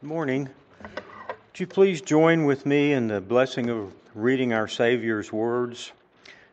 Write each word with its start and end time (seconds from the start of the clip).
Good 0.00 0.06
morning. 0.06 0.48
Would 0.84 1.58
you 1.58 1.66
please 1.66 2.00
join 2.00 2.44
with 2.44 2.64
me 2.64 2.92
in 2.92 3.08
the 3.08 3.20
blessing 3.20 3.68
of 3.68 3.92
reading 4.14 4.52
our 4.52 4.68
Savior's 4.68 5.32
words? 5.32 5.90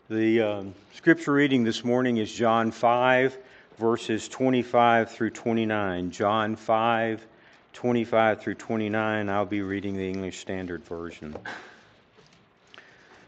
The 0.10 0.42
um, 0.42 0.74
scripture 0.96 1.34
reading 1.34 1.64
this 1.64 1.84
morning 1.84 2.18
is 2.18 2.34
John 2.34 2.72
5, 2.72 3.38
verses 3.78 4.28
25 4.30 5.12
through 5.12 5.30
29. 5.30 6.10
John 6.10 6.56
5, 6.56 7.28
25 7.74 8.42
through 8.42 8.56
29. 8.56 9.30
I'll 9.30 9.46
be 9.46 9.62
reading 9.62 9.96
the 9.96 10.10
English 10.10 10.40
Standard 10.40 10.84
Version. 10.84 11.36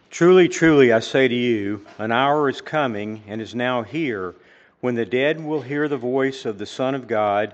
Truly, 0.09 0.49
truly, 0.49 0.93
I 0.93 0.99
say 0.99 1.27
to 1.27 1.35
you, 1.35 1.85
an 1.99 2.11
hour 2.11 2.49
is 2.49 2.59
coming 2.59 3.21
and 3.27 3.39
is 3.39 3.53
now 3.53 3.83
here 3.83 4.33
when 4.81 4.95
the 4.95 5.05
dead 5.05 5.39
will 5.39 5.61
hear 5.61 5.87
the 5.87 5.95
voice 5.95 6.43
of 6.43 6.57
the 6.57 6.65
Son 6.65 6.95
of 6.95 7.07
God 7.07 7.53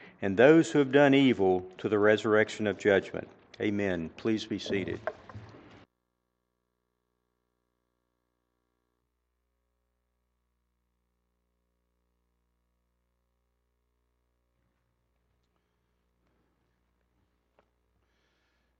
and 0.21 0.37
those 0.37 0.71
who 0.71 0.79
have 0.79 0.91
done 0.91 1.13
evil 1.13 1.65
to 1.79 1.89
the 1.89 1.97
resurrection 1.97 2.67
of 2.67 2.77
judgment. 2.77 3.27
Amen. 3.59 4.09
Please 4.17 4.45
be 4.45 4.59
seated. 4.59 4.99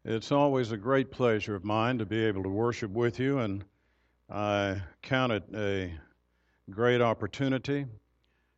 It's 0.04 0.32
always 0.32 0.72
a 0.72 0.78
great 0.78 1.12
pleasure 1.12 1.56
of 1.56 1.64
mine 1.64 2.00
to 2.00 2.06
be 2.06 2.26
able 2.26 2.42
to 2.44 2.50
worship 2.50 2.90
with 2.92 3.20
you, 3.20 3.38
and 3.38 3.64
I 4.30 4.82
count 5.04 5.32
it 5.32 5.44
a 5.54 5.94
great 6.72 7.02
opportunity 7.02 7.86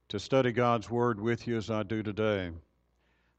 to 0.08 0.20
study 0.20 0.54
God's 0.54 0.90
Word 0.90 1.20
with 1.20 1.46
you 1.46 1.58
as 1.58 1.70
I 1.70 1.84
do 1.84 2.02
today. 2.02 2.52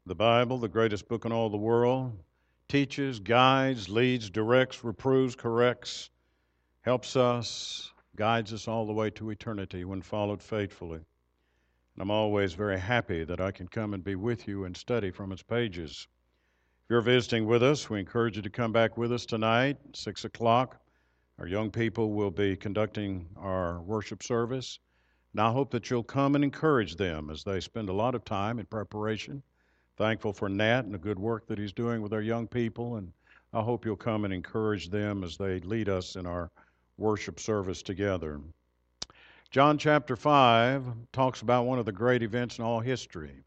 The 0.07 0.13
Bible, 0.13 0.59
the 0.59 0.67
greatest 0.67 1.07
book 1.07 1.25
in 1.25 1.31
all 1.31 1.49
the 1.49 1.57
world, 1.57 2.15
teaches, 2.67 3.19
guides, 3.19 3.89
leads, 3.89 4.29
directs, 4.29 4.83
reproves, 4.83 5.35
corrects, 5.35 6.11
helps 6.81 7.15
us, 7.15 7.91
guides 8.15 8.53
us 8.53 8.67
all 8.67 8.85
the 8.85 8.93
way 8.93 9.09
to 9.09 9.31
eternity 9.31 9.83
when 9.83 10.03
followed 10.03 10.43
faithfully. 10.43 10.99
And 10.99 12.01
I'm 12.03 12.11
always 12.11 12.53
very 12.53 12.79
happy 12.79 13.23
that 13.23 13.41
I 13.41 13.49
can 13.49 13.67
come 13.67 13.95
and 13.95 14.03
be 14.03 14.13
with 14.13 14.47
you 14.47 14.65
and 14.65 14.77
study 14.77 15.09
from 15.09 15.31
its 15.31 15.41
pages. 15.41 16.07
If 16.83 16.91
you're 16.91 17.01
visiting 17.01 17.47
with 17.47 17.63
us, 17.63 17.89
we 17.89 17.99
encourage 17.99 18.35
you 18.35 18.43
to 18.43 18.49
come 18.51 18.71
back 18.71 18.97
with 18.97 19.11
us 19.11 19.25
tonight, 19.25 19.77
6 19.93 20.23
o'clock. 20.23 20.79
Our 21.39 21.47
young 21.47 21.71
people 21.71 22.13
will 22.13 22.29
be 22.29 22.55
conducting 22.55 23.27
our 23.37 23.81
worship 23.81 24.21
service. 24.21 24.77
And 25.31 25.41
I 25.41 25.51
hope 25.51 25.71
that 25.71 25.89
you'll 25.89 26.03
come 26.03 26.35
and 26.35 26.43
encourage 26.43 26.95
them 26.95 27.31
as 27.31 27.43
they 27.43 27.59
spend 27.59 27.89
a 27.89 27.93
lot 27.93 28.13
of 28.13 28.23
time 28.23 28.59
in 28.59 28.67
preparation 28.67 29.41
thankful 29.97 30.33
for 30.33 30.49
Nat 30.49 30.81
and 30.81 30.93
the 30.93 30.97
good 30.97 31.19
work 31.19 31.47
that 31.47 31.57
he's 31.57 31.73
doing 31.73 32.01
with 32.01 32.13
our 32.13 32.21
young 32.21 32.47
people, 32.47 32.97
and 32.97 33.11
I 33.53 33.61
hope 33.61 33.85
you'll 33.85 33.95
come 33.95 34.25
and 34.25 34.33
encourage 34.33 34.89
them 34.89 35.23
as 35.23 35.37
they 35.37 35.59
lead 35.61 35.87
us 35.87 36.15
in 36.15 36.25
our 36.25 36.51
worship 36.97 37.39
service 37.39 37.81
together. 37.81 38.41
John 39.51 39.77
chapter 39.77 40.15
5 40.15 40.83
talks 41.13 41.41
about 41.41 41.65
one 41.65 41.79
of 41.79 41.85
the 41.85 41.91
great 41.91 42.23
events 42.23 42.59
in 42.59 42.65
all 42.65 42.81
history. 42.81 43.43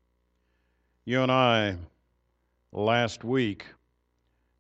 You 1.05 1.23
and 1.23 1.33
I, 1.33 1.77
last 2.73 3.25
week, 3.25 3.67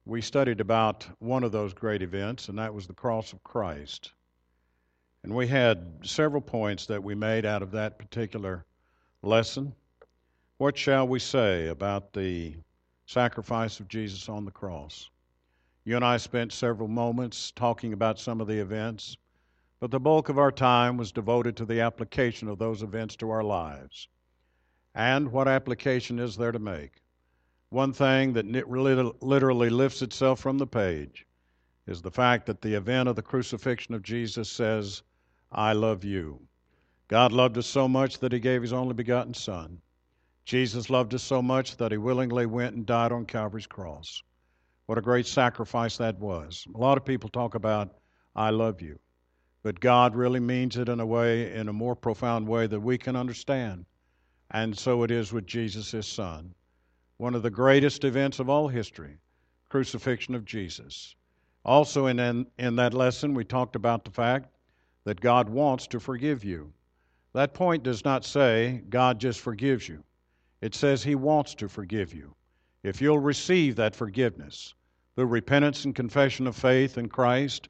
we 0.05 0.21
studied 0.21 0.61
about 0.61 1.07
one 1.21 1.45
of 1.45 1.53
those 1.53 1.73
great 1.73 2.03
events, 2.03 2.49
and 2.49 2.59
that 2.59 2.75
was 2.75 2.87
the 2.87 2.95
cross 2.95 3.33
of 3.33 3.43
Christ. 3.45 4.13
And 5.23 5.35
we 5.35 5.47
had 5.47 5.87
several 6.03 6.41
points 6.41 6.87
that 6.87 7.03
we 7.03 7.15
made 7.15 7.45
out 7.45 7.63
of 7.63 7.71
that 7.73 7.99
particular 7.99 8.65
lesson. 9.23 9.75
What 10.59 10.77
shall 10.77 11.07
we 11.07 11.21
say 11.21 11.69
about 11.69 12.13
the 12.13 12.57
sacrifice 13.07 13.79
of 13.79 13.87
Jesus 13.87 14.29
on 14.29 14.45
the 14.45 14.51
cross? 14.51 15.09
You 15.85 15.95
and 15.95 16.05
I 16.05 16.17
spent 16.17 16.53
several 16.53 16.89
moments 16.89 17.53
talking 17.53 17.93
about 17.93 18.19
some 18.19 18.41
of 18.41 18.49
the 18.49 18.59
events, 18.59 19.17
but 19.79 19.93
the 19.93 20.01
bulk 20.01 20.29
of 20.29 20.37
our 20.37 20.51
time 20.51 20.97
was 20.97 21.13
devoted 21.13 21.57
to 21.57 21.65
the 21.65 21.81
application 21.81 22.49
of 22.49 22.59
those 22.59 22.83
events 22.83 23.15
to 23.19 23.31
our 23.31 23.45
lives. 23.45 24.09
And 24.97 25.31
what 25.31 25.47
application 25.47 26.19
is 26.19 26.37
there 26.37 26.51
to 26.51 26.59
make? 26.59 27.03
One 27.71 27.93
thing 27.93 28.33
that 28.33 28.49
literally 29.23 29.71
lifts 29.71 30.03
itself 30.03 30.41
from 30.41 30.59
the 30.59 30.67
page 30.67 31.25
is 31.87 32.03
the 32.03 32.11
fact 32.11 32.47
that 32.47 32.63
the 32.63 32.75
event 32.75 33.09
of 33.09 33.15
the 33.15 33.23
crucifixion 33.23 33.95
of 33.95 34.03
Jesus 34.03 34.51
says, 34.51 35.05
I 35.53 35.73
love 35.73 36.03
you. 36.03 36.41
God 37.07 37.31
loved 37.31 37.57
us 37.59 37.67
so 37.69 37.87
much 37.87 38.19
that 38.19 38.33
he 38.33 38.41
gave 38.41 38.63
his 38.63 38.73
only 38.73 38.95
begotten 38.95 39.35
Son. 39.35 39.81
Jesus 40.49 40.89
loved 40.89 41.13
us 41.13 41.23
so 41.23 41.43
much 41.43 41.77
that 41.77 41.93
he 41.93 41.99
willingly 41.99 42.47
went 42.47 42.75
and 42.75 42.87
died 42.87 43.13
on 43.13 43.27
Calvary's 43.27 43.67
cross. 43.67 44.23
What 44.87 44.97
a 44.97 45.03
great 45.03 45.27
sacrifice 45.27 45.99
that 45.99 46.19
was. 46.19 46.67
A 46.75 46.79
lot 46.79 46.97
of 46.97 47.05
people 47.05 47.29
talk 47.29 47.55
about, 47.55 47.99
I 48.35 48.49
love 48.49 48.81
you. 48.81 48.99
But 49.63 49.79
God 49.79 50.17
really 50.17 50.41
means 50.41 50.79
it 50.79 50.89
in 50.89 51.01
a 51.01 51.05
way, 51.05 51.53
in 51.53 51.69
a 51.69 51.73
more 51.75 51.95
profound 51.95 52.49
way 52.49 52.67
that 52.67 52.81
we 52.81 52.97
can 52.97 53.15
understand. 53.15 53.85
And 54.51 54.75
so 54.75 55.03
it 55.03 55.11
is 55.11 55.35
with 55.35 55.45
Jesus, 55.45 55.91
his 55.91 56.07
son. 56.07 56.55
One 57.19 57.35
of 57.35 57.43
the 57.43 57.51
greatest 57.51 58.05
events 58.05 58.39
of 58.39 58.49
all 58.49 58.69
history, 58.69 59.19
crucifixion 59.69 60.35
of 60.35 60.47
Jesus. 60.47 61.15
Also, 61.63 62.07
in, 62.07 62.19
in, 62.19 62.47
in 62.59 62.75
that 62.77 62.95
lesson, 62.95 63.35
we 63.35 63.45
talked 63.45 63.77
about 63.77 64.03
the 64.03 64.13
fact 64.13 64.49
that 65.05 65.21
God 65.21 65.51
wants 65.51 65.87
to 65.89 66.01
forgive 66.01 66.43
you. 66.43 66.73
That 67.35 67.53
point 67.53 67.83
does 67.83 68.03
not 68.03 68.25
say 68.25 68.83
God 68.89 69.21
just 69.21 69.41
forgives 69.41 69.87
you. 69.87 70.03
It 70.61 70.75
says 70.75 71.05
He 71.05 71.15
wants 71.15 71.55
to 71.55 71.69
forgive 71.69 72.13
you. 72.13 72.35
If 72.83 73.01
you'll 73.01 73.21
receive 73.21 73.77
that 73.77 73.95
forgiveness 73.95 74.75
through 75.15 75.27
repentance 75.27 75.85
and 75.85 75.95
confession 75.95 76.49
of 76.49 76.57
faith 76.57 76.99
in 76.99 77.09
Christ, 77.09 77.69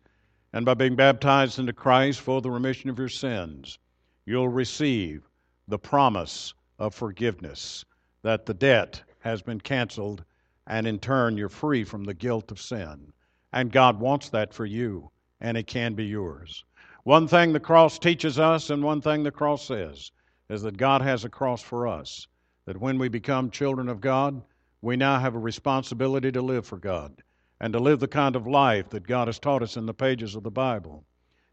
and 0.54 0.64
by 0.64 0.72
being 0.72 0.96
baptized 0.96 1.58
into 1.58 1.74
Christ 1.74 2.20
for 2.20 2.40
the 2.40 2.50
remission 2.50 2.88
of 2.88 2.98
your 2.98 3.10
sins, 3.10 3.78
you'll 4.24 4.48
receive 4.48 5.28
the 5.66 5.78
promise 5.78 6.54
of 6.78 6.94
forgiveness 6.94 7.84
that 8.22 8.46
the 8.46 8.54
debt 8.54 9.02
has 9.20 9.42
been 9.42 9.60
canceled, 9.60 10.24
and 10.66 10.86
in 10.86 10.98
turn, 10.98 11.36
you're 11.36 11.50
free 11.50 11.84
from 11.84 12.04
the 12.04 12.14
guilt 12.14 12.50
of 12.50 12.60
sin. 12.60 13.12
And 13.52 13.70
God 13.70 14.00
wants 14.00 14.30
that 14.30 14.54
for 14.54 14.64
you, 14.64 15.10
and 15.42 15.58
it 15.58 15.66
can 15.66 15.94
be 15.94 16.06
yours. 16.06 16.64
One 17.04 17.28
thing 17.28 17.52
the 17.52 17.60
cross 17.60 17.98
teaches 17.98 18.38
us, 18.38 18.70
and 18.70 18.82
one 18.82 19.02
thing 19.02 19.22
the 19.22 19.30
cross 19.30 19.66
says, 19.66 20.10
is 20.48 20.62
that 20.62 20.78
God 20.78 21.02
has 21.02 21.26
a 21.26 21.28
cross 21.28 21.62
for 21.62 21.86
us 21.86 22.26
that 22.68 22.78
when 22.78 22.98
we 22.98 23.08
become 23.08 23.50
children 23.50 23.88
of 23.88 23.98
God, 23.98 24.42
we 24.82 24.94
now 24.94 25.18
have 25.18 25.34
a 25.34 25.38
responsibility 25.38 26.30
to 26.30 26.42
live 26.42 26.66
for 26.66 26.76
God 26.76 27.22
and 27.60 27.72
to 27.72 27.78
live 27.78 27.98
the 27.98 28.06
kind 28.06 28.36
of 28.36 28.46
life 28.46 28.90
that 28.90 29.06
God 29.06 29.26
has 29.26 29.38
taught 29.38 29.62
us 29.62 29.78
in 29.78 29.86
the 29.86 29.94
pages 29.94 30.34
of 30.34 30.42
the 30.42 30.50
Bible. 30.50 31.02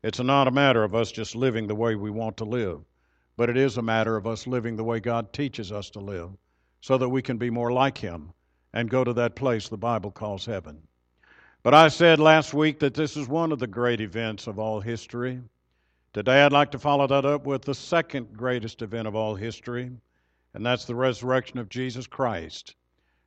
It's 0.03 0.19
not 0.19 0.49
a 0.49 0.51
matter 0.51 0.83
of 0.83 0.93
us 0.93 1.13
just 1.13 1.33
living 1.33 1.67
the 1.67 1.73
way 1.73 1.95
we 1.95 2.09
want 2.11 2.35
to 2.35 2.43
live, 2.43 2.81
but 3.37 3.49
it 3.49 3.55
is 3.55 3.77
a 3.77 3.81
matter 3.81 4.17
of 4.17 4.27
us 4.27 4.45
living 4.45 4.75
the 4.75 4.83
way 4.83 4.99
God 4.99 5.31
teaches 5.31 5.71
us 5.71 5.89
to 5.91 6.01
live 6.01 6.31
so 6.81 6.97
that 6.97 7.07
we 7.07 7.21
can 7.21 7.37
be 7.37 7.49
more 7.49 7.71
like 7.71 7.97
Him 7.97 8.33
and 8.73 8.89
go 8.89 9.05
to 9.05 9.13
that 9.13 9.35
place 9.35 9.69
the 9.69 9.77
Bible 9.77 10.11
calls 10.11 10.45
heaven. 10.45 10.81
But 11.63 11.73
I 11.73 11.87
said 11.87 12.19
last 12.19 12.53
week 12.53 12.77
that 12.79 12.93
this 12.93 13.15
is 13.15 13.29
one 13.29 13.53
of 13.53 13.59
the 13.59 13.67
great 13.67 14.01
events 14.01 14.47
of 14.47 14.59
all 14.59 14.81
history. 14.81 15.39
Today 16.11 16.43
I'd 16.43 16.51
like 16.51 16.71
to 16.71 16.77
follow 16.77 17.07
that 17.07 17.23
up 17.23 17.45
with 17.45 17.61
the 17.61 17.73
second 17.73 18.35
greatest 18.35 18.81
event 18.81 19.07
of 19.07 19.15
all 19.15 19.35
history, 19.35 19.91
and 20.55 20.65
that's 20.65 20.85
the 20.85 20.95
resurrection 20.95 21.59
of 21.59 21.67
Jesus 21.67 22.07
Christ. 22.07 22.75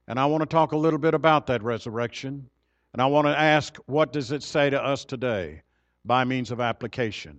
And 0.08 0.18
I 0.18 0.24
want 0.24 0.40
to 0.40 0.46
talk 0.46 0.72
a 0.72 0.78
little 0.78 0.98
bit 0.98 1.12
about 1.12 1.46
that 1.46 1.62
resurrection, 1.62 2.48
and 2.94 3.02
I 3.02 3.06
want 3.06 3.26
to 3.26 3.38
ask 3.38 3.76
what 3.84 4.14
does 4.14 4.32
it 4.32 4.42
say 4.42 4.70
to 4.70 4.82
us 4.82 5.04
today 5.04 5.60
by 6.06 6.24
means 6.24 6.50
of 6.50 6.58
application? 6.58 7.38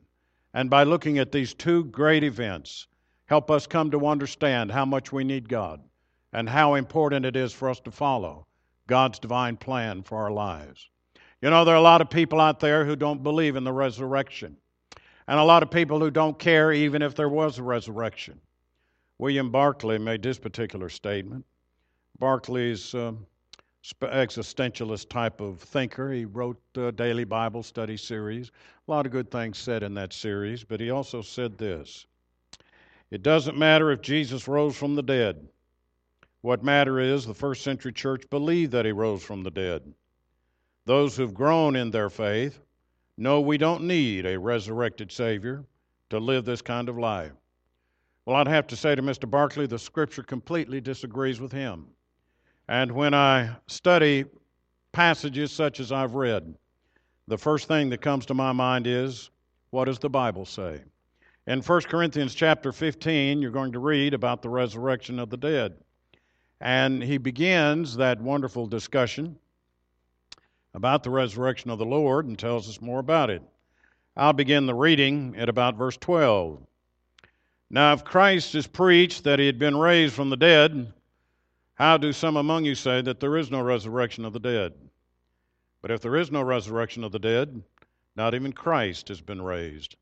And 0.54 0.70
by 0.70 0.84
looking 0.84 1.18
at 1.18 1.32
these 1.32 1.56
two 1.56 1.86
great 1.86 2.24
events, 2.24 2.86
help 3.26 3.50
us 3.50 3.66
come 3.66 3.90
to 3.90 4.06
understand 4.06 4.72
how 4.72 4.86
much 4.86 5.12
we 5.12 5.24
need 5.24 5.50
God 5.50 5.82
and 6.34 6.48
how 6.48 6.76
important 6.76 7.26
it 7.26 7.36
is 7.36 7.52
for 7.52 7.68
us 7.68 7.80
to 7.80 7.92
follow 7.92 8.46
God's 8.86 9.18
divine 9.18 9.58
plan 9.58 10.04
for 10.04 10.20
our 10.20 10.32
lives. 10.32 10.88
You 11.42 11.50
know, 11.50 11.66
there 11.66 11.74
are 11.74 11.78
a 11.78 11.82
lot 11.82 12.02
of 12.02 12.12
people 12.12 12.40
out 12.40 12.60
there 12.60 12.86
who 12.86 12.96
don't 12.96 13.24
believe 13.24 13.56
in 13.56 13.64
the 13.64 13.74
resurrection, 13.74 14.56
and 15.28 15.40
a 15.40 15.44
lot 15.44 15.64
of 15.64 15.72
people 15.72 16.00
who 16.00 16.12
don't 16.12 16.38
care 16.38 16.72
even 16.72 17.02
if 17.02 17.16
there 17.16 17.30
was 17.30 17.58
a 17.58 17.64
resurrection. 17.64 18.40
William 19.20 19.52
Barclay 19.52 19.98
made 19.98 20.24
this 20.24 20.40
particular 20.40 20.88
statement. 20.88 21.46
Barclay's 22.20 22.96
uh, 22.96 23.12
existentialist 24.02 25.10
type 25.10 25.42
of 25.42 25.60
thinker. 25.60 26.10
He 26.10 26.24
wrote 26.24 26.58
a 26.78 26.94
daily 26.94 27.26
Bible 27.26 27.62
study 27.62 27.98
series. 27.98 28.50
A 28.88 28.92
lot 28.92 29.06
of 29.06 29.12
good 29.12 29.30
things 29.30 29.58
said 29.58 29.84
in 29.84 29.94
that 29.96 30.14
series, 30.14 30.64
but 30.64 30.80
he 30.80 30.90
also 30.90 31.22
said 31.22 31.58
this 31.58 32.08
It 33.12 33.22
doesn't 33.22 33.58
matter 33.58 33.92
if 33.92 34.02
Jesus 34.02 34.48
rose 34.48 34.78
from 34.78 34.96
the 34.96 35.04
dead. 35.04 35.50
What 36.40 36.64
matter 36.64 36.98
is 36.98 37.26
the 37.26 37.34
first 37.34 37.62
century 37.62 37.92
church 37.92 38.24
believed 38.30 38.72
that 38.72 38.86
he 38.86 38.94
rose 38.94 39.22
from 39.22 39.44
the 39.44 39.52
dead. 39.52 39.94
Those 40.86 41.18
who've 41.18 41.34
grown 41.34 41.76
in 41.76 41.92
their 41.92 42.10
faith 42.10 42.62
know 43.18 43.42
we 43.42 43.58
don't 43.58 43.84
need 43.84 44.26
a 44.26 44.40
resurrected 44.40 45.12
Savior 45.12 45.66
to 46.10 46.20
live 46.20 46.46
this 46.46 46.62
kind 46.62 46.88
of 46.88 46.98
life. 46.98 47.34
Well, 48.30 48.38
I'd 48.38 48.48
have 48.48 48.68
to 48.68 48.76
say 48.76 48.94
to 48.94 49.02
Mr. 49.02 49.28
Barclay, 49.28 49.66
the 49.66 49.80
scripture 49.80 50.22
completely 50.22 50.80
disagrees 50.80 51.42
with 51.42 51.52
him. 51.52 51.88
And 52.68 52.92
when 52.92 53.16
I 53.16 53.56
study 53.66 54.24
passages 54.92 55.52
such 55.52 55.80
as 55.80 55.92
I've 55.92 56.14
read, 56.14 56.54
the 57.28 57.40
first 57.40 57.68
thing 57.68 57.90
that 57.90 58.02
comes 58.02 58.28
to 58.28 58.36
my 58.36 58.52
mind 58.52 58.86
is 58.86 59.32
what 59.72 59.86
does 59.86 59.98
the 59.98 60.12
Bible 60.12 60.46
say? 60.46 60.80
In 61.48 61.64
1 61.64 61.82
Corinthians 61.90 62.36
chapter 62.36 62.72
15, 62.72 63.42
you're 63.42 63.50
going 63.50 63.72
to 63.72 63.80
read 63.80 64.14
about 64.14 64.44
the 64.44 64.50
resurrection 64.50 65.18
of 65.18 65.32
the 65.32 65.38
dead. 65.38 65.74
And 66.62 67.02
he 67.02 67.18
begins 67.18 67.96
that 67.96 68.22
wonderful 68.22 68.68
discussion 68.68 69.40
about 70.76 71.02
the 71.02 71.10
resurrection 71.10 71.72
of 71.72 71.80
the 71.80 71.86
Lord 71.86 72.28
and 72.28 72.38
tells 72.38 72.70
us 72.70 72.80
more 72.80 73.00
about 73.00 73.32
it. 73.32 73.42
I'll 74.16 74.34
begin 74.34 74.68
the 74.68 74.76
reading 74.76 75.34
at 75.36 75.50
about 75.50 75.78
verse 75.78 75.98
12. 75.98 76.68
Now, 77.70 77.94
if 77.94 78.04
Christ 78.04 78.56
is 78.56 78.66
preached 78.66 79.24
that 79.26 79.38
he 79.38 79.46
had 79.46 79.60
been 79.60 79.78
raised 79.78 80.16
from 80.16 80.30
the 80.30 80.38
dead, 80.38 80.92
how 81.76 81.98
do 81.98 82.12
some 82.12 82.36
among 82.36 82.66
you 82.66 82.74
say 82.74 83.02
that 83.02 83.20
there 83.20 83.38
is 83.38 83.52
no 83.52 83.62
resurrection 83.62 84.26
of 84.26 84.34
the 84.34 84.40
dead? 84.40 84.74
But 85.82 85.92
if 85.92 86.02
there 86.02 86.16
is 86.16 86.32
no 86.32 86.42
resurrection 86.42 87.04
of 87.04 87.12
the 87.12 87.20
dead, 87.20 87.62
not 88.16 88.34
even 88.34 88.52
Christ 88.52 89.08
has 89.10 89.22
been 89.22 89.42
raised. 89.42 89.96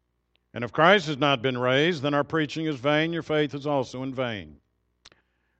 And 0.53 0.63
if 0.63 0.71
Christ 0.71 1.07
has 1.07 1.17
not 1.17 1.41
been 1.41 1.57
raised, 1.57 2.01
then 2.01 2.13
our 2.13 2.23
preaching 2.23 2.65
is 2.65 2.77
vain, 2.77 3.13
your 3.13 3.21
faith 3.21 3.53
is 3.53 3.67
also 3.67 4.01
in 4.01 4.13
vain. 4.13 4.57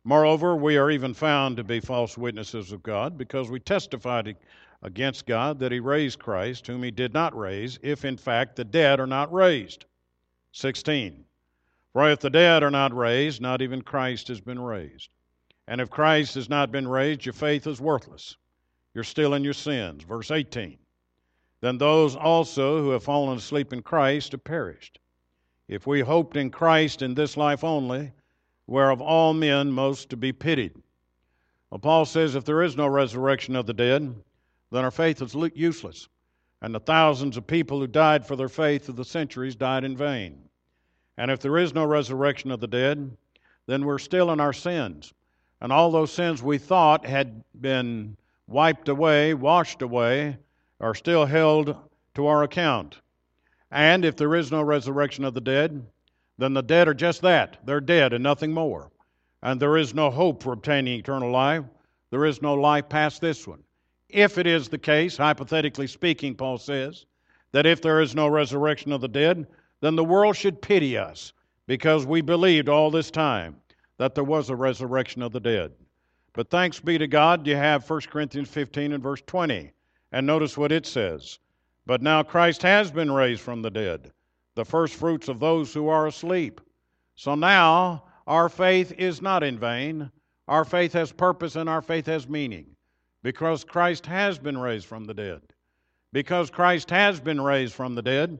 Moreover, 0.04 0.56
we 0.56 0.77
are 0.77 0.89
even 0.89 1.13
found 1.13 1.57
to 1.57 1.63
be 1.63 1.81
false 1.81 2.18
witnesses 2.18 2.71
of 2.71 2.81
God, 2.81 3.18
because 3.18 3.51
we 3.51 3.59
testified 3.59 4.38
against 4.81 5.25
God 5.25 5.59
that 5.59 5.74
He 5.74 5.81
raised 5.81 6.19
Christ, 6.19 6.65
whom 6.65 6.81
He 6.81 6.92
did 6.92 7.13
not 7.13 7.38
raise, 7.38 7.77
if 7.83 8.06
in 8.06 8.15
fact 8.15 8.56
the 8.56 8.63
dead 8.63 9.01
are 9.01 9.06
not 9.06 9.31
raised. 9.33 9.86
16. 10.54 11.25
For 11.97 12.11
if 12.11 12.19
the 12.19 12.29
dead 12.29 12.61
are 12.61 12.69
not 12.69 12.95
raised, 12.95 13.41
not 13.41 13.63
even 13.63 13.81
Christ 13.81 14.27
has 14.27 14.39
been 14.39 14.59
raised. 14.59 15.09
And 15.67 15.81
if 15.81 15.89
Christ 15.89 16.35
has 16.35 16.47
not 16.47 16.71
been 16.71 16.88
raised, 16.88 17.25
your 17.25 17.33
faith 17.33 17.65
is 17.65 17.81
worthless. 17.81 18.38
You're 18.94 19.03
still 19.03 19.33
in 19.33 19.44
your 19.44 19.53
sins. 19.53 20.03
Verse 20.03 20.29
18. 20.29 20.77
Then 21.61 21.79
those 21.79 22.15
also 22.15 22.83
who 22.83 22.91
have 22.91 23.03
fallen 23.03 23.39
asleep 23.39 23.73
in 23.73 23.81
Christ 23.81 24.33
have 24.33 24.44
perished. 24.44 24.99
If 25.67 25.88
we 25.88 26.01
hoped 26.01 26.38
in 26.38 26.51
Christ 26.51 27.01
in 27.01 27.15
this 27.15 27.35
life 27.35 27.63
only, 27.63 28.11
whereof 28.67 29.01
all 29.01 29.33
men 29.33 29.71
most 29.71 30.11
to 30.11 30.17
be 30.17 30.31
pitied. 30.31 30.75
Well, 31.71 31.79
Paul 31.79 32.05
says 32.05 32.35
if 32.35 32.45
there 32.45 32.61
is 32.61 32.77
no 32.77 32.85
resurrection 32.85 33.55
of 33.55 33.65
the 33.65 33.73
dead, 33.73 34.13
then 34.71 34.83
our 34.83 34.91
faith 34.91 35.19
is 35.23 35.33
useless, 35.55 36.07
and 36.61 36.75
the 36.75 36.79
thousands 36.79 37.38
of 37.38 37.47
people 37.47 37.79
who 37.79 37.88
died 37.88 38.23
for 38.23 38.35
their 38.35 38.49
faith 38.49 38.85
through 38.85 38.94
the 38.94 39.03
centuries 39.03 39.55
died 39.55 39.83
in 39.83 39.97
vain. 39.97 40.46
And 41.17 41.31
if 41.31 41.39
there 41.39 41.57
is 41.57 41.73
no 41.73 41.85
resurrection 41.85 42.51
of 42.51 42.59
the 42.59 42.67
dead, 42.67 43.15
then 43.65 43.85
we're 43.85 43.99
still 43.99 44.31
in 44.31 44.39
our 44.39 44.53
sins. 44.53 45.13
And 45.61 45.71
all 45.71 45.91
those 45.91 46.11
sins 46.11 46.43
we 46.43 46.57
thought 46.57 47.05
had 47.05 47.43
been 47.59 48.15
wiped 48.47 48.89
away, 48.89 49.33
washed 49.33 49.81
away, 49.81 50.37
are 50.79 50.93
still 50.93 51.25
held 51.25 51.75
to 52.15 52.27
our 52.27 52.43
account. 52.43 53.01
And 53.71 54.05
if 54.05 54.15
there 54.15 54.35
is 54.35 54.51
no 54.51 54.61
resurrection 54.61 55.25
of 55.25 55.33
the 55.33 55.41
dead, 55.41 55.85
then 56.37 56.53
the 56.53 56.61
dead 56.61 56.87
are 56.87 56.93
just 56.93 57.21
that. 57.23 57.57
They're 57.65 57.81
dead 57.81 58.13
and 58.13 58.23
nothing 58.23 58.53
more. 58.53 58.91
And 59.41 59.59
there 59.59 59.77
is 59.77 59.93
no 59.93 60.09
hope 60.09 60.43
for 60.43 60.53
obtaining 60.53 60.99
eternal 60.99 61.31
life. 61.31 61.63
There 62.11 62.25
is 62.25 62.41
no 62.41 62.53
life 62.53 62.87
past 62.87 63.21
this 63.21 63.47
one. 63.47 63.63
If 64.09 64.37
it 64.37 64.47
is 64.47 64.69
the 64.69 64.77
case, 64.77 65.17
hypothetically 65.17 65.87
speaking, 65.87 66.35
Paul 66.35 66.57
says, 66.57 67.05
that 67.51 67.65
if 67.65 67.81
there 67.81 68.01
is 68.01 68.15
no 68.15 68.27
resurrection 68.27 68.91
of 68.91 69.01
the 69.01 69.07
dead, 69.07 69.47
then 69.81 69.95
the 69.95 70.03
world 70.03 70.35
should 70.35 70.62
pity 70.62 70.97
us 70.97 71.33
because 71.68 72.06
we 72.06 72.21
believed 72.21 72.69
all 72.69 72.89
this 72.89 73.12
time 73.12 73.56
that 73.97 74.15
there 74.15 74.24
was 74.24 74.50
a 74.50 74.56
resurrection 74.56 75.21
of 75.21 75.31
the 75.31 75.39
dead. 75.39 75.71
But 76.33 76.50
thanks 76.50 76.79
be 76.79 76.97
to 76.97 77.07
God, 77.07 77.47
you 77.47 77.56
have 77.56 77.89
1 77.89 78.01
Corinthians 78.01 78.50
15 78.50 78.94
and 78.94 79.03
verse 79.03 79.21
20. 79.25 79.71
And 80.12 80.25
notice 80.25 80.57
what 80.57 80.71
it 80.71 80.85
says. 80.85 81.39
But 81.85 82.01
now 82.01 82.24
Christ 82.24 82.62
has 82.62 82.91
been 82.91 83.12
raised 83.12 83.41
from 83.41 83.62
the 83.62 83.71
dead 83.71 84.12
the 84.56 84.65
first 84.65 84.95
fruits 84.95 85.27
of 85.27 85.39
those 85.39 85.71
who 85.71 85.88
are 85.88 86.07
asleep. 86.07 86.62
So 87.15 87.35
now 87.35 88.06
our 88.25 88.50
faith 88.50 88.91
is 88.97 89.21
not 89.21 89.44
in 89.44 89.59
vain. 89.59 90.12
Our 90.47 90.65
faith 90.65 90.94
has 90.94 91.12
purpose 91.12 91.56
and 91.56 91.69
our 91.69 91.81
faith 91.81 92.07
has 92.07 92.27
meaning 92.27 92.65
because 93.21 93.63
Christ 93.63 94.06
has 94.07 94.39
been 94.39 94.57
raised 94.57 94.88
from 94.88 95.06
the 95.06 95.13
dead. 95.13 95.41
Because 96.12 96.50
Christ 96.50 96.89
has 96.89 97.19
been 97.19 97.39
raised 97.39 97.73
from 97.73 97.94
the 97.94 98.01
dead, 98.01 98.39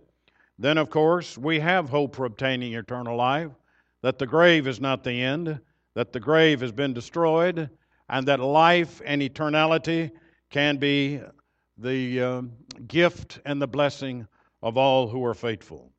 then 0.60 0.78
of 0.78 0.90
course 0.90 1.38
we 1.38 1.60
have 1.60 1.90
hope 1.90 2.16
for 2.16 2.26
obtaining 2.26 2.74
eternal 2.74 3.16
life, 3.16 3.52
that 4.02 4.20
the 4.20 4.28
grave 4.28 4.68
is 4.68 4.80
not 4.80 5.04
the 5.04 5.22
end, 5.22 5.60
that 5.94 6.14
the 6.14 6.20
grave 6.20 6.62
has 6.62 6.72
been 6.72 6.94
destroyed, 6.94 7.70
and 8.10 8.28
that 8.28 8.40
life 8.40 9.02
and 9.06 9.22
eternality 9.22 10.12
can 10.50 10.78
be 10.78 11.20
the 11.78 12.22
uh, 12.22 12.42
gift 12.88 13.40
and 13.46 13.62
the 13.62 13.68
blessing 13.68 14.28
of 14.62 14.78
all 14.78 15.08
who 15.08 15.24
are 15.26 15.34
faithful. 15.34 15.92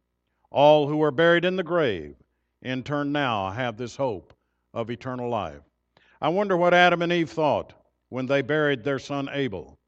All 0.51 0.89
who 0.89 1.03
are 1.03 1.11
buried 1.11 1.45
in 1.45 1.57
the 1.57 1.63
grave, 1.63 2.17
in 2.63 2.83
turn, 2.83 3.13
now 3.13 3.51
have 3.51 3.77
this 3.77 3.95
hope 3.95 4.33
of 4.75 4.91
eternal 4.91 5.29
life. 5.29 5.61
I 6.21 6.29
wonder 6.31 6.57
what 6.57 6.75
Adam 6.75 7.03
and 7.03 7.13
Eve 7.13 7.31
thought 7.31 7.75
when 8.09 8.27
they 8.27 8.43
buried 8.43 8.83
their 8.83 8.99
son 8.99 9.29
Abel. 9.33 9.79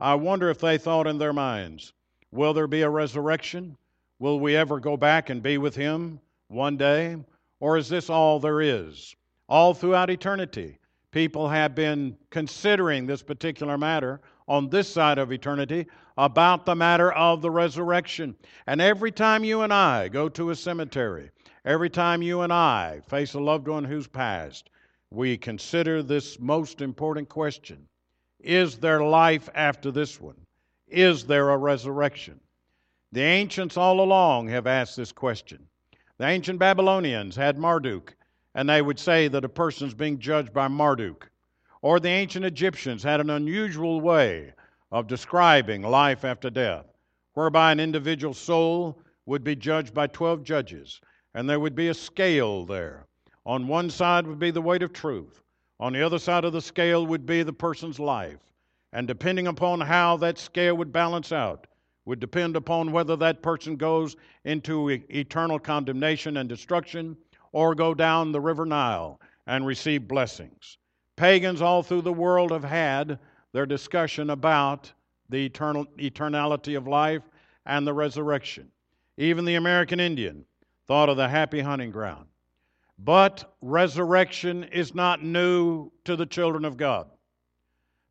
I 0.00 0.14
wonder 0.14 0.50
if 0.50 0.58
they 0.58 0.78
thought 0.78 1.06
in 1.06 1.18
their 1.18 1.32
minds, 1.32 1.92
will 2.32 2.54
there 2.54 2.66
be 2.66 2.82
a 2.82 2.90
resurrection? 2.90 3.76
Will 4.18 4.40
we 4.40 4.56
ever 4.56 4.80
go 4.80 4.96
back 4.96 5.28
and 5.28 5.42
be 5.42 5.58
with 5.58 5.76
him 5.76 6.20
one 6.48 6.76
day? 6.76 7.16
Or 7.60 7.76
is 7.76 7.88
this 7.88 8.08
all 8.08 8.40
there 8.40 8.62
is? 8.62 9.14
All 9.48 9.74
throughout 9.74 10.10
eternity, 10.10 10.78
people 11.10 11.48
have 11.48 11.74
been 11.74 12.16
considering 12.30 13.06
this 13.06 13.22
particular 13.22 13.76
matter 13.76 14.20
on 14.48 14.70
this 14.70 14.88
side 14.88 15.18
of 15.18 15.32
eternity 15.32 15.86
about 16.16 16.64
the 16.64 16.74
matter 16.74 17.12
of 17.12 17.42
the 17.42 17.50
resurrection. 17.50 18.34
And 18.66 18.80
every 18.80 19.12
time 19.12 19.44
you 19.44 19.62
and 19.62 19.72
I 19.72 20.08
go 20.08 20.28
to 20.30 20.50
a 20.50 20.56
cemetery, 20.56 21.30
every 21.64 21.90
time 21.90 22.22
you 22.22 22.40
and 22.40 22.52
I 22.52 23.00
face 23.08 23.34
a 23.34 23.40
loved 23.40 23.68
one 23.68 23.84
who's 23.84 24.06
passed, 24.06 24.70
we 25.10 25.36
consider 25.36 26.02
this 26.02 26.40
most 26.40 26.80
important 26.80 27.28
question 27.28 27.86
Is 28.40 28.78
there 28.78 29.02
life 29.02 29.48
after 29.54 29.90
this 29.90 30.20
one? 30.20 30.40
Is 30.88 31.24
there 31.24 31.50
a 31.50 31.56
resurrection? 31.56 32.40
The 33.16 33.22
ancients 33.22 33.78
all 33.78 34.02
along 34.02 34.48
have 34.48 34.66
asked 34.66 34.94
this 34.94 35.10
question. 35.10 35.66
The 36.18 36.26
ancient 36.26 36.58
Babylonians 36.58 37.34
had 37.34 37.56
Marduk, 37.56 38.14
and 38.54 38.68
they 38.68 38.82
would 38.82 38.98
say 38.98 39.26
that 39.28 39.42
a 39.42 39.48
person's 39.48 39.94
being 39.94 40.18
judged 40.18 40.52
by 40.52 40.68
Marduk. 40.68 41.30
Or 41.80 41.98
the 41.98 42.10
ancient 42.10 42.44
Egyptians 42.44 43.02
had 43.02 43.22
an 43.22 43.30
unusual 43.30 44.02
way 44.02 44.52
of 44.92 45.06
describing 45.06 45.80
life 45.80 46.26
after 46.26 46.50
death, 46.50 46.84
whereby 47.32 47.72
an 47.72 47.80
individual 47.80 48.34
soul 48.34 49.00
would 49.24 49.42
be 49.42 49.56
judged 49.56 49.94
by 49.94 50.08
12 50.08 50.42
judges, 50.42 51.00
and 51.32 51.48
there 51.48 51.58
would 51.58 51.74
be 51.74 51.88
a 51.88 51.94
scale 51.94 52.66
there. 52.66 53.06
On 53.46 53.66
one 53.66 53.88
side 53.88 54.26
would 54.26 54.38
be 54.38 54.50
the 54.50 54.60
weight 54.60 54.82
of 54.82 54.92
truth, 54.92 55.40
on 55.80 55.94
the 55.94 56.02
other 56.02 56.18
side 56.18 56.44
of 56.44 56.52
the 56.52 56.60
scale 56.60 57.06
would 57.06 57.24
be 57.24 57.42
the 57.42 57.50
person's 57.54 57.98
life. 57.98 58.40
And 58.92 59.08
depending 59.08 59.46
upon 59.46 59.80
how 59.80 60.18
that 60.18 60.36
scale 60.36 60.76
would 60.76 60.92
balance 60.92 61.32
out, 61.32 61.66
would 62.06 62.20
depend 62.20 62.56
upon 62.56 62.92
whether 62.92 63.16
that 63.16 63.42
person 63.42 63.76
goes 63.76 64.16
into 64.44 64.88
eternal 64.88 65.58
condemnation 65.58 66.38
and 66.38 66.48
destruction 66.48 67.16
or 67.52 67.74
go 67.74 67.92
down 67.92 68.32
the 68.32 68.40
river 68.40 68.64
Nile 68.64 69.20
and 69.46 69.66
receive 69.66 70.08
blessings. 70.08 70.78
Pagans 71.16 71.60
all 71.60 71.82
through 71.82 72.02
the 72.02 72.12
world 72.12 72.50
have 72.52 72.64
had 72.64 73.18
their 73.52 73.66
discussion 73.66 74.30
about 74.30 74.92
the 75.28 75.46
eternal, 75.46 75.86
eternality 75.98 76.76
of 76.76 76.86
life 76.86 77.22
and 77.64 77.86
the 77.86 77.92
resurrection. 77.92 78.70
Even 79.18 79.44
the 79.44 79.54
American 79.56 79.98
Indian 79.98 80.44
thought 80.86 81.08
of 81.08 81.16
the 81.16 81.28
happy 81.28 81.60
hunting 81.60 81.90
ground. 81.90 82.26
But 82.98 83.56
resurrection 83.60 84.64
is 84.64 84.94
not 84.94 85.22
new 85.22 85.90
to 86.04 86.16
the 86.16 86.26
children 86.26 86.64
of 86.64 86.76
God 86.76 87.08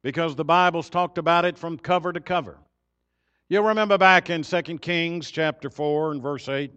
because 0.04 0.36
the 0.36 0.46
Bible's 0.46 0.90
talked 0.90 1.18
about 1.18 1.46
it 1.46 1.58
from 1.58 1.78
cover 1.78 2.12
to 2.12 2.20
cover. 2.20 2.60
You'll 3.48 3.64
remember 3.64 4.00
back 4.00 4.32
in 4.32 4.42
2 4.42 4.62
Kings 4.80 5.30
chapter 5.30 5.70
4 5.70 6.14
and 6.14 6.22
verse 6.22 6.50
8, 6.50 6.72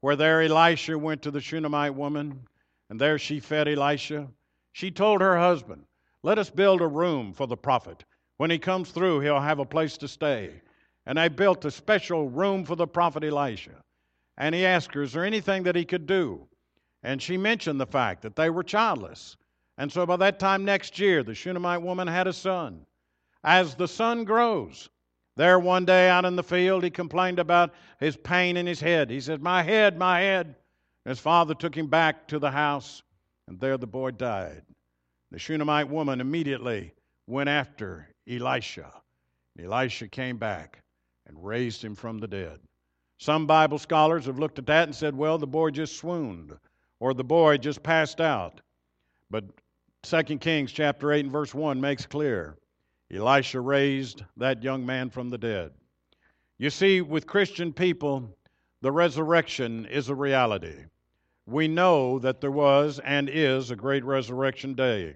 where 0.00 0.14
there 0.14 0.42
Elisha 0.42 0.96
went 0.96 1.22
to 1.22 1.32
the 1.32 1.40
Shunammite 1.40 1.92
woman, 1.92 2.46
and 2.88 3.00
there 3.00 3.18
she 3.18 3.40
fed 3.40 3.66
Elisha. 3.66 4.28
She 4.70 4.92
told 4.92 5.20
her 5.20 5.36
husband, 5.36 5.82
Let 6.22 6.38
us 6.38 6.50
build 6.50 6.82
a 6.82 6.86
room 6.86 7.32
for 7.32 7.48
the 7.48 7.56
prophet. 7.56 8.04
When 8.36 8.48
he 8.48 8.60
comes 8.60 8.92
through, 8.92 9.20
he'll 9.20 9.40
have 9.40 9.58
a 9.58 9.64
place 9.64 9.98
to 9.98 10.06
stay. 10.06 10.62
And 11.04 11.18
they 11.18 11.28
built 11.28 11.64
a 11.64 11.70
special 11.70 12.28
room 12.28 12.64
for 12.64 12.76
the 12.76 12.86
prophet 12.86 13.24
Elisha. 13.24 13.82
And 14.36 14.54
he 14.54 14.64
asked 14.64 14.94
her, 14.94 15.02
Is 15.02 15.14
there 15.14 15.24
anything 15.24 15.64
that 15.64 15.74
he 15.74 15.84
could 15.84 16.06
do? 16.06 16.46
And 17.02 17.20
she 17.20 17.36
mentioned 17.36 17.80
the 17.80 17.86
fact 17.86 18.22
that 18.22 18.36
they 18.36 18.50
were 18.50 18.62
childless. 18.62 19.36
And 19.78 19.90
so 19.90 20.06
by 20.06 20.16
that 20.18 20.38
time 20.38 20.64
next 20.64 21.00
year, 21.00 21.24
the 21.24 21.34
Shunammite 21.34 21.82
woman 21.82 22.06
had 22.06 22.28
a 22.28 22.32
son. 22.32 22.86
As 23.42 23.74
the 23.74 23.88
son 23.88 24.22
grows, 24.22 24.88
there 25.38 25.60
one 25.60 25.84
day 25.84 26.08
out 26.08 26.24
in 26.24 26.34
the 26.34 26.42
field, 26.42 26.82
he 26.82 26.90
complained 26.90 27.38
about 27.38 27.72
his 28.00 28.16
pain 28.16 28.56
in 28.56 28.66
his 28.66 28.80
head. 28.80 29.08
He 29.08 29.20
said, 29.20 29.40
My 29.40 29.62
head, 29.62 29.96
my 29.96 30.20
head. 30.20 30.56
His 31.04 31.20
father 31.20 31.54
took 31.54 31.74
him 31.74 31.86
back 31.86 32.26
to 32.28 32.40
the 32.40 32.50
house, 32.50 33.02
and 33.46 33.58
there 33.60 33.78
the 33.78 33.86
boy 33.86 34.10
died. 34.10 34.62
The 35.30 35.38
Shunammite 35.38 35.88
woman 35.88 36.20
immediately 36.20 36.92
went 37.28 37.48
after 37.48 38.08
Elisha. 38.28 38.92
Elisha 39.62 40.08
came 40.08 40.38
back 40.38 40.80
and 41.26 41.42
raised 41.42 41.84
him 41.84 41.94
from 41.94 42.18
the 42.18 42.28
dead. 42.28 42.58
Some 43.18 43.46
Bible 43.46 43.78
scholars 43.78 44.26
have 44.26 44.40
looked 44.40 44.58
at 44.58 44.66
that 44.66 44.88
and 44.88 44.94
said, 44.94 45.14
well, 45.14 45.38
the 45.38 45.46
boy 45.46 45.70
just 45.70 45.96
swooned 45.96 46.52
or 46.98 47.14
the 47.14 47.24
boy 47.24 47.58
just 47.58 47.82
passed 47.84 48.20
out. 48.20 48.60
But 49.30 49.44
2 50.02 50.38
Kings 50.38 50.72
chapter 50.72 51.12
8 51.12 51.26
and 51.26 51.32
verse 51.32 51.54
1 51.54 51.80
makes 51.80 52.06
clear 52.06 52.56
Elisha 53.12 53.60
raised 53.60 54.22
that 54.36 54.62
young 54.62 54.84
man 54.84 55.08
from 55.08 55.30
the 55.30 55.38
dead. 55.38 55.72
You 56.58 56.70
see, 56.70 57.00
with 57.00 57.26
Christian 57.26 57.72
people, 57.72 58.36
the 58.82 58.92
resurrection 58.92 59.86
is 59.86 60.08
a 60.08 60.14
reality. 60.14 60.84
We 61.46 61.68
know 61.68 62.18
that 62.18 62.40
there 62.40 62.50
was 62.50 62.98
and 62.98 63.30
is 63.30 63.70
a 63.70 63.76
great 63.76 64.04
resurrection 64.04 64.74
day. 64.74 65.14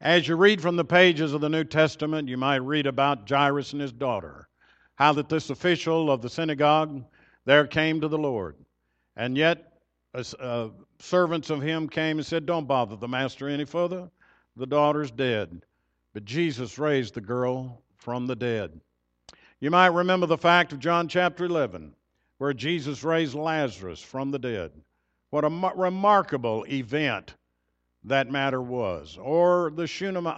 As 0.00 0.28
you 0.28 0.36
read 0.36 0.62
from 0.62 0.76
the 0.76 0.84
pages 0.84 1.32
of 1.32 1.40
the 1.40 1.48
New 1.48 1.64
Testament, 1.64 2.28
you 2.28 2.36
might 2.36 2.56
read 2.56 2.86
about 2.86 3.28
Jairus 3.28 3.72
and 3.72 3.82
his 3.82 3.92
daughter, 3.92 4.48
how 4.94 5.12
that 5.14 5.28
this 5.28 5.50
official 5.50 6.10
of 6.10 6.22
the 6.22 6.30
synagogue 6.30 7.04
there 7.44 7.66
came 7.66 8.00
to 8.00 8.08
the 8.08 8.18
Lord. 8.18 8.54
And 9.16 9.36
yet, 9.36 9.72
uh, 10.14 10.68
servants 11.00 11.50
of 11.50 11.60
him 11.60 11.88
came 11.88 12.18
and 12.18 12.26
said, 12.26 12.46
Don't 12.46 12.68
bother 12.68 12.94
the 12.94 13.08
master 13.08 13.48
any 13.48 13.64
further. 13.64 14.08
The 14.54 14.66
daughter's 14.66 15.10
dead. 15.10 15.62
But 16.18 16.24
Jesus 16.24 16.80
raised 16.80 17.14
the 17.14 17.20
girl 17.20 17.80
from 17.94 18.26
the 18.26 18.34
dead. 18.34 18.80
You 19.60 19.70
might 19.70 19.92
remember 19.92 20.26
the 20.26 20.36
fact 20.36 20.72
of 20.72 20.80
John 20.80 21.06
chapter 21.06 21.44
11, 21.44 21.94
where 22.38 22.52
Jesus 22.52 23.04
raised 23.04 23.36
Lazarus 23.36 24.02
from 24.02 24.32
the 24.32 24.38
dead. 24.40 24.72
What 25.30 25.44
a 25.44 25.72
remarkable 25.76 26.66
event 26.68 27.36
that 28.02 28.32
matter 28.32 28.60
was. 28.60 29.16
Or 29.16 29.70
the 29.70 29.84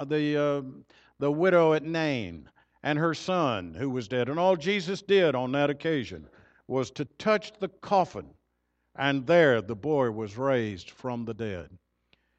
the, 0.07 0.37
uh, 0.37 0.83
the 1.19 1.33
widow 1.33 1.73
at 1.73 1.83
Nain 1.83 2.51
and 2.83 2.99
her 2.99 3.15
son 3.15 3.73
who 3.73 3.89
was 3.89 4.07
dead. 4.07 4.29
And 4.29 4.39
all 4.39 4.57
Jesus 4.57 5.01
did 5.01 5.35
on 5.35 5.51
that 5.53 5.71
occasion 5.71 6.29
was 6.67 6.91
to 6.91 7.07
touch 7.17 7.53
the 7.59 7.69
coffin, 7.69 8.27
and 8.97 9.27
there 9.27 9.63
the 9.63 9.75
boy 9.75 10.11
was 10.11 10.37
raised 10.37 10.91
from 10.91 11.25
the 11.25 11.33
dead. 11.33 11.71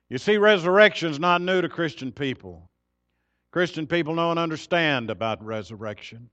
You 0.09 0.19
see, 0.19 0.37
resurrection 0.37 1.09
is 1.09 1.19
not 1.19 1.41
new 1.41 1.59
to 1.61 1.69
Christian 1.69 2.11
people. 2.11 2.67
Christian 3.51 3.85
people 3.85 4.15
know 4.15 4.31
and 4.31 4.39
understand 4.39 5.09
about 5.09 5.43
resurrection. 5.43 6.29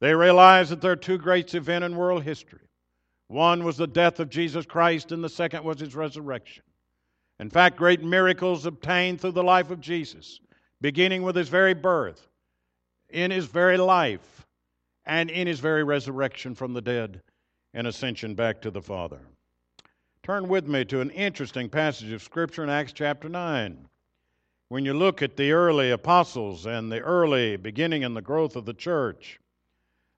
They 0.00 0.14
realize 0.14 0.70
that 0.70 0.80
there 0.80 0.92
are 0.92 0.96
two 0.96 1.18
great 1.18 1.52
events 1.54 1.86
in 1.86 1.96
world 1.96 2.22
history. 2.22 2.68
One 3.28 3.64
was 3.64 3.76
the 3.76 3.88
death 3.88 4.20
of 4.20 4.30
Jesus 4.30 4.64
Christ, 4.64 5.10
and 5.10 5.24
the 5.24 5.28
second 5.28 5.64
was 5.64 5.80
his 5.80 5.96
resurrection. 5.96 6.62
In 7.40 7.50
fact, 7.50 7.76
great 7.76 8.02
miracles 8.02 8.64
obtained 8.64 9.20
through 9.20 9.32
the 9.32 9.42
life 9.42 9.70
of 9.70 9.80
Jesus, 9.80 10.40
beginning 10.80 11.22
with 11.22 11.34
his 11.34 11.48
very 11.48 11.74
birth, 11.74 12.28
in 13.10 13.30
his 13.30 13.46
very 13.46 13.76
life, 13.76 14.46
and 15.04 15.30
in 15.30 15.46
his 15.46 15.60
very 15.60 15.82
resurrection 15.82 16.54
from 16.54 16.72
the 16.72 16.80
dead 16.80 17.20
and 17.74 17.86
ascension 17.86 18.34
back 18.34 18.62
to 18.62 18.70
the 18.70 18.80
Father. 18.80 19.20
Turn 20.22 20.48
with 20.48 20.66
me 20.66 20.84
to 20.86 21.00
an 21.00 21.10
interesting 21.10 21.68
passage 21.68 22.12
of 22.12 22.22
Scripture 22.22 22.62
in 22.64 22.70
Acts 22.70 22.92
chapter 22.92 23.28
9. 23.28 23.88
When 24.68 24.84
you 24.84 24.94
look 24.94 25.22
at 25.22 25.36
the 25.36 25.52
early 25.52 25.90
apostles 25.90 26.66
and 26.66 26.90
the 26.90 27.00
early 27.00 27.56
beginning 27.56 28.02
and 28.04 28.16
the 28.16 28.22
growth 28.22 28.56
of 28.56 28.64
the 28.64 28.74
church, 28.74 29.38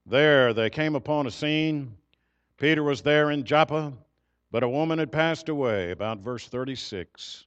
there 0.07 0.55
they 0.55 0.71
came 0.71 0.95
upon 0.95 1.27
a 1.27 1.31
scene. 1.31 1.97
Peter 2.57 2.83
was 2.83 3.03
there 3.03 3.31
in 3.31 3.45
Joppa. 3.45 3.93
But 4.51 4.63
a 4.63 4.69
woman 4.69 4.99
had 4.99 5.13
passed 5.13 5.51
away, 5.51 5.91
about 5.91 6.21
verse 6.21 6.49
36. 6.49 7.45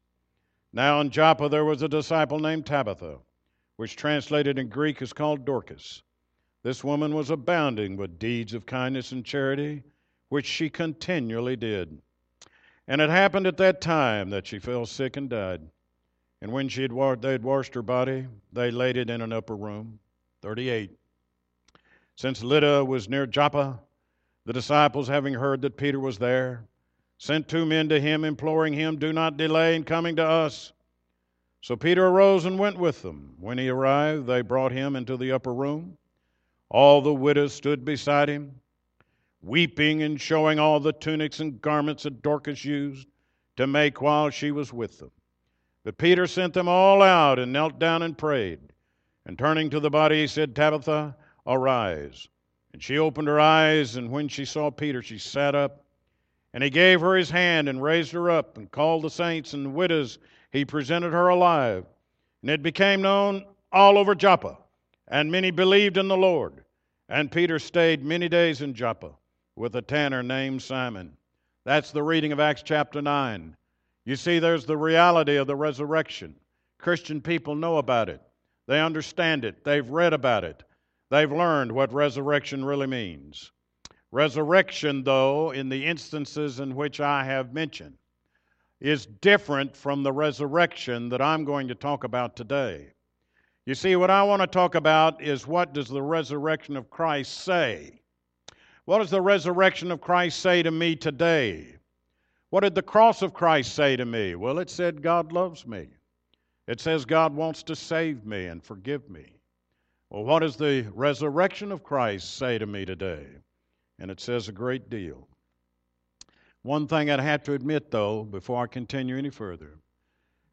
Now 0.71 1.01
in 1.01 1.09
Joppa 1.09 1.49
there 1.49 1.65
was 1.65 1.81
a 1.81 1.87
disciple 1.89 2.37
named 2.37 2.67
Tabitha, 2.67 3.17
which 3.77 3.95
translated 3.95 4.59
in 4.59 4.69
Greek 4.69 5.01
is 5.01 5.11
called 5.11 5.43
Dorcas. 5.43 6.03
This 6.61 6.83
woman 6.83 7.15
was 7.15 7.31
abounding 7.31 7.97
with 7.97 8.19
deeds 8.19 8.53
of 8.53 8.67
kindness 8.67 9.11
and 9.11 9.25
charity, 9.25 9.81
which 10.29 10.45
she 10.45 10.69
continually 10.69 11.55
did. 11.55 11.99
And 12.87 13.01
it 13.01 13.09
happened 13.09 13.47
at 13.47 13.57
that 13.57 13.81
time 13.81 14.29
that 14.29 14.45
she 14.45 14.59
fell 14.59 14.85
sick 14.85 15.17
and 15.17 15.27
died. 15.27 15.67
And 16.41 16.51
when 16.51 16.69
she 16.69 16.81
had 16.81 16.91
wa- 16.91 17.15
they 17.15 17.31
had 17.31 17.43
washed 17.43 17.75
her 17.75 17.81
body, 17.81 18.27
they 18.51 18.71
laid 18.71 18.97
it 18.97 19.09
in 19.09 19.21
an 19.21 19.31
upper 19.31 19.55
room. 19.55 19.99
38. 20.41 20.91
Since 22.15 22.43
Lydda 22.43 22.83
was 22.83 23.07
near 23.07 23.27
Joppa, 23.27 23.79
the 24.45 24.53
disciples, 24.53 25.07
having 25.07 25.35
heard 25.35 25.61
that 25.61 25.77
Peter 25.77 25.99
was 25.99 26.17
there, 26.17 26.65
sent 27.19 27.47
two 27.47 27.65
men 27.65 27.89
to 27.89 27.99
him, 27.99 28.23
imploring 28.23 28.73
him, 28.73 28.97
Do 28.97 29.13
not 29.13 29.37
delay 29.37 29.75
in 29.75 29.83
coming 29.83 30.15
to 30.15 30.25
us. 30.25 30.73
So 31.61 31.75
Peter 31.75 32.07
arose 32.07 32.45
and 32.45 32.57
went 32.57 32.77
with 32.79 33.03
them. 33.03 33.35
When 33.39 33.59
he 33.59 33.69
arrived, 33.69 34.25
they 34.25 34.41
brought 34.41 34.71
him 34.71 34.95
into 34.95 35.15
the 35.15 35.31
upper 35.31 35.53
room. 35.53 35.97
All 36.69 37.01
the 37.01 37.13
widows 37.13 37.53
stood 37.53 37.85
beside 37.85 38.29
him, 38.29 38.59
weeping 39.43 40.01
and 40.01 40.19
showing 40.19 40.57
all 40.57 40.79
the 40.79 40.93
tunics 40.93 41.39
and 41.39 41.61
garments 41.61 42.03
that 42.03 42.23
Dorcas 42.23 42.65
used 42.65 43.07
to 43.57 43.67
make 43.67 44.01
while 44.01 44.31
she 44.31 44.51
was 44.51 44.73
with 44.73 44.97
them. 44.97 45.11
But 45.83 45.97
Peter 45.97 46.27
sent 46.27 46.53
them 46.53 46.67
all 46.67 47.01
out 47.01 47.39
and 47.39 47.51
knelt 47.51 47.79
down 47.79 48.03
and 48.03 48.17
prayed. 48.17 48.59
And 49.25 49.37
turning 49.37 49.69
to 49.69 49.79
the 49.79 49.89
body, 49.89 50.21
he 50.21 50.27
said, 50.27 50.55
Tabitha, 50.55 51.15
arise. 51.47 52.27
And 52.73 52.81
she 52.81 52.97
opened 52.97 53.27
her 53.27 53.39
eyes, 53.39 53.95
and 53.95 54.09
when 54.09 54.27
she 54.27 54.45
saw 54.45 54.69
Peter, 54.71 55.01
she 55.01 55.17
sat 55.17 55.55
up. 55.55 55.83
And 56.53 56.63
he 56.63 56.69
gave 56.69 57.01
her 57.01 57.15
his 57.15 57.29
hand 57.29 57.69
and 57.69 57.81
raised 57.81 58.11
her 58.11 58.29
up 58.29 58.57
and 58.57 58.69
called 58.71 59.03
the 59.03 59.09
saints 59.09 59.53
and 59.53 59.65
the 59.65 59.69
widows. 59.69 60.19
He 60.51 60.65
presented 60.65 61.13
her 61.13 61.29
alive. 61.29 61.85
And 62.41 62.51
it 62.51 62.61
became 62.61 63.01
known 63.01 63.45
all 63.71 63.97
over 63.97 64.15
Joppa, 64.15 64.57
and 65.07 65.31
many 65.31 65.51
believed 65.51 65.97
in 65.97 66.07
the 66.07 66.17
Lord. 66.17 66.63
And 67.09 67.31
Peter 67.31 67.59
stayed 67.59 68.03
many 68.03 68.27
days 68.27 68.61
in 68.61 68.73
Joppa 68.73 69.11
with 69.55 69.75
a 69.75 69.81
tanner 69.81 70.23
named 70.23 70.61
Simon. 70.61 71.15
That's 71.63 71.91
the 71.91 72.03
reading 72.03 72.31
of 72.31 72.39
Acts 72.39 72.63
chapter 72.63 73.01
9. 73.01 73.55
You 74.05 74.15
see, 74.15 74.39
there's 74.39 74.65
the 74.65 74.77
reality 74.77 75.35
of 75.35 75.47
the 75.47 75.55
resurrection. 75.55 76.35
Christian 76.79 77.21
people 77.21 77.53
know 77.53 77.77
about 77.77 78.09
it, 78.09 78.21
they 78.67 78.81
understand 78.81 79.45
it, 79.45 79.63
they've 79.63 79.87
read 79.87 80.13
about 80.13 80.43
it, 80.43 80.63
they've 81.11 81.31
learned 81.31 81.71
what 81.71 81.93
resurrection 81.93 82.65
really 82.65 82.87
means. 82.87 83.51
Resurrection, 84.11 85.03
though, 85.03 85.51
in 85.51 85.69
the 85.69 85.85
instances 85.85 86.59
in 86.59 86.75
which 86.75 86.99
I 86.99 87.23
have 87.23 87.53
mentioned, 87.53 87.97
is 88.79 89.05
different 89.05 89.75
from 89.75 90.01
the 90.01 90.11
resurrection 90.11 91.07
that 91.09 91.21
I'm 91.21 91.45
going 91.45 91.67
to 91.67 91.75
talk 91.75 92.03
about 92.03 92.35
today. 92.35 92.87
You 93.65 93.75
see, 93.75 93.95
what 93.95 94.09
I 94.09 94.23
want 94.23 94.41
to 94.41 94.47
talk 94.47 94.73
about 94.73 95.21
is 95.21 95.45
what 95.45 95.73
does 95.73 95.87
the 95.87 96.01
resurrection 96.01 96.75
of 96.75 96.89
Christ 96.89 97.45
say? 97.45 98.01
What 98.85 98.97
does 98.97 99.11
the 99.11 99.21
resurrection 99.21 99.91
of 99.91 100.01
Christ 100.01 100.39
say 100.39 100.63
to 100.63 100.71
me 100.71 100.95
today? 100.95 101.75
What 102.51 102.61
did 102.61 102.75
the 102.75 102.83
cross 102.83 103.23
of 103.23 103.33
Christ 103.33 103.73
say 103.73 103.95
to 103.95 104.05
me? 104.05 104.35
Well, 104.35 104.59
it 104.59 104.69
said 104.69 105.01
God 105.01 105.31
loves 105.33 105.65
me. 105.65 105.87
It 106.67 106.79
says 106.79 107.03
God 107.03 107.33
wants 107.33 107.63
to 107.63 107.75
save 107.75 108.25
me 108.25 108.45
and 108.45 108.63
forgive 108.63 109.09
me. 109.09 109.25
Well, 110.09 110.23
what 110.23 110.39
does 110.39 110.55
the 110.55 110.87
resurrection 110.93 111.71
of 111.71 111.83
Christ 111.83 112.37
say 112.37 112.59
to 112.59 112.65
me 112.65 112.85
today? 112.85 113.25
and 114.01 114.09
it 114.09 114.19
says 114.19 114.47
a 114.47 114.51
great 114.51 114.89
deal. 114.89 115.27
One 116.63 116.87
thing 116.87 117.09
I'd 117.11 117.19
have 117.19 117.43
to 117.43 117.53
admit, 117.53 117.91
though, 117.91 118.23
before 118.23 118.63
I 118.63 118.67
continue 118.67 119.15
any 119.15 119.29
further, 119.29 119.77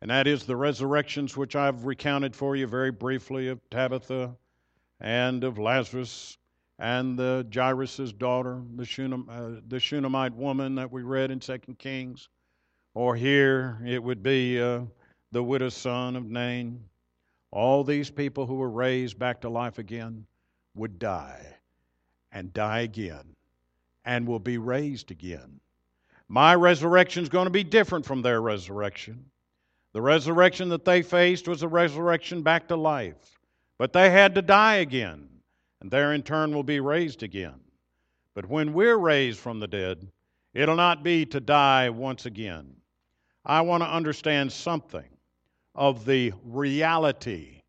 and 0.02 0.10
that 0.10 0.26
is 0.26 0.44
the 0.44 0.56
resurrections 0.56 1.34
which 1.34 1.56
I've 1.56 1.86
recounted 1.86 2.36
for 2.36 2.56
you 2.56 2.66
very 2.66 2.90
briefly 2.90 3.48
of 3.48 3.58
Tabitha 3.70 4.36
and 5.00 5.44
of 5.44 5.58
Lazarus 5.58 6.36
and 6.78 7.18
the 7.18 7.46
Jairus' 7.52 8.12
daughter, 8.12 8.62
the, 8.76 8.84
Shunam, 8.84 9.28
uh, 9.28 9.60
the 9.68 9.80
Shunammite 9.80 10.34
woman 10.34 10.74
that 10.76 10.90
we 10.90 11.02
read 11.02 11.30
in 11.30 11.40
Second 11.40 11.78
Kings, 11.78 12.28
or 12.94 13.16
here 13.16 13.80
it 13.84 14.02
would 14.02 14.22
be 14.22 14.60
uh, 14.60 14.80
the 15.32 15.42
widow's 15.42 15.74
son 15.74 16.16
of 16.16 16.24
Nain. 16.24 16.82
All 17.50 17.82
these 17.82 18.10
people 18.10 18.46
who 18.46 18.56
were 18.56 18.70
raised 18.70 19.18
back 19.18 19.40
to 19.40 19.48
life 19.48 19.78
again 19.78 20.26
would 20.74 20.98
die 20.98 21.46
and 22.30 22.52
die 22.52 22.80
again 22.80 23.34
and 24.04 24.26
will 24.26 24.38
be 24.38 24.58
raised 24.58 25.10
again. 25.10 25.60
My 26.28 26.54
resurrection 26.54 27.22
is 27.22 27.28
going 27.28 27.46
to 27.46 27.50
be 27.50 27.64
different 27.64 28.04
from 28.04 28.22
their 28.22 28.40
resurrection. 28.40 29.24
The 29.94 30.02
resurrection 30.02 30.68
that 30.68 30.84
they 30.84 31.02
faced 31.02 31.48
was 31.48 31.62
a 31.62 31.68
resurrection 31.68 32.42
back 32.42 32.68
to 32.68 32.76
life. 32.76 33.38
But 33.78 33.92
they 33.92 34.10
had 34.10 34.34
to 34.34 34.42
die 34.42 34.76
again, 34.76 35.28
and 35.80 35.90
there 35.90 36.12
in 36.12 36.22
turn 36.22 36.54
will 36.54 36.62
be 36.62 36.80
raised 36.80 37.22
again. 37.22 37.60
But 38.34 38.48
when 38.48 38.72
we're 38.72 38.96
raised 38.96 39.38
from 39.38 39.60
the 39.60 39.66
dead, 39.66 40.10
it'll 40.54 40.76
not 40.76 41.02
be 41.02 41.26
to 41.26 41.40
die 41.40 41.90
once 41.90 42.26
again. 42.26 42.74
I 43.44 43.60
want 43.62 43.82
to 43.82 43.88
understand 43.88 44.52
something 44.52 45.08
of 45.74 46.04
the 46.04 46.32
reality 46.44 47.62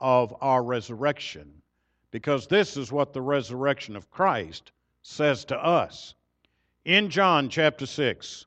of 0.00 0.34
our 0.40 0.62
resurrection 0.62 1.62
because 2.10 2.46
this 2.46 2.76
is 2.76 2.92
what 2.92 3.12
the 3.12 3.22
resurrection 3.22 3.96
of 3.96 4.10
Christ 4.10 4.72
says 5.02 5.44
to 5.46 5.56
us. 5.56 6.14
In 6.84 7.10
John 7.10 7.48
chapter 7.48 7.86
6, 7.86 8.46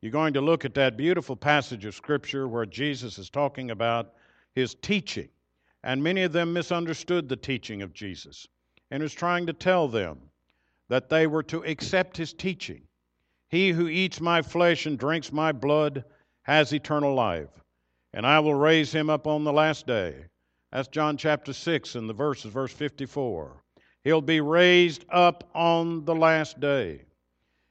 you're 0.00 0.12
going 0.12 0.34
to 0.34 0.40
look 0.40 0.64
at 0.64 0.74
that 0.74 0.96
beautiful 0.96 1.36
passage 1.36 1.84
of 1.84 1.94
Scripture 1.94 2.48
where 2.48 2.66
Jesus 2.66 3.18
is 3.18 3.30
talking 3.30 3.70
about 3.70 4.14
his 4.54 4.74
teaching. 4.74 5.28
And 5.84 6.02
many 6.02 6.22
of 6.22 6.32
them 6.32 6.54
misunderstood 6.54 7.28
the 7.28 7.36
teaching 7.36 7.82
of 7.82 7.92
Jesus 7.92 8.48
and 8.90 9.02
was 9.02 9.12
trying 9.12 9.46
to 9.46 9.52
tell 9.52 9.86
them 9.86 10.18
that 10.88 11.10
they 11.10 11.26
were 11.26 11.42
to 11.42 11.62
accept 11.64 12.16
his 12.16 12.32
teaching. 12.32 12.82
He 13.48 13.70
who 13.70 13.86
eats 13.86 14.18
my 14.18 14.40
flesh 14.40 14.86
and 14.86 14.98
drinks 14.98 15.30
my 15.30 15.52
blood 15.52 16.04
has 16.42 16.72
eternal 16.72 17.14
life, 17.14 17.50
and 18.14 18.26
I 18.26 18.40
will 18.40 18.54
raise 18.54 18.92
him 18.92 19.10
up 19.10 19.26
on 19.26 19.44
the 19.44 19.52
last 19.52 19.86
day. 19.86 20.24
That's 20.72 20.88
John 20.88 21.18
chapter 21.18 21.52
6 21.52 21.94
and 21.96 22.08
the 22.08 22.14
verses, 22.14 22.50
verse 22.50 22.72
54. 22.72 23.62
He'll 24.04 24.22
be 24.22 24.40
raised 24.40 25.04
up 25.10 25.50
on 25.54 26.06
the 26.06 26.14
last 26.14 26.60
day. 26.60 27.02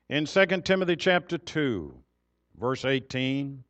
In 0.09 0.25
2 0.25 0.45
Timothy 0.61 0.95
chapter 0.95 1.39
2, 1.39 1.93
verse 2.59 2.85
18, 2.85 3.63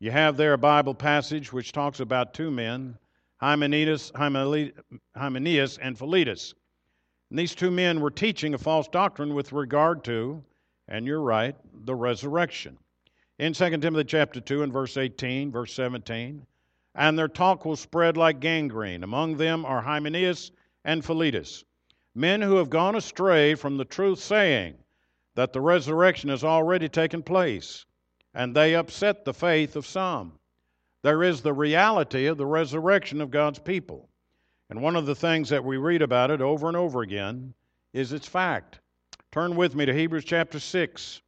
you 0.00 0.10
have 0.10 0.36
there 0.36 0.54
a 0.54 0.58
Bible 0.58 0.94
passage 0.94 1.52
which 1.52 1.70
talks 1.70 2.00
about 2.00 2.34
two 2.34 2.50
men, 2.50 2.98
Hymenaeus, 3.38 4.12
Hymenaeus 4.14 5.78
and 5.78 5.98
Philetus. 5.98 6.54
And 7.30 7.38
these 7.38 7.54
two 7.54 7.70
men 7.70 8.00
were 8.00 8.10
teaching 8.10 8.54
a 8.54 8.58
false 8.58 8.88
doctrine 8.88 9.34
with 9.34 9.52
regard 9.52 10.04
to, 10.04 10.42
and 10.88 11.06
you're 11.06 11.20
right, 11.20 11.56
the 11.84 11.94
resurrection. 11.94 12.78
In 13.38 13.52
2 13.52 13.76
Timothy 13.78 14.04
chapter 14.04 14.40
2 14.40 14.62
and 14.62 14.72
verse 14.72 14.96
18, 14.96 15.50
verse 15.50 15.74
17, 15.74 16.46
and 16.94 17.18
their 17.18 17.28
talk 17.28 17.66
will 17.66 17.76
spread 17.76 18.16
like 18.16 18.40
gangrene. 18.40 19.02
Among 19.02 19.36
them 19.36 19.66
are 19.66 19.82
Hymenaeus 19.82 20.52
and 20.84 21.04
Philetus, 21.04 21.64
men 22.14 22.40
who 22.40 22.56
have 22.56 22.70
gone 22.70 22.96
astray 22.96 23.54
from 23.54 23.76
the 23.76 23.84
truth, 23.84 24.20
saying 24.20 24.76
that 25.34 25.52
the 25.52 25.60
resurrection 25.60 26.30
has 26.30 26.44
already 26.44 26.88
taken 26.88 27.22
place, 27.22 27.84
and 28.32 28.54
they 28.54 28.74
upset 28.74 29.24
the 29.24 29.34
faith 29.34 29.76
of 29.76 29.84
some. 29.84 30.35
There 31.06 31.22
is 31.22 31.40
the 31.40 31.52
reality 31.52 32.26
of 32.26 32.36
the 32.36 32.46
resurrection 32.46 33.20
of 33.20 33.30
God's 33.30 33.60
people. 33.60 34.08
And 34.70 34.82
one 34.82 34.96
of 34.96 35.06
the 35.06 35.14
things 35.14 35.48
that 35.50 35.62
we 35.62 35.76
read 35.76 36.02
about 36.02 36.32
it 36.32 36.40
over 36.40 36.66
and 36.66 36.76
over 36.76 37.02
again 37.02 37.54
is 37.92 38.12
its 38.12 38.26
fact. 38.26 38.80
Turn 39.30 39.54
with 39.54 39.76
me 39.76 39.86
to 39.86 39.94
Hebrews 39.94 40.24
chapter 40.24 40.58
6 40.58 41.22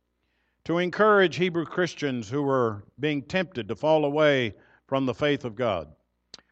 to 0.64 0.78
encourage 0.78 1.36
Hebrew 1.36 1.64
Christians 1.64 2.28
who 2.28 2.42
were 2.42 2.82
being 2.98 3.22
tempted 3.22 3.68
to 3.68 3.76
fall 3.76 4.04
away 4.04 4.52
from 4.88 5.06
the 5.06 5.14
faith 5.14 5.44
of 5.44 5.54
God. 5.54 5.94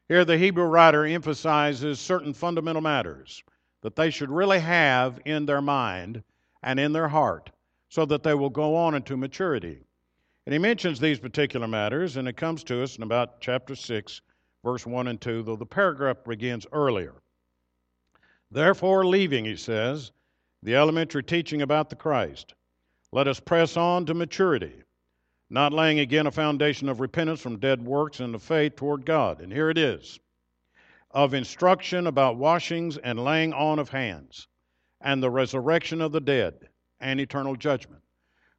Here, 0.06 0.24
the 0.24 0.38
Hebrew 0.38 0.66
writer 0.66 1.04
emphasizes 1.04 1.98
certain 1.98 2.32
fundamental 2.32 2.80
matters 2.80 3.42
that 3.82 3.96
they 3.96 4.10
should 4.10 4.30
really 4.30 4.60
have 4.60 5.18
in 5.24 5.46
their 5.46 5.60
mind 5.60 6.22
and 6.62 6.78
in 6.78 6.92
their 6.92 7.08
heart 7.08 7.50
so 7.88 8.06
that 8.06 8.22
they 8.22 8.34
will 8.34 8.50
go 8.50 8.76
on 8.76 8.94
into 8.94 9.16
maturity. 9.16 9.85
And 10.46 10.52
he 10.52 10.58
mentions 10.60 11.00
these 11.00 11.18
particular 11.18 11.66
matters, 11.66 12.16
and 12.16 12.28
it 12.28 12.36
comes 12.36 12.62
to 12.64 12.80
us 12.82 12.96
in 12.96 13.02
about 13.02 13.40
chapter 13.40 13.74
6, 13.74 14.20
verse 14.64 14.86
1 14.86 15.08
and 15.08 15.20
2, 15.20 15.42
though 15.42 15.56
the 15.56 15.66
paragraph 15.66 16.18
begins 16.24 16.66
earlier. 16.72 17.14
Therefore, 18.52 19.04
leaving, 19.04 19.44
he 19.44 19.56
says, 19.56 20.12
the 20.62 20.76
elementary 20.76 21.24
teaching 21.24 21.62
about 21.62 21.90
the 21.90 21.96
Christ, 21.96 22.54
let 23.10 23.26
us 23.26 23.40
press 23.40 23.76
on 23.76 24.06
to 24.06 24.14
maturity, 24.14 24.82
not 25.50 25.72
laying 25.72 25.98
again 25.98 26.28
a 26.28 26.30
foundation 26.30 26.88
of 26.88 27.00
repentance 27.00 27.40
from 27.40 27.58
dead 27.58 27.84
works 27.84 28.20
and 28.20 28.32
of 28.34 28.42
faith 28.42 28.76
toward 28.76 29.04
God. 29.04 29.40
And 29.40 29.52
here 29.52 29.70
it 29.70 29.78
is 29.78 30.20
of 31.12 31.34
instruction 31.34 32.08
about 32.08 32.36
washings 32.36 32.98
and 32.98 33.24
laying 33.24 33.52
on 33.52 33.78
of 33.78 33.88
hands, 33.88 34.48
and 35.00 35.22
the 35.22 35.30
resurrection 35.30 36.00
of 36.00 36.12
the 36.12 36.20
dead, 36.20 36.68
and 37.00 37.18
eternal 37.18 37.56
judgment. 37.56 38.02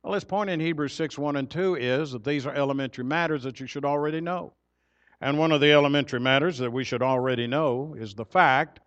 Well, 0.07 0.13
this 0.13 0.23
point 0.23 0.49
in 0.49 0.61
Hebrews 0.61 0.93
6 0.93 1.17
1 1.17 1.35
and 1.35 1.49
2 1.49 1.75
is 1.75 2.13
that 2.13 2.23
these 2.23 2.45
are 2.45 2.53
elementary 2.53 3.03
matters 3.03 3.43
that 3.43 3.59
you 3.59 3.67
should 3.67 3.83
already 3.83 4.21
know. 4.21 4.53
And 5.19 5.37
one 5.37 5.51
of 5.51 5.59
the 5.59 5.73
elementary 5.73 6.21
matters 6.21 6.57
that 6.59 6.71
we 6.71 6.85
should 6.85 7.01
already 7.01 7.45
know 7.45 7.93
is 7.99 8.13
the 8.13 8.23
fact 8.23 8.79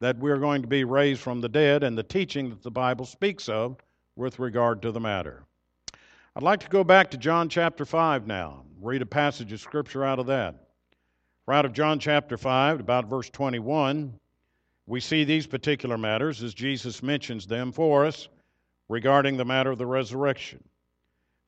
that 0.00 0.16
we're 0.16 0.38
going 0.38 0.62
to 0.62 0.68
be 0.68 0.84
raised 0.84 1.20
from 1.20 1.42
the 1.42 1.48
dead 1.50 1.82
and 1.82 1.98
the 1.98 2.02
teaching 2.02 2.48
that 2.48 2.62
the 2.62 2.70
Bible 2.70 3.04
speaks 3.04 3.50
of 3.50 3.76
with 4.16 4.38
regard 4.38 4.80
to 4.80 4.92
the 4.92 4.98
matter. 4.98 5.44
I'd 6.34 6.42
like 6.42 6.60
to 6.60 6.70
go 6.70 6.82
back 6.82 7.10
to 7.10 7.18
John 7.18 7.50
chapter 7.50 7.84
5 7.84 8.26
now, 8.26 8.64
read 8.80 9.02
a 9.02 9.06
passage 9.06 9.52
of 9.52 9.60
Scripture 9.60 10.06
out 10.06 10.20
of 10.20 10.26
that. 10.28 10.68
For 11.44 11.52
out 11.52 11.66
of 11.66 11.74
John 11.74 11.98
chapter 11.98 12.38
5, 12.38 12.80
about 12.80 13.10
verse 13.10 13.28
21, 13.28 14.18
we 14.86 15.00
see 15.00 15.24
these 15.24 15.46
particular 15.46 15.98
matters 15.98 16.42
as 16.42 16.54
Jesus 16.54 17.02
mentions 17.02 17.46
them 17.46 17.72
for 17.72 18.06
us 18.06 18.28
regarding 18.88 19.36
the 19.36 19.44
matter 19.44 19.70
of 19.70 19.78
the 19.78 19.86
resurrection. 19.86 20.62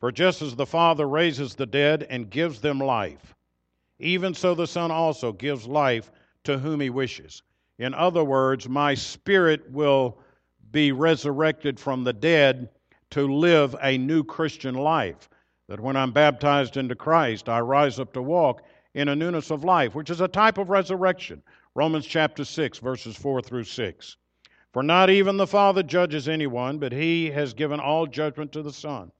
For 0.00 0.12
just 0.12 0.42
as 0.42 0.54
the 0.54 0.66
Father 0.66 1.08
raises 1.08 1.54
the 1.54 1.66
dead 1.66 2.06
and 2.10 2.30
gives 2.30 2.60
them 2.60 2.78
life, 2.78 3.34
even 3.98 4.34
so 4.34 4.54
the 4.54 4.66
Son 4.66 4.90
also 4.90 5.32
gives 5.32 5.66
life 5.66 6.10
to 6.44 6.58
whom 6.58 6.80
he 6.80 6.90
wishes. 6.90 7.42
In 7.78 7.94
other 7.94 8.24
words, 8.24 8.68
my 8.68 8.94
spirit 8.94 9.70
will 9.70 10.18
be 10.70 10.92
resurrected 10.92 11.78
from 11.78 12.04
the 12.04 12.12
dead 12.12 12.68
to 13.10 13.32
live 13.32 13.76
a 13.80 13.96
new 13.98 14.24
Christian 14.24 14.74
life. 14.74 15.28
That 15.68 15.80
when 15.80 15.96
I'm 15.96 16.12
baptized 16.12 16.76
into 16.76 16.94
Christ, 16.94 17.48
I 17.48 17.60
rise 17.60 17.98
up 17.98 18.12
to 18.12 18.22
walk 18.22 18.62
in 18.94 19.08
a 19.08 19.16
newness 19.16 19.50
of 19.50 19.64
life, 19.64 19.94
which 19.94 20.10
is 20.10 20.20
a 20.20 20.28
type 20.28 20.58
of 20.58 20.68
resurrection. 20.68 21.42
Romans 21.74 22.06
chapter 22.06 22.44
6, 22.44 22.78
verses 22.78 23.16
4 23.16 23.42
through 23.42 23.64
6. 23.64 24.16
For 24.74 24.82
not 24.82 25.08
even 25.08 25.36
the 25.36 25.46
Father 25.46 25.84
judges 25.84 26.28
anyone, 26.28 26.78
but 26.78 26.90
he 26.90 27.30
has 27.30 27.54
given 27.54 27.78
all 27.78 28.08
judgment 28.08 28.50
to 28.52 28.62
the 28.62 28.72
Son, 28.72 29.12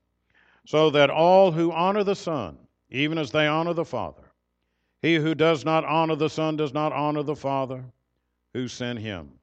so 0.65 0.89
that 0.89 1.09
all 1.09 1.53
who 1.53 1.71
honor 1.71 2.03
the 2.03 2.13
Son, 2.13 2.57
even 2.89 3.17
as 3.17 3.31
they 3.31 3.47
honor 3.47 3.71
the 3.71 3.85
Father, 3.85 4.33
he 5.01 5.15
who 5.15 5.33
does 5.33 5.63
not 5.63 5.85
honor 5.85 6.17
the 6.17 6.29
Son 6.29 6.57
does 6.57 6.73
not 6.73 6.91
honor 6.91 7.23
the 7.23 7.37
Father 7.37 7.85
who 8.51 8.67
sent 8.67 8.99
him. 8.99 9.39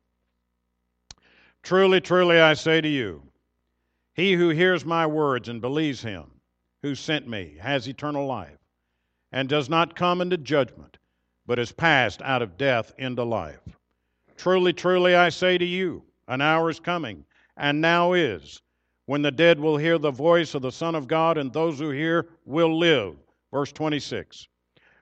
Truly, 1.63 1.99
truly, 1.99 2.39
I 2.39 2.53
say 2.53 2.83
to 2.83 2.89
you, 2.89 3.23
he 4.13 4.35
who 4.35 4.51
hears 4.51 4.85
my 4.85 5.07
words 5.07 5.49
and 5.49 5.63
believes 5.63 6.03
him 6.03 6.31
who 6.83 6.95
sent 6.95 7.27
me 7.27 7.57
has 7.59 7.89
eternal 7.89 8.27
life, 8.27 8.59
and 9.33 9.49
does 9.49 9.71
not 9.71 9.97
come 9.97 10.21
into 10.21 10.37
judgment, 10.37 10.99
but 11.47 11.59
is 11.59 11.73
passed 11.73 12.21
out 12.21 12.43
of 12.43 12.59
death 12.59 12.93
into 12.99 13.25
life. 13.25 13.63
Truly, 14.43 14.73
truly, 14.73 15.15
I 15.15 15.29
say 15.29 15.57
to 15.57 15.65
you, 15.65 16.03
an 16.27 16.41
hour 16.41 16.69
is 16.69 16.81
coming, 16.81 17.25
and 17.57 17.81
now 17.81 18.15
is, 18.15 18.61
when 19.07 19.23
the 19.23 19.31
dead 19.31 19.61
will 19.61 19.77
hear 19.77 19.99
the 19.99 20.11
voice 20.11 20.57
of 20.57 20.63
the 20.63 20.73
Son 20.73 20.97
of 20.97 21.07
God, 21.07 21.39
and 21.39 21.53
those 21.53 21.79
who 21.79 21.91
hear 21.91 22.27
will 22.45 22.77
live. 22.77 23.15
Verse 23.53 23.71
26. 23.71 24.49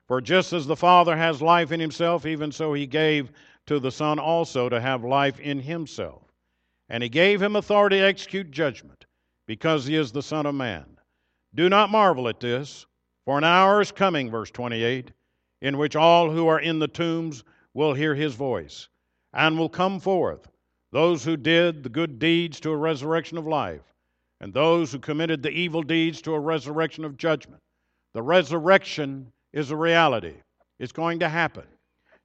For 0.07 0.21
just 0.21 0.53
as 0.53 0.67
the 0.67 0.75
Father 0.75 1.17
has 1.17 1.41
life 1.41 1.71
in 1.71 1.79
himself, 1.79 2.27
even 2.27 2.51
so 2.51 2.73
he 2.73 2.85
gave 2.85 3.31
to 3.65 3.79
the 3.79 3.91
Son 3.91 4.19
also 4.19 4.69
to 4.69 4.79
have 4.79 5.03
life 5.03 5.39
in 5.39 5.59
himself. 5.59 6.21
And 6.87 7.01
he 7.01 7.09
gave 7.09 7.41
him 7.41 7.55
authority 7.55 7.97
to 7.97 8.05
execute 8.05 8.51
judgment, 8.51 9.07
because 9.47 9.87
he 9.87 9.95
is 9.95 10.11
the 10.11 10.21
Son 10.21 10.45
of 10.45 10.53
Man. 10.53 10.85
Do 11.55 11.67
not 11.67 11.89
marvel 11.89 12.27
at 12.27 12.39
this, 12.39 12.85
for 13.25 13.39
an 13.39 13.43
hour 13.43 13.81
is 13.81 13.91
coming, 13.91 14.29
verse 14.29 14.51
28, 14.51 15.09
in 15.61 15.79
which 15.79 15.95
all 15.95 16.29
who 16.29 16.45
are 16.45 16.59
in 16.59 16.77
the 16.77 16.87
tombs 16.87 17.43
will 17.73 17.95
hear 17.95 18.13
his 18.13 18.35
voice, 18.35 18.87
and 19.33 19.57
will 19.57 19.69
come 19.69 19.99
forth, 19.99 20.47
those 20.91 21.23
who 21.23 21.37
did 21.37 21.83
the 21.83 21.89
good 21.89 22.19
deeds 22.19 22.59
to 22.59 22.71
a 22.71 22.77
resurrection 22.77 23.37
of 23.37 23.47
life, 23.47 23.81
and 24.39 24.53
those 24.53 24.91
who 24.91 24.99
committed 24.99 25.41
the 25.41 25.51
evil 25.51 25.83
deeds 25.83 26.21
to 26.21 26.33
a 26.33 26.39
resurrection 26.39 27.05
of 27.05 27.17
judgment. 27.17 27.61
The 28.13 28.21
resurrection 28.21 29.31
is 29.53 29.71
a 29.71 29.75
reality. 29.75 30.33
It's 30.79 30.91
going 30.91 31.19
to 31.19 31.29
happen. 31.29 31.63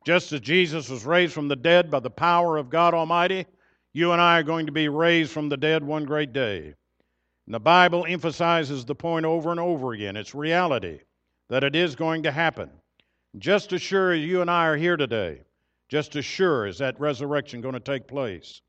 Just 0.05 0.33
as 0.33 0.41
Jesus 0.41 0.89
was 0.89 1.05
raised 1.05 1.35
from 1.35 1.49
the 1.49 1.57
dead 1.57 1.91
by 1.91 2.01
the 2.01 2.11
power 2.11 2.57
of 2.57 2.71
God 2.71 2.95
Almighty, 2.95 3.47
you 3.93 4.13
and 4.13 4.21
I 4.21 4.39
are 4.39 4.45
going 4.45 4.67
to 4.67 4.73
be 4.73 4.89
raised 4.89 5.33
from 5.33 5.49
the 5.49 5.57
dead 5.57 5.83
one 5.83 6.05
great 6.05 6.33
day. 6.33 6.75
And 7.47 7.55
the 7.55 7.61
Bible 7.61 8.05
emphasizes 8.09 8.85
the 8.85 8.95
point 8.95 9.27
over 9.27 9.51
and 9.51 9.61
over 9.61 9.93
again. 9.93 10.17
It's 10.17 10.35
reality 10.35 11.01
that 11.49 11.65
it 11.65 11.77
is 11.77 11.95
going 11.95 12.25
to 12.25 12.33
happen. 12.33 12.71
Just 13.39 13.73
as 13.73 13.83
sure 13.83 14.13
as 14.13 14.21
you 14.21 14.41
and 14.41 14.51
I 14.51 14.67
are 14.67 14.77
here 14.77 14.97
today, 14.97 15.41
just 15.89 16.17
as 16.17 16.25
sure 16.25 16.67
is 16.67 16.79
that 16.79 16.99
resurrection 16.99 17.61
going 17.61 17.75
to 17.75 17.81
take 17.81 18.07
place. 18.07 18.61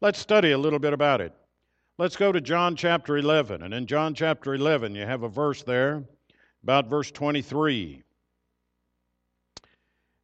Let's 0.00 0.18
study 0.18 0.52
a 0.52 0.58
little 0.58 0.78
bit 0.78 0.92
about 0.92 1.20
it. 1.20 1.32
Let's 1.98 2.16
go 2.16 2.32
to 2.32 2.40
John 2.40 2.74
chapter 2.74 3.18
11. 3.18 3.62
And 3.62 3.74
in 3.74 3.86
John 3.86 4.14
chapter 4.14 4.54
11, 4.54 4.94
you 4.94 5.04
have 5.06 5.22
a 5.22 5.28
verse 5.28 5.62
there 5.62 6.02
about 6.62 6.88
verse 6.88 7.10
23. 7.10 8.02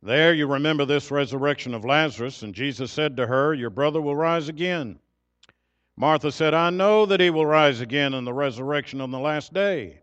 There 0.02 0.32
you 0.32 0.46
remember 0.46 0.84
this 0.84 1.10
resurrection 1.10 1.74
of 1.74 1.84
Lazarus, 1.84 2.42
and 2.42 2.54
Jesus 2.54 2.92
said 2.92 3.16
to 3.16 3.26
her, 3.26 3.52
Your 3.52 3.70
brother 3.70 4.00
will 4.00 4.16
rise 4.16 4.48
again. 4.48 4.98
Martha 5.96 6.30
said, 6.30 6.54
I 6.54 6.70
know 6.70 7.04
that 7.06 7.20
he 7.20 7.30
will 7.30 7.46
rise 7.46 7.80
again 7.80 8.14
in 8.14 8.24
the 8.24 8.32
resurrection 8.32 9.00
on 9.00 9.10
the 9.10 9.18
last 9.18 9.52
day. 9.52 10.00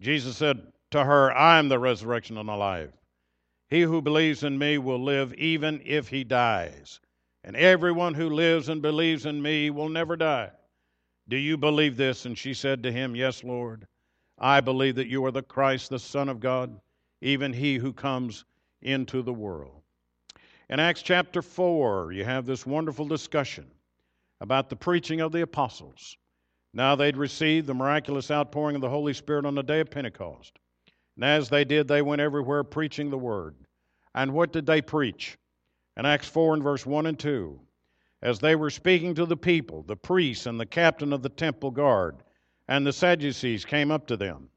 Jesus 0.00 0.38
said 0.38 0.72
to 0.92 1.04
her, 1.04 1.30
I 1.36 1.58
am 1.58 1.68
the 1.68 1.78
resurrection 1.78 2.38
and 2.38 2.48
the 2.48 2.56
life. 2.56 2.90
He 3.70 3.82
who 3.82 4.02
believes 4.02 4.42
in 4.42 4.58
me 4.58 4.78
will 4.78 5.02
live 5.02 5.32
even 5.34 5.80
if 5.84 6.08
he 6.08 6.24
dies. 6.24 7.00
And 7.44 7.56
everyone 7.56 8.14
who 8.14 8.28
lives 8.28 8.68
and 8.68 8.82
believes 8.82 9.24
in 9.24 9.40
me 9.40 9.70
will 9.70 9.88
never 9.88 10.16
die. 10.16 10.50
Do 11.28 11.36
you 11.36 11.56
believe 11.56 11.96
this? 11.96 12.26
And 12.26 12.36
she 12.36 12.52
said 12.52 12.82
to 12.82 12.92
him, 12.92 13.14
Yes, 13.14 13.44
Lord. 13.44 13.86
I 14.38 14.60
believe 14.60 14.96
that 14.96 15.06
you 15.06 15.24
are 15.24 15.30
the 15.30 15.42
Christ, 15.42 15.90
the 15.90 15.98
Son 15.98 16.28
of 16.28 16.40
God, 16.40 16.80
even 17.20 17.52
he 17.52 17.76
who 17.76 17.92
comes 17.92 18.44
into 18.82 19.22
the 19.22 19.32
world. 19.32 19.82
In 20.68 20.80
Acts 20.80 21.02
chapter 21.02 21.42
4, 21.42 22.12
you 22.12 22.24
have 22.24 22.46
this 22.46 22.66
wonderful 22.66 23.06
discussion 23.06 23.70
about 24.40 24.68
the 24.68 24.76
preaching 24.76 25.20
of 25.20 25.30
the 25.30 25.42
apostles. 25.42 26.16
Now 26.72 26.96
they'd 26.96 27.16
received 27.16 27.66
the 27.66 27.74
miraculous 27.74 28.30
outpouring 28.30 28.76
of 28.76 28.82
the 28.82 28.88
Holy 28.88 29.12
Spirit 29.12 29.44
on 29.44 29.54
the 29.54 29.62
day 29.62 29.80
of 29.80 29.90
Pentecost. 29.90 30.58
And 31.20 31.28
as 31.28 31.50
they 31.50 31.66
did, 31.66 31.86
they 31.86 32.00
went 32.00 32.22
everywhere 32.22 32.64
preaching 32.64 33.10
the 33.10 33.18
word. 33.18 33.54
And 34.14 34.32
what 34.32 34.54
did 34.54 34.64
they 34.64 34.80
preach? 34.80 35.36
In 35.98 36.06
Acts 36.06 36.28
4 36.28 36.54
and 36.54 36.62
verse 36.62 36.86
1 36.86 37.04
and 37.04 37.18
2, 37.18 37.60
as 38.22 38.38
they 38.38 38.56
were 38.56 38.70
speaking 38.70 39.14
to 39.16 39.26
the 39.26 39.36
people, 39.36 39.82
the 39.82 39.96
priests 39.96 40.46
and 40.46 40.58
the 40.58 40.64
captain 40.64 41.12
of 41.12 41.20
the 41.20 41.28
temple 41.28 41.72
guard 41.72 42.22
and 42.68 42.86
the 42.86 42.92
Sadducees 42.94 43.66
came 43.66 43.90
up 43.90 44.06
to 44.06 44.16
them, 44.16 44.48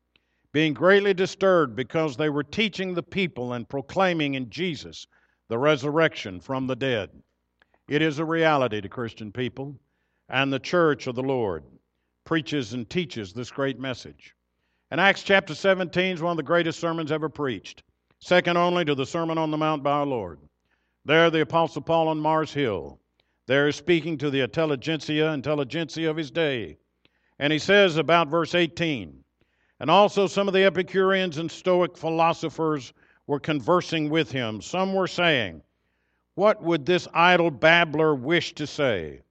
being 0.53 0.73
greatly 0.73 1.13
disturbed 1.13 1.75
because 1.75 2.15
they 2.15 2.29
were 2.29 2.43
teaching 2.43 2.93
the 2.93 3.03
people 3.03 3.51
and 3.51 3.67
proclaiming 3.67 4.35
in 4.35 4.49
Jesus 4.49 5.05
the 5.49 5.57
resurrection 5.57 6.39
from 6.39 6.65
the 6.65 6.77
dead. 6.77 7.09
It 7.89 8.01
is 8.01 8.19
a 8.19 8.25
reality 8.25 8.79
to 8.79 8.87
Christian 8.87 9.33
people, 9.33 9.75
and 10.29 10.53
the 10.53 10.59
church 10.59 11.07
of 11.07 11.15
the 11.15 11.23
Lord 11.23 11.65
preaches 12.23 12.71
and 12.71 12.89
teaches 12.89 13.33
this 13.33 13.51
great 13.51 13.79
message. 13.81 14.33
And 14.93 15.01
Acts 15.01 15.23
chapter 15.23 15.55
17 15.55 16.13
is 16.13 16.21
one 16.21 16.29
of 16.29 16.37
the 16.37 16.43
greatest 16.43 16.79
sermons 16.79 17.11
ever 17.11 17.27
preached, 17.27 17.81
second 18.19 18.57
only 18.57 18.85
to 18.85 18.93
the 18.93 19.07
Sermon 19.07 19.39
on 19.39 19.49
the 19.49 19.57
Mount 19.57 19.81
by 19.81 19.89
our 19.89 20.05
Lord. 20.05 20.37
There, 21.03 21.31
the 21.31 21.41
Apostle 21.41 21.81
Paul 21.81 22.09
on 22.09 22.19
Mars 22.19 22.53
Hill, 22.53 22.99
there 23.47 23.67
is 23.67 23.75
speaking 23.75 24.19
to 24.19 24.29
the 24.29 24.41
intelligentsia, 24.41 25.33
intelligentsia 25.33 26.07
of 26.07 26.15
his 26.15 26.29
day. 26.29 26.77
And 27.39 27.51
he 27.51 27.57
says 27.57 27.97
about 27.97 28.27
verse 28.27 28.53
18, 28.53 29.23
and 29.79 29.89
also 29.89 30.27
some 30.27 30.47
of 30.47 30.53
the 30.53 30.63
Epicureans 30.63 31.39
and 31.39 31.49
Stoic 31.49 31.97
philosophers 31.97 32.93
were 33.25 33.39
conversing 33.39 34.11
with 34.11 34.31
him. 34.31 34.61
Some 34.61 34.93
were 34.93 35.07
saying, 35.07 35.63
What 36.35 36.61
would 36.61 36.85
this 36.85 37.07
idle 37.15 37.49
babbler 37.49 38.13
wish 38.13 38.53
to 38.53 38.67
say? 38.67 39.23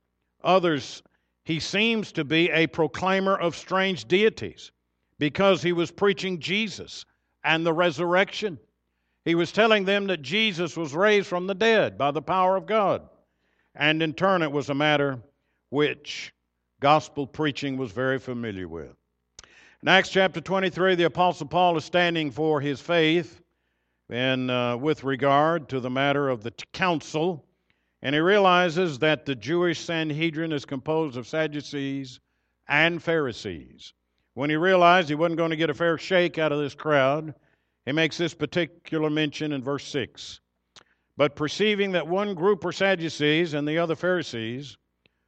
Others, 0.43 1.05
he 1.45 1.61
seems 1.61 2.11
to 2.11 2.25
be 2.25 2.51
a 2.51 2.67
proclaimer 2.67 3.37
of 3.37 3.55
strange 3.55 4.09
deities 4.09 4.73
because 5.23 5.63
he 5.63 5.73
was 5.73 5.93
preaching 5.93 6.41
Jesus 6.41 7.05
and 7.45 7.65
the 7.65 7.73
resurrection. 7.73 8.59
He 9.25 9.37
was 9.37 9.53
telling 9.53 9.85
them 9.85 10.09
that 10.09 10.21
Jesus 10.21 10.77
was 10.77 10.97
raised 10.97 11.29
from 11.29 11.47
the 11.47 11.55
dead 11.55 11.97
by 11.97 12.11
the 12.11 12.21
power 12.21 12.57
of 12.57 12.67
God. 12.67 13.09
And 13.77 14.03
in 14.03 14.15
turn, 14.15 14.43
it 14.43 14.51
was 14.51 14.69
a 14.69 14.75
matter 14.75 15.23
which 15.71 16.33
gospel 16.81 17.25
preaching 17.25 17.77
was 17.77 17.93
very 17.93 18.19
familiar 18.19 18.67
with. 18.67 18.97
In 19.81 19.87
Acts 19.87 20.09
chapter 20.09 20.41
23, 20.41 20.97
the 20.97 21.05
Apostle 21.05 21.47
Paul 21.47 21.77
is 21.77 21.85
standing 21.85 22.33
for 22.33 22.61
his 22.61 22.81
faith 22.81 23.41
and 24.11 24.51
uh, 24.51 24.77
with 24.81 25.05
regard 25.05 25.69
to 25.69 25.79
the 25.79 25.89
matter 25.89 26.31
of 26.31 26.43
the 26.43 26.53
council, 26.73 27.45
and 28.03 28.13
he 28.13 28.21
realizes 28.21 28.99
that 28.99 29.25
the 29.25 29.37
Jewish 29.37 29.79
Sanhedrin 29.79 30.51
is 30.51 30.65
composed 30.65 31.17
of 31.17 31.29
Sadducees 31.29 32.19
and 32.67 33.01
Pharisees. 33.01 33.93
When 34.35 34.49
he 34.49 34.57
realized 34.57 35.09
he 35.09 35.15
wasn't 35.15 35.37
going 35.37 35.51
to 35.51 35.57
get 35.57 35.71
a 35.71 35.75
fair 35.75 35.99
shake 35.99 36.39
out 36.39 36.53
of 36.53 36.59
this 36.59 36.75
crowd, 36.75 37.35
he 37.85 37.93
makes 37.93 38.17
this 38.17 38.33
particular 38.33 39.11
mention 39.11 39.53
in 39.53 39.63
verse 39.63 39.85
6. 39.89 40.41
But 41.17 41.37
perceiving 41.37 41.93
that 41.93 42.07
one 42.07 42.35
group 42.35 42.65
were 42.65 42.73
Sadducees 42.73 43.53
and 43.53 43.69
the 43.69 43.79
other 43.79 43.95
Pharisees, 43.95 44.79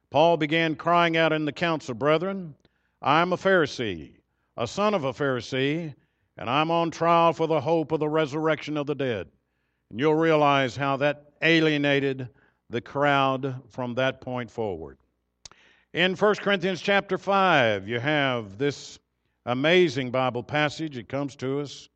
Paul 0.09 0.37
began 0.37 0.75
crying 0.75 1.17
out 1.17 1.33
in 1.33 1.45
the 1.45 1.51
council, 1.51 1.93
Brethren, 1.93 2.55
I 3.01 3.21
am 3.21 3.33
a 3.33 3.37
Pharisee, 3.37 4.13
a 4.57 4.65
son 4.65 4.93
of 4.95 5.03
a 5.03 5.13
Pharisee, 5.13 5.93
and 6.37 6.49
I'm 6.49 6.71
on 6.71 6.89
trial 6.89 7.33
for 7.33 7.47
the 7.47 7.61
hope 7.61 7.91
of 7.91 7.99
the 7.99 8.09
resurrection 8.09 8.77
of 8.77 8.87
the 8.87 8.95
dead. 8.95 9.27
And 9.91 9.99
you'll 9.99 10.15
realize 10.15 10.75
how 10.75 10.97
that 10.97 11.31
alienated 11.41 12.29
the 12.69 12.81
crowd 12.81 13.61
from 13.69 13.93
that 13.95 14.21
point 14.21 14.49
forward. 14.49 14.97
In 15.95 16.13
1 16.13 16.35
Corinthians 16.35 16.81
chapter 16.81 17.17
5, 17.17 17.87
you 17.87 18.01
have 18.01 18.57
this 18.57 18.99
amazing 19.45 20.11
Bible 20.11 20.43
passage. 20.43 20.97
It 20.97 21.07
comes 21.07 21.37
to 21.37 21.61
us 21.61 21.87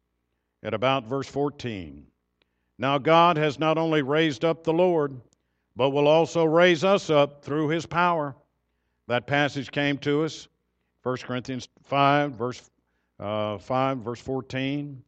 at 0.64 0.74
about 0.74 1.04
verse 1.04 1.28
14. 1.28 2.08
Now, 2.78 2.98
God 2.98 3.36
has 3.36 3.60
not 3.60 3.78
only 3.78 4.02
raised 4.02 4.46
up 4.46 4.64
the 4.64 4.72
Lord, 4.72 5.20
but 5.76 5.90
will 5.90 6.08
also 6.08 6.46
raise 6.46 6.86
us 6.86 7.10
up 7.10 7.44
through 7.44 7.68
his 7.68 7.86
power. 7.86 8.38
That 9.08 9.28
passage 9.28 9.70
came 9.70 9.98
to 9.98 10.24
us, 10.24 10.48
1 11.04 11.18
Corinthians 11.18 11.68
5, 11.84 12.32
verse 12.32 12.72
uh, 13.20 13.58
5, 13.58 13.98
verse 13.98 14.22
14, 14.22 15.04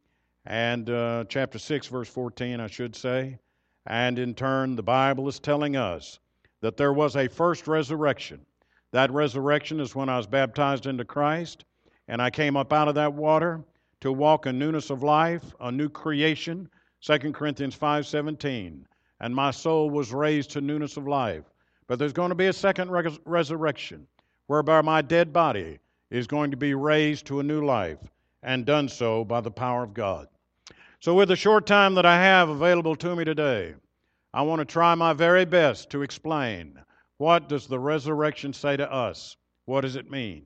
and 0.47 0.89
uh, 0.89 1.23
chapter 1.29 1.59
6, 1.59 1.87
verse 1.87 2.09
14, 2.09 2.59
I 2.59 2.67
should 2.67 2.97
say. 2.97 3.39
And 3.85 4.19
in 4.19 4.35
turn, 4.35 4.75
the 4.75 4.83
Bible 4.83 5.29
is 5.29 5.39
telling 5.39 5.77
us 5.77 6.19
that 6.59 6.75
there 6.75 6.91
was 6.91 7.15
a 7.15 7.29
first 7.29 7.69
resurrection. 7.69 8.45
That 8.91 9.11
resurrection 9.11 9.79
is 9.79 9.95
when 9.95 10.09
I 10.09 10.17
was 10.17 10.27
baptized 10.27 10.85
into 10.85 11.05
Christ, 11.05 11.63
and 12.07 12.21
I 12.21 12.29
came 12.29 12.57
up 12.57 12.73
out 12.73 12.89
of 12.89 12.95
that 12.95 13.13
water 13.13 13.63
to 14.01 14.11
walk 14.11 14.47
in 14.47 14.59
newness 14.59 14.89
of 14.89 15.01
life, 15.01 15.53
a 15.61 15.71
new 15.71 15.87
creation, 15.87 16.69
2 17.01 17.33
Corinthians 17.33 17.75
5:17. 17.75 18.85
And 19.21 19.35
my 19.35 19.51
soul 19.51 19.89
was 19.89 20.11
raised 20.11 20.51
to 20.51 20.61
newness 20.61 20.97
of 20.97 21.07
life. 21.07 21.45
But 21.87 21.99
there's 21.99 22.13
going 22.13 22.29
to 22.29 22.35
be 22.35 22.47
a 22.47 22.53
second 22.53 22.91
res- 22.91 23.19
resurrection 23.25 24.07
whereby 24.47 24.81
my 24.81 25.01
dead 25.01 25.31
body 25.31 25.79
is 26.09 26.27
going 26.27 26.51
to 26.51 26.57
be 26.57 26.73
raised 26.73 27.25
to 27.27 27.39
a 27.39 27.43
new 27.43 27.63
life 27.63 27.99
and 28.43 28.65
done 28.65 28.89
so 28.89 29.23
by 29.23 29.39
the 29.39 29.51
power 29.51 29.83
of 29.83 29.93
God. 29.93 30.27
So 30.99 31.13
with 31.13 31.29
the 31.29 31.35
short 31.35 31.65
time 31.65 31.95
that 31.95 32.05
I 32.05 32.21
have 32.21 32.49
available 32.49 32.95
to 32.97 33.15
me 33.15 33.23
today, 33.23 33.75
I 34.33 34.41
want 34.41 34.59
to 34.59 34.65
try 34.65 34.95
my 34.95 35.13
very 35.13 35.45
best 35.45 35.89
to 35.91 36.01
explain 36.01 36.81
what 37.21 37.47
does 37.47 37.67
the 37.67 37.77
resurrection 37.77 38.51
say 38.51 38.75
to 38.75 38.91
us? 38.91 39.37
What 39.65 39.81
does 39.81 39.95
it 39.95 40.09
mean? 40.09 40.43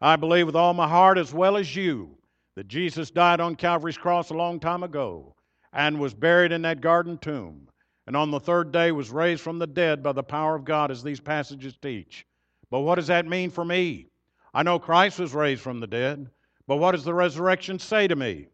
I 0.00 0.14
believe 0.14 0.46
with 0.46 0.54
all 0.54 0.72
my 0.72 0.86
heart 0.86 1.18
as 1.18 1.34
well 1.34 1.56
as 1.56 1.74
you 1.74 2.16
that 2.54 2.68
Jesus 2.68 3.10
died 3.10 3.40
on 3.40 3.56
Calvary's 3.56 3.98
cross 3.98 4.30
a 4.30 4.34
long 4.34 4.60
time 4.60 4.84
ago 4.84 5.34
and 5.72 5.98
was 5.98 6.14
buried 6.14 6.52
in 6.52 6.62
that 6.62 6.80
garden 6.80 7.18
tomb, 7.18 7.66
and 8.06 8.16
on 8.16 8.30
the 8.30 8.38
third 8.38 8.70
day 8.70 8.92
was 8.92 9.10
raised 9.10 9.42
from 9.42 9.58
the 9.58 9.66
dead 9.66 10.00
by 10.00 10.12
the 10.12 10.22
power 10.22 10.54
of 10.54 10.64
God, 10.64 10.92
as 10.92 11.02
these 11.02 11.18
passages 11.18 11.76
teach. 11.82 12.24
But 12.70 12.82
what 12.82 12.94
does 12.94 13.08
that 13.08 13.26
mean 13.26 13.50
for 13.50 13.64
me? 13.64 14.06
I 14.54 14.62
know 14.62 14.78
Christ 14.78 15.18
was 15.18 15.34
raised 15.34 15.62
from 15.62 15.80
the 15.80 15.88
dead, 15.88 16.30
but 16.68 16.76
what 16.76 16.92
does 16.92 17.02
the 17.02 17.14
resurrection 17.14 17.80
say 17.80 18.06
to 18.06 18.14
me? 18.14 18.46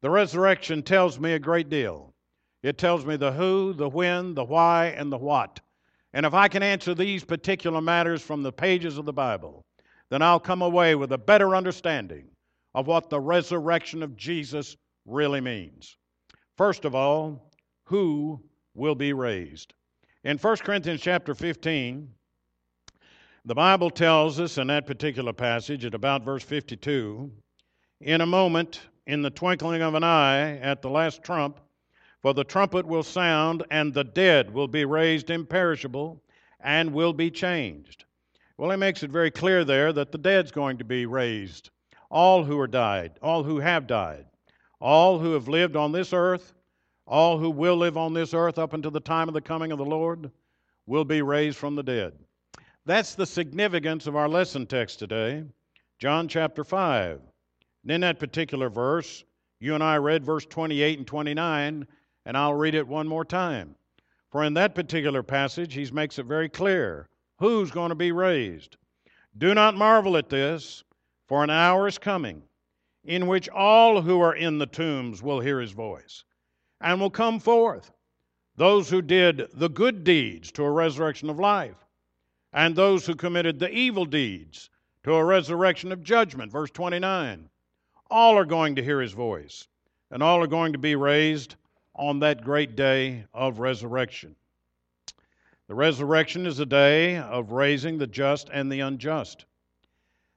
The 0.00 0.10
resurrection 0.10 0.84
tells 0.84 1.18
me 1.18 1.32
a 1.32 1.40
great 1.40 1.70
deal. 1.70 2.14
It 2.62 2.78
tells 2.78 3.04
me 3.04 3.16
the 3.16 3.32
who, 3.32 3.72
the 3.72 3.88
when, 3.88 4.34
the 4.34 4.44
why, 4.44 4.94
and 4.96 5.10
the 5.10 5.18
what. 5.18 5.58
And 6.12 6.26
if 6.26 6.34
I 6.34 6.48
can 6.48 6.62
answer 6.62 6.94
these 6.94 7.24
particular 7.24 7.80
matters 7.80 8.22
from 8.22 8.42
the 8.42 8.52
pages 8.52 8.98
of 8.98 9.04
the 9.04 9.12
Bible, 9.12 9.64
then 10.10 10.22
I'll 10.22 10.40
come 10.40 10.62
away 10.62 10.94
with 10.94 11.12
a 11.12 11.18
better 11.18 11.54
understanding 11.54 12.28
of 12.74 12.86
what 12.86 13.10
the 13.10 13.20
resurrection 13.20 14.02
of 14.02 14.16
Jesus 14.16 14.76
really 15.06 15.40
means. 15.40 15.96
First 16.56 16.84
of 16.84 16.94
all, 16.94 17.50
who 17.84 18.40
will 18.74 18.94
be 18.94 19.12
raised? 19.12 19.74
In 20.24 20.36
1 20.36 20.56
Corinthians 20.58 21.00
chapter 21.00 21.34
15, 21.34 22.08
the 23.44 23.54
Bible 23.54 23.90
tells 23.90 24.38
us 24.38 24.58
in 24.58 24.66
that 24.66 24.86
particular 24.86 25.32
passage 25.32 25.84
at 25.84 25.94
about 25.94 26.24
verse 26.24 26.42
52 26.42 27.30
In 28.00 28.20
a 28.20 28.26
moment, 28.26 28.82
in 29.06 29.22
the 29.22 29.30
twinkling 29.30 29.80
of 29.80 29.94
an 29.94 30.04
eye, 30.04 30.58
at 30.58 30.82
the 30.82 30.90
last 30.90 31.22
trump, 31.22 31.58
for 32.22 32.34
the 32.34 32.44
trumpet 32.44 32.86
will 32.86 33.02
sound, 33.02 33.64
and 33.70 33.92
the 33.92 34.04
dead 34.04 34.52
will 34.52 34.68
be 34.68 34.84
raised 34.84 35.30
imperishable 35.30 36.22
and 36.60 36.92
will 36.92 37.12
be 37.12 37.30
changed. 37.30 38.04
Well, 38.58 38.70
he 38.70 38.76
makes 38.76 39.02
it 39.02 39.10
very 39.10 39.30
clear 39.30 39.64
there 39.64 39.92
that 39.92 40.12
the 40.12 40.18
dead's 40.18 40.52
going 40.52 40.78
to 40.78 40.84
be 40.84 41.06
raised. 41.06 41.70
All 42.10 42.44
who 42.44 42.58
are 42.58 42.66
died, 42.66 43.12
all 43.22 43.42
who 43.42 43.58
have 43.60 43.86
died. 43.86 44.26
All 44.80 45.18
who 45.18 45.32
have 45.32 45.46
lived 45.46 45.76
on 45.76 45.92
this 45.92 46.12
earth, 46.12 46.54
all 47.06 47.38
who 47.38 47.50
will 47.50 47.76
live 47.76 47.98
on 47.98 48.14
this 48.14 48.32
earth 48.32 48.58
up 48.58 48.72
until 48.72 48.90
the 48.90 49.00
time 49.00 49.28
of 49.28 49.34
the 49.34 49.40
coming 49.40 49.72
of 49.72 49.78
the 49.78 49.84
Lord, 49.84 50.30
will 50.86 51.04
be 51.04 51.22
raised 51.22 51.58
from 51.58 51.74
the 51.74 51.82
dead. 51.82 52.14
That's 52.86 53.14
the 53.14 53.26
significance 53.26 54.06
of 54.06 54.16
our 54.16 54.28
lesson 54.28 54.66
text 54.66 54.98
today, 54.98 55.44
John 55.98 56.28
chapter 56.28 56.64
5. 56.64 57.20
And 57.82 57.92
in 57.92 58.00
that 58.00 58.18
particular 58.18 58.70
verse, 58.70 59.22
you 59.58 59.74
and 59.74 59.84
I 59.84 59.98
read 59.98 60.24
verse 60.24 60.46
28 60.46 60.98
and 60.98 61.06
29, 61.06 61.86
And 62.26 62.36
I'll 62.36 62.54
read 62.54 62.74
it 62.74 62.86
one 62.86 63.08
more 63.08 63.24
time. 63.24 63.74
For 64.30 64.44
in 64.44 64.54
that 64.54 64.74
particular 64.74 65.22
passage, 65.22 65.74
he 65.74 65.90
makes 65.90 66.18
it 66.18 66.26
very 66.26 66.48
clear 66.48 67.08
who's 67.38 67.70
going 67.70 67.88
to 67.88 67.94
be 67.94 68.12
raised. 68.12 68.76
Do 69.36 69.54
not 69.54 69.76
marvel 69.76 70.16
at 70.16 70.28
this, 70.28 70.84
for 71.26 71.42
an 71.42 71.50
hour 71.50 71.88
is 71.88 71.98
coming 71.98 72.42
in 73.04 73.26
which 73.26 73.48
all 73.48 74.02
who 74.02 74.20
are 74.20 74.34
in 74.34 74.58
the 74.58 74.66
tombs 74.66 75.22
will 75.22 75.40
hear 75.40 75.60
his 75.60 75.72
voice 75.72 76.24
and 76.80 77.00
will 77.00 77.10
come 77.10 77.40
forth. 77.40 77.90
Those 78.56 78.90
who 78.90 79.00
did 79.00 79.48
the 79.54 79.68
good 79.68 80.04
deeds 80.04 80.52
to 80.52 80.64
a 80.64 80.70
resurrection 80.70 81.30
of 81.30 81.38
life, 81.38 81.76
and 82.52 82.74
those 82.74 83.06
who 83.06 83.14
committed 83.14 83.58
the 83.58 83.70
evil 83.70 84.04
deeds 84.04 84.68
to 85.04 85.14
a 85.14 85.24
resurrection 85.24 85.92
of 85.92 86.02
judgment. 86.02 86.52
Verse 86.52 86.70
29. 86.70 87.48
All 88.10 88.36
are 88.36 88.44
going 88.44 88.76
to 88.76 88.82
hear 88.82 89.00
his 89.00 89.12
voice, 89.12 89.66
and 90.10 90.22
all 90.22 90.42
are 90.42 90.48
going 90.48 90.72
to 90.72 90.78
be 90.78 90.96
raised 90.96 91.56
on 91.94 92.20
that 92.20 92.44
great 92.44 92.76
day 92.76 93.24
of 93.32 93.58
resurrection. 93.58 94.36
The 95.68 95.74
resurrection 95.74 96.46
is 96.46 96.58
a 96.58 96.66
day 96.66 97.16
of 97.16 97.52
raising 97.52 97.96
the 97.96 98.06
just 98.06 98.50
and 98.52 98.70
the 98.70 98.80
unjust. 98.80 99.44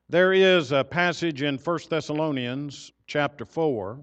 There 0.08 0.32
is 0.32 0.72
a 0.72 0.84
passage 0.84 1.42
in 1.42 1.58
1 1.58 1.80
Thessalonians 1.89 2.92
chapter 3.08 3.46
4 3.46 4.00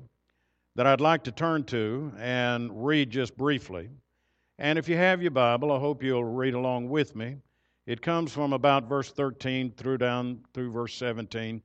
that 0.75 0.87
I'd 0.87 1.01
like 1.01 1.23
to 1.25 1.33
turn 1.33 1.63
to 1.67 2.13
and 2.19 2.85
read 2.85 3.11
just 3.11 3.37
briefly. 3.37 3.91
And 4.59 4.79
if 4.79 4.89
you 4.89 4.97
have 4.97 5.23
your 5.23 5.31
Bible, 5.31 5.71
I 5.71 5.79
hope 5.79 6.03
you'll 6.03 6.25
read 6.25 6.55
along 6.55 6.89
with 6.89 7.15
me. 7.15 7.37
It 7.87 8.03
comes 8.03 8.33
from 8.33 8.53
about 8.53 8.89
verse 8.89 9.11
13 9.11 9.71
through 9.71 9.99
down 9.99 10.41
through 10.53 10.73
verse 10.73 10.95
17, 10.95 11.63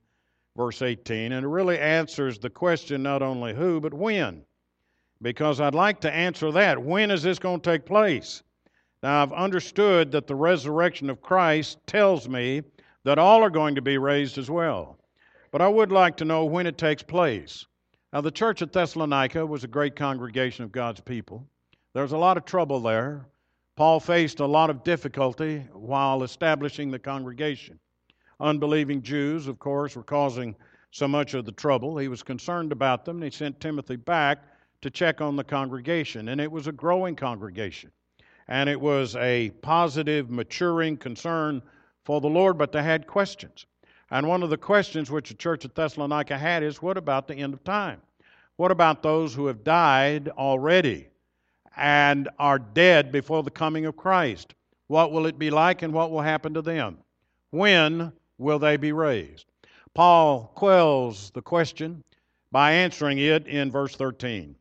verse 0.56 0.80
18, 0.80 1.32
and 1.32 1.44
it 1.44 1.48
really 1.48 1.78
answers 1.78 2.38
the 2.38 2.48
question 2.48 3.02
not 3.02 3.20
only 3.20 3.52
who, 3.52 3.80
but 3.80 3.92
when. 3.92 4.45
Because 5.22 5.60
I'd 5.60 5.74
like 5.74 6.00
to 6.00 6.12
answer 6.12 6.52
that. 6.52 6.82
When 6.82 7.10
is 7.10 7.22
this 7.22 7.38
going 7.38 7.60
to 7.60 7.70
take 7.70 7.86
place? 7.86 8.42
Now, 9.02 9.22
I've 9.22 9.32
understood 9.32 10.12
that 10.12 10.26
the 10.26 10.34
resurrection 10.34 11.08
of 11.08 11.22
Christ 11.22 11.78
tells 11.86 12.28
me 12.28 12.62
that 13.04 13.18
all 13.18 13.42
are 13.42 13.50
going 13.50 13.74
to 13.76 13.82
be 13.82 13.98
raised 13.98 14.36
as 14.36 14.50
well. 14.50 14.98
But 15.52 15.62
I 15.62 15.68
would 15.68 15.92
like 15.92 16.16
to 16.18 16.24
know 16.24 16.44
when 16.44 16.66
it 16.66 16.76
takes 16.76 17.02
place. 17.02 17.64
Now, 18.12 18.20
the 18.20 18.30
church 18.30 18.62
at 18.62 18.72
Thessalonica 18.72 19.44
was 19.44 19.64
a 19.64 19.68
great 19.68 19.96
congregation 19.96 20.64
of 20.64 20.72
God's 20.72 21.00
people. 21.00 21.46
There 21.92 22.02
was 22.02 22.12
a 22.12 22.18
lot 22.18 22.36
of 22.36 22.44
trouble 22.44 22.80
there. 22.80 23.26
Paul 23.76 24.00
faced 24.00 24.40
a 24.40 24.46
lot 24.46 24.70
of 24.70 24.84
difficulty 24.84 25.66
while 25.72 26.22
establishing 26.22 26.90
the 26.90 26.98
congregation. 26.98 27.78
Unbelieving 28.40 29.02
Jews, 29.02 29.48
of 29.48 29.58
course, 29.58 29.96
were 29.96 30.02
causing 30.02 30.56
so 30.90 31.06
much 31.06 31.34
of 31.34 31.44
the 31.44 31.52
trouble. 31.52 31.96
He 31.96 32.08
was 32.08 32.22
concerned 32.22 32.72
about 32.72 33.04
them, 33.04 33.16
and 33.16 33.24
he 33.24 33.30
sent 33.30 33.60
Timothy 33.60 33.96
back 33.96 34.44
to 34.86 34.90
check 34.90 35.20
on 35.20 35.36
the 35.36 35.44
congregation. 35.44 36.28
And 36.28 36.40
it 36.40 36.50
was 36.50 36.66
a 36.66 36.72
growing 36.72 37.14
congregation. 37.14 37.90
And 38.48 38.68
it 38.68 38.80
was 38.80 39.16
a 39.16 39.50
positive, 39.62 40.30
maturing 40.30 40.96
concern 40.96 41.60
for 42.04 42.20
the 42.20 42.28
Lord, 42.28 42.56
but 42.56 42.72
they 42.72 42.82
had 42.82 43.06
questions. 43.06 43.66
And 44.10 44.26
one 44.26 44.42
of 44.42 44.50
the 44.50 44.56
questions 44.56 45.10
which 45.10 45.28
the 45.28 45.34
church 45.34 45.64
at 45.64 45.74
Thessalonica 45.74 46.38
had 46.38 46.62
is 46.62 46.80
what 46.80 46.96
about 46.96 47.28
the 47.28 47.34
end 47.34 47.54
of 47.54 47.64
time? 47.64 48.00
What 48.56 48.70
about 48.70 49.02
those 49.02 49.34
who 49.34 49.46
have 49.46 49.64
died 49.64 50.28
already? 50.28 51.08
and 51.76 52.28
are 52.38 52.58
dead 52.58 53.12
before 53.12 53.42
the 53.42 53.50
coming 53.50 53.84
of 53.86 53.96
Christ. 53.96 54.54
What 54.88 55.12
will 55.12 55.26
it 55.26 55.38
be 55.38 55.50
like 55.50 55.82
and 55.82 55.92
what 55.92 56.10
will 56.10 56.22
happen 56.22 56.54
to 56.54 56.62
them? 56.62 56.98
When 57.50 58.12
will 58.38 58.58
they 58.58 58.76
be 58.76 58.92
raised? 58.92 59.46
Paul 59.94 60.50
quells 60.54 61.30
the 61.30 61.42
question 61.42 62.02
by 62.50 62.72
answering 62.72 63.18
it 63.18 63.46
in 63.46 63.70
verse 63.70 63.94
13. 63.94 64.54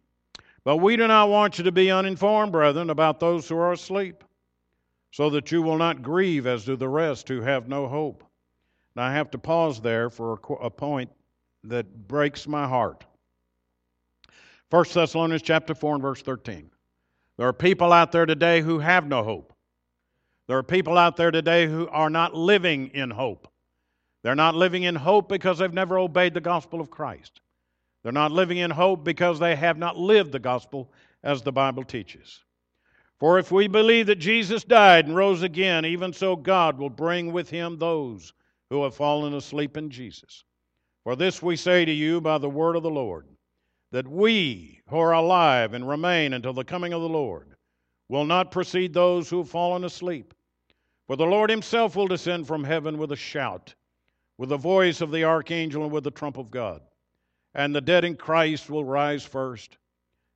But 0.66 0.78
we 0.78 0.98
do 0.98 1.08
not 1.08 1.30
want 1.30 1.60
you 1.60 1.64
to 1.64 1.72
be 1.72 1.92
uninformed, 1.92 2.52
brethren, 2.52 2.90
about 2.90 3.20
those 3.20 3.48
who 3.48 3.56
are 3.56 3.72
asleep, 3.72 4.24
so 5.12 5.30
that 5.30 5.52
you 5.52 5.62
will 5.62 5.78
not 5.78 6.02
grieve 6.02 6.48
as 6.48 6.66
do 6.66 6.76
the 6.76 6.90
rest 6.90 7.30
who 7.30 7.42
have 7.42 7.70
no 7.70 7.88
hope. 7.88 8.24
Now 8.96 9.04
I 9.04 9.14
have 9.14 9.30
to 9.32 9.38
pause 9.38 9.80
there 9.80 10.10
for 10.10 10.40
a, 10.60 10.70
point 10.72 11.12
that 11.66 12.08
breaks 12.08 12.48
my 12.48 12.68
heart. 12.68 13.06
1 14.72 14.86
Thessalonians 14.92 15.44
chapter 15.44 15.76
4 15.76 15.96
and 15.96 16.02
verse 16.02 16.24
13. 16.24 16.72
There 17.38 17.48
are 17.48 17.54
people 17.54 17.94
out 17.94 18.12
there 18.12 18.26
today 18.26 18.62
who 18.62 18.80
have 18.80 19.06
no 19.06 19.24
hope. 19.24 19.54
There 20.48 20.58
are 20.58 20.64
people 20.64 20.98
out 20.98 21.16
there 21.16 21.32
today 21.32 21.68
who 21.68 21.88
are 21.90 22.10
not 22.10 22.34
living 22.34 22.88
in 22.94 23.12
hope. 23.12 23.48
They're 24.24 24.34
not 24.34 24.56
living 24.56 24.84
in 24.84 24.96
hope 24.96 25.30
because 25.30 25.60
they've 25.60 25.72
never 25.72 26.00
obeyed 26.00 26.34
the 26.34 26.42
gospel 26.42 26.82
of 26.82 26.90
Christ. 26.90 27.42
They're 28.06 28.12
not 28.12 28.32
living 28.32 28.60
in 28.60 28.70
hope 28.70 29.04
because 29.04 29.40
they 29.40 29.56
have 29.56 29.80
not 29.80 29.98
lived 29.98 30.32
the 30.32 30.38
gospel 30.38 30.92
as 31.24 31.42
the 31.42 31.52
Bible 31.52 31.84
teaches. 31.84 32.44
For 33.18 33.40
if 33.40 33.52
we 33.52 33.68
believe 33.68 34.06
that 34.06 34.20
Jesus 34.20 34.64
died 34.64 35.08
and 35.08 35.16
rose 35.16 35.42
again, 35.42 35.86
even 35.86 36.14
so 36.14 36.36
God 36.36 36.78
will 36.78 36.92
bring 36.92 37.34
with 37.34 37.50
him 37.50 37.80
those 37.80 38.32
who 38.70 38.84
have 38.84 38.94
fallen 38.94 39.34
asleep 39.34 39.76
in 39.76 39.90
Jesus. 39.90 40.44
For 41.04 41.16
this 41.16 41.42
we 41.42 41.56
say 41.56 41.84
to 41.84 41.92
you 41.92 42.22
by 42.22 42.38
the 42.38 42.48
word 42.48 42.76
of 42.76 42.84
the 42.84 42.92
Lord 42.92 43.26
that 43.90 44.08
we 44.08 44.82
who 44.88 44.98
are 44.98 45.14
alive 45.14 45.74
and 45.74 45.90
remain 45.90 46.34
until 46.34 46.54
the 46.54 46.64
coming 46.64 46.94
of 46.94 47.02
the 47.02 47.10
Lord 47.10 47.56
will 48.08 48.26
not 48.26 48.52
precede 48.52 48.94
those 48.94 49.32
who 49.32 49.40
have 49.40 49.50
fallen 49.50 49.84
asleep. 49.84 50.36
For 51.08 51.16
the 51.16 51.26
Lord 51.26 51.50
himself 51.50 51.96
will 51.96 52.08
descend 52.08 52.46
from 52.46 52.66
heaven 52.66 53.00
with 53.00 53.12
a 53.12 53.16
shout, 53.16 53.74
with 54.38 54.50
the 54.50 54.58
voice 54.58 55.02
of 55.02 55.10
the 55.10 55.24
archangel, 55.24 55.82
and 55.82 55.92
with 55.92 56.04
the 56.04 56.12
trump 56.12 56.38
of 56.38 56.52
God. 56.52 56.82
And 57.56 57.74
the 57.74 57.82
dead 57.82 58.04
in 58.04 58.18
Christ 58.18 58.70
will 58.70 58.84
rise 58.84 59.24
first. 59.24 59.78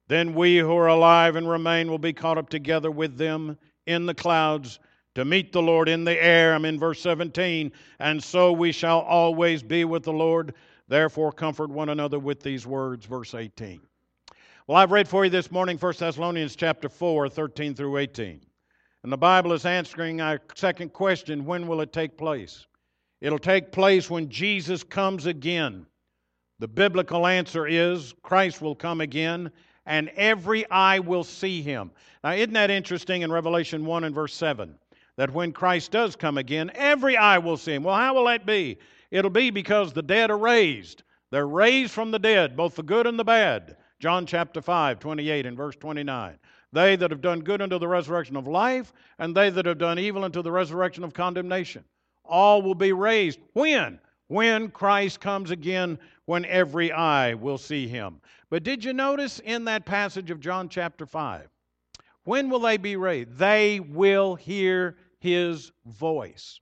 Then 0.07 0.33
we 0.33 0.57
who 0.57 0.75
are 0.75 0.87
alive 0.87 1.35
and 1.35 1.47
remain 1.47 1.89
will 1.89 1.99
be 1.99 2.13
caught 2.13 2.37
up 2.37 2.49
together 2.49 2.89
with 2.89 3.17
them 3.17 3.57
in 3.85 4.05
the 4.05 4.15
clouds 4.15 4.79
to 5.15 5.25
meet 5.25 5.51
the 5.51 5.61
Lord 5.61 5.89
in 5.89 6.05
the 6.05 6.23
air. 6.23 6.55
I'm 6.55 6.65
in 6.65 6.79
verse 6.79 7.01
17. 7.01 7.71
And 7.99 8.23
so 8.23 8.53
we 8.53 8.71
shall 8.71 9.01
always 9.01 9.61
be 9.61 9.83
with 9.83 10.03
the 10.03 10.13
Lord. 10.13 10.53
Therefore, 10.87 11.31
comfort 11.31 11.69
one 11.69 11.89
another 11.89 12.17
with 12.17 12.41
these 12.41 12.65
words, 12.65 13.05
verse 13.05 13.35
18. 13.35 13.81
Well, 14.65 14.77
I've 14.77 14.91
read 14.91 15.07
for 15.07 15.25
you 15.25 15.29
this 15.29 15.51
morning 15.51 15.77
1 15.77 15.93
Thessalonians 15.99 16.55
chapter 16.55 16.89
4, 16.89 17.27
13 17.29 17.75
through 17.75 17.97
18. 17.97 18.41
And 19.03 19.11
the 19.11 19.17
Bible 19.17 19.53
is 19.53 19.65
answering 19.65 20.21
our 20.21 20.39
second 20.55 20.93
question 20.93 21.45
when 21.45 21.67
will 21.67 21.81
it 21.81 21.91
take 21.91 22.17
place? 22.17 22.65
It'll 23.21 23.39
take 23.39 23.71
place 23.71 24.09
when 24.09 24.29
Jesus 24.29 24.83
comes 24.83 25.25
again. 25.25 25.85
The 26.59 26.67
biblical 26.67 27.25
answer 27.25 27.65
is 27.65 28.13
Christ 28.21 28.61
will 28.61 28.75
come 28.75 29.01
again 29.01 29.51
and 29.85 30.09
every 30.09 30.69
eye 30.69 30.99
will 30.99 31.23
see 31.23 31.61
him. 31.61 31.91
Now, 32.23 32.33
isn't 32.33 32.53
that 32.53 32.69
interesting 32.69 33.21
in 33.21 33.31
Revelation 33.31 33.85
1 33.85 34.03
and 34.03 34.13
verse 34.13 34.33
7? 34.33 34.75
That 35.15 35.33
when 35.33 35.51
Christ 35.51 35.91
does 35.91 36.15
come 36.15 36.37
again, 36.37 36.69
every 36.75 37.17
eye 37.17 37.37
will 37.37 37.57
see 37.57 37.73
him. 37.73 37.83
Well, 37.83 37.95
how 37.95 38.13
will 38.13 38.25
that 38.25 38.45
be? 38.45 38.77
It'll 39.09 39.31
be 39.31 39.49
because 39.49 39.93
the 39.93 40.03
dead 40.03 40.29
are 40.29 40.37
raised. 40.37 41.03
They're 41.31 41.47
raised 41.47 41.91
from 41.91 42.11
the 42.11 42.19
dead, 42.19 42.55
both 42.55 42.75
the 42.75 42.83
good 42.83 43.07
and 43.07 43.17
the 43.17 43.23
bad. 43.23 43.77
John 43.99 44.25
chapter 44.25 44.61
5, 44.61 44.99
28 44.99 45.45
and 45.45 45.57
verse 45.57 45.75
29. 45.75 46.37
They 46.71 46.95
that 46.95 47.11
have 47.11 47.21
done 47.21 47.39
good 47.39 47.61
unto 47.61 47.79
the 47.79 47.87
resurrection 47.87 48.35
of 48.35 48.47
life, 48.47 48.93
and 49.17 49.35
they 49.35 49.49
that 49.49 49.65
have 49.65 49.77
done 49.77 49.97
evil 49.97 50.23
unto 50.23 50.41
the 50.41 50.51
resurrection 50.51 51.03
of 51.03 51.13
condemnation. 51.13 51.83
All 52.23 52.61
will 52.61 52.75
be 52.75 52.93
raised. 52.93 53.39
When? 53.53 53.99
When 54.29 54.71
Christ 54.71 55.19
comes 55.19 55.51
again, 55.51 55.99
when 56.25 56.45
every 56.45 56.91
eye 56.91 57.35
will 57.35 57.57
see 57.57 57.87
him. 57.87 58.21
But 58.49 58.63
did 58.63 58.83
you 58.83 58.93
notice 58.93 59.39
in 59.39 59.65
that 59.65 59.85
passage 59.85 60.31
of 60.31 60.39
John 60.39 60.69
chapter 60.69 61.05
5? 61.05 61.47
When 62.23 62.49
will 62.49 62.59
they 62.59 62.77
be 62.77 62.95
raised? 62.95 63.37
They 63.37 63.79
will 63.79 64.35
hear 64.35 64.95
his 65.19 65.71
voice. 65.85 66.59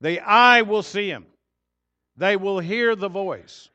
The 0.00 0.20
eye 0.20 0.62
will 0.62 0.82
see 0.82 1.10
him 1.10 1.26
they 2.18 2.36
will 2.36 2.58
hear 2.58 2.96
the 2.96 3.08
voice. 3.08 3.70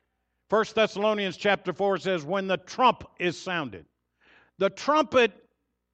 1 0.49 0.65
Thessalonians 0.75 1.37
chapter 1.37 1.73
4 1.73 1.97
says, 1.97 2.23
When 2.25 2.45
the 2.45 2.57
trump 2.57 3.05
is 3.17 3.41
sounded. 3.41 3.85
The 4.59 4.69
trumpet 4.69 5.31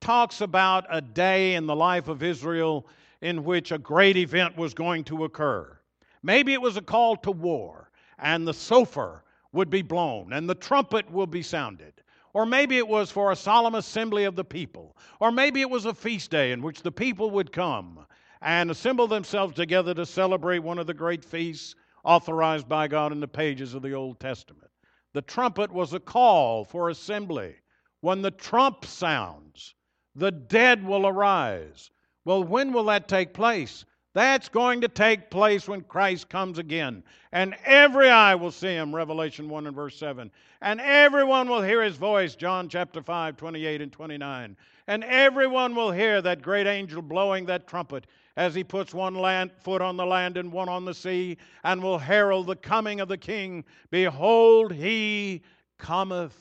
talks 0.01 0.41
about 0.41 0.85
a 0.89 0.99
day 0.99 1.53
in 1.53 1.67
the 1.67 1.75
life 1.75 2.07
of 2.07 2.23
Israel 2.23 2.87
in 3.21 3.43
which 3.43 3.71
a 3.71 3.77
great 3.77 4.17
event 4.17 4.57
was 4.57 4.73
going 4.73 5.03
to 5.05 5.23
occur. 5.25 5.78
Maybe 6.21 6.53
it 6.53 6.61
was 6.61 6.77
a 6.77 6.81
call 6.81 7.15
to 7.17 7.31
war, 7.31 7.91
and 8.17 8.47
the 8.47 8.53
shofar 8.53 9.23
would 9.51 9.69
be 9.69 9.81
blown, 9.81 10.33
and 10.33 10.49
the 10.49 10.55
trumpet 10.55 11.09
will 11.11 11.27
be 11.27 11.41
sounded. 11.41 11.93
Or 12.33 12.45
maybe 12.45 12.77
it 12.77 12.87
was 12.87 13.09
for 13.09 13.31
a 13.31 13.35
solemn 13.35 13.75
assembly 13.75 14.25
of 14.25 14.35
the 14.35 14.43
people. 14.43 14.95
Or 15.19 15.31
maybe 15.31 15.61
it 15.61 15.69
was 15.69 15.85
a 15.85 15.93
feast 15.93 16.29
day 16.29 16.51
in 16.51 16.61
which 16.61 16.83
the 16.83 16.91
people 16.91 17.31
would 17.31 17.51
come 17.51 18.05
and 18.41 18.69
assemble 18.69 19.07
themselves 19.07 19.55
together 19.55 19.93
to 19.95 20.05
celebrate 20.05 20.59
one 20.59 20.77
of 20.77 20.87
the 20.87 20.93
great 20.93 21.25
feasts 21.25 21.75
authorized 22.03 22.69
by 22.69 22.87
God 22.87 23.11
in 23.11 23.19
the 23.19 23.27
pages 23.27 23.73
of 23.73 23.81
the 23.81 23.93
Old 23.93 24.19
Testament. 24.19 24.69
The 25.13 25.21
trumpet 25.23 25.71
was 25.71 25.93
a 25.93 25.99
call 25.99 26.63
for 26.63 26.89
assembly. 26.89 27.55
When 28.01 28.21
the 28.21 28.31
trump 28.31 28.85
sounds, 28.85 29.73
the 30.15 30.31
dead 30.31 30.85
will 30.85 31.07
arise. 31.07 31.89
Well, 32.25 32.43
when 32.43 32.71
will 32.71 32.85
that 32.85 33.07
take 33.07 33.33
place? 33.33 33.85
That's 34.13 34.49
going 34.49 34.81
to 34.81 34.87
take 34.87 35.29
place 35.29 35.67
when 35.67 35.81
Christ 35.81 36.29
comes 36.29 36.57
again. 36.57 37.03
And 37.31 37.55
every 37.63 38.09
eye 38.09 38.33
will 38.33 38.51
see 38.51 38.73
him, 38.73 38.95
Revelation 38.95 39.47
1 39.47 39.67
and 39.67 39.75
verse 39.75 39.95
7. 39.97 40.31
And 40.61 40.81
everyone 40.81 41.47
will 41.47 41.61
hear 41.61 41.83
his 41.83 41.95
voice, 41.95 42.35
John 42.35 42.69
chapter 42.69 43.03
5, 43.03 43.37
28 43.37 43.81
and 43.81 43.91
29. 43.91 44.57
And 44.87 45.03
everyone 45.03 45.75
will 45.75 45.91
hear 45.91 46.21
that 46.23 46.41
great 46.41 46.65
angel 46.65 47.03
blowing 47.03 47.45
that 47.45 47.67
trumpet 47.67 48.07
as 48.35 48.55
he 48.55 48.63
puts 48.63 48.93
one 48.93 49.13
land, 49.13 49.51
foot 49.63 49.81
on 49.81 49.97
the 49.97 50.05
land 50.05 50.37
and 50.37 50.51
one 50.51 50.69
on 50.69 50.85
the 50.85 50.93
sea, 50.93 51.37
and 51.63 51.83
will 51.83 51.99
herald 51.99 52.47
the 52.47 52.55
coming 52.55 53.01
of 53.01 53.09
the 53.09 53.17
King. 53.17 53.63
Behold, 53.91 54.73
he 54.73 55.43
cometh. 55.77 56.35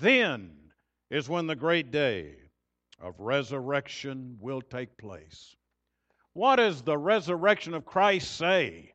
Then 0.00 0.50
is 1.08 1.28
when 1.28 1.46
the 1.46 1.56
great 1.56 1.90
day 1.90 2.34
of 3.00 3.18
resurrection 3.18 4.36
will 4.40 4.60
take 4.60 4.96
place. 4.98 5.56
What 6.40 6.56
does 6.56 6.80
the 6.80 6.96
resurrection 6.96 7.74
of 7.74 7.84
Christ 7.84 8.38
say? 8.38 8.94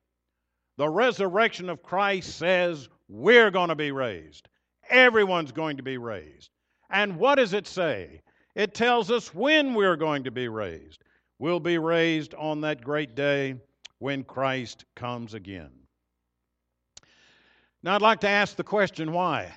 The 0.78 0.90
resurrection 0.90 1.70
of 1.70 1.84
Christ 1.84 2.40
says 2.40 2.90
we're 3.08 3.52
going 3.52 3.70
to 3.70 3.76
be 3.76 3.92
raised. 3.92 4.50
Everyone's 4.90 5.52
going 5.52 5.78
to 5.78 5.84
be 5.84 6.00
raised. 6.00 6.50
And 6.90 7.18
what 7.18 7.36
does 7.36 7.54
it 7.54 7.68
say? 7.68 8.24
It 8.56 8.74
tells 8.74 9.12
us 9.12 9.32
when 9.32 9.76
we're 9.76 9.96
going 9.96 10.24
to 10.24 10.32
be 10.32 10.48
raised. 10.48 11.04
We'll 11.38 11.60
be 11.60 11.78
raised 11.78 12.34
on 12.34 12.62
that 12.62 12.84
great 12.84 13.14
day 13.14 13.58
when 14.00 14.24
Christ 14.24 14.86
comes 14.96 15.36
again. 15.36 15.70
Now, 17.84 17.94
I'd 17.94 18.02
like 18.02 18.22
to 18.22 18.28
ask 18.28 18.56
the 18.56 18.64
question 18.64 19.12
why? 19.12 19.54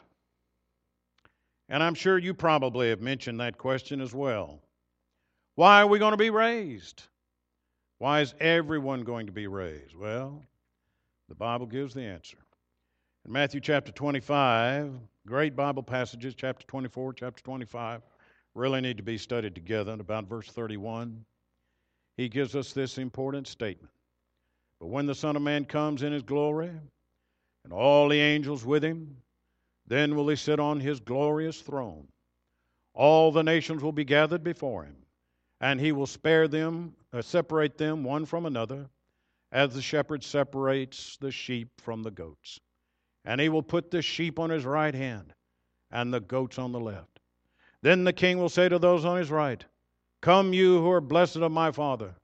And 1.70 1.82
I'm 1.82 1.94
sure 1.94 2.18
you 2.18 2.34
probably 2.34 2.90
have 2.90 3.00
mentioned 3.00 3.40
that 3.40 3.56
question 3.56 4.02
as 4.02 4.12
well. 4.12 4.60
Why 5.54 5.80
are 5.80 5.86
we 5.86 5.98
going 5.98 6.10
to 6.10 6.18
be 6.18 6.28
raised? 6.28 7.04
Why 7.98 8.20
is 8.20 8.34
everyone 8.40 9.02
going 9.02 9.26
to 9.26 9.32
be 9.32 9.46
raised? 9.46 9.96
Well, 9.96 10.42
the 11.28 11.34
Bible 11.34 11.66
gives 11.66 11.94
the 11.94 12.02
answer. 12.02 12.38
In 13.26 13.32
Matthew 13.32 13.60
chapter 13.60 13.92
25, 13.92 14.92
great 15.26 15.56
Bible 15.56 15.82
passages, 15.82 16.34
chapter 16.36 16.64
24, 16.66 17.12
chapter 17.14 17.42
25, 17.42 18.02
really 18.54 18.80
need 18.80 18.96
to 18.98 19.02
be 19.02 19.18
studied 19.18 19.54
together. 19.54 19.92
And 19.92 20.00
about 20.00 20.28
verse 20.28 20.48
31, 20.48 21.24
he 22.16 22.28
gives 22.28 22.54
us 22.54 22.72
this 22.72 22.98
important 22.98 23.48
statement. 23.48 23.92
But 24.80 24.86
when 24.86 25.06
the 25.06 25.14
Son 25.14 25.34
of 25.34 25.42
Man 25.42 25.64
comes 25.64 26.02
in 26.02 26.12
his 26.12 26.22
glory, 26.22 26.70
and 27.64 27.72
all 27.72 28.08
the 28.08 28.20
angels 28.20 28.64
with 28.64 28.82
him, 28.82 29.16
then 29.86 30.14
will 30.14 30.28
he 30.28 30.36
sit 30.36 30.60
on 30.60 30.80
his 30.80 31.00
glorious 31.00 31.60
throne. 31.60 32.06
All 32.94 33.32
the 33.32 33.42
nations 33.42 33.82
will 33.82 33.92
be 33.92 34.04
gathered 34.04 34.42
before 34.42 34.84
him, 34.84 34.96
and 35.60 35.80
he 35.80 35.92
will 35.92 36.06
spare 36.06 36.48
them, 36.48 36.94
uh, 37.12 37.22
separate 37.22 37.78
them 37.78 38.04
one 38.04 38.24
from 38.24 38.46
another, 38.46 38.88
as 39.50 39.74
the 39.74 39.82
shepherd 39.82 40.22
separates 40.22 41.16
the 41.16 41.30
sheep 41.30 41.80
from 41.80 42.02
the 42.02 42.10
goats. 42.10 42.60
And 43.24 43.40
he 43.40 43.48
will 43.48 43.62
put 43.62 43.90
the 43.90 44.02
sheep 44.02 44.38
on 44.38 44.50
his 44.50 44.64
right 44.64 44.94
hand, 44.94 45.32
and 45.90 46.12
the 46.12 46.20
goats 46.20 46.58
on 46.58 46.72
the 46.72 46.80
left. 46.80 47.20
Then 47.82 48.04
the 48.04 48.12
king 48.12 48.38
will 48.38 48.48
say 48.48 48.68
to 48.68 48.78
those 48.78 49.04
on 49.04 49.18
his 49.18 49.30
right, 49.30 49.64
Come, 50.20 50.52
you 50.52 50.80
who 50.80 50.90
are 50.90 51.00
blessed 51.00 51.36
of 51.36 51.52
my 51.52 51.70
Father, 51.70 52.14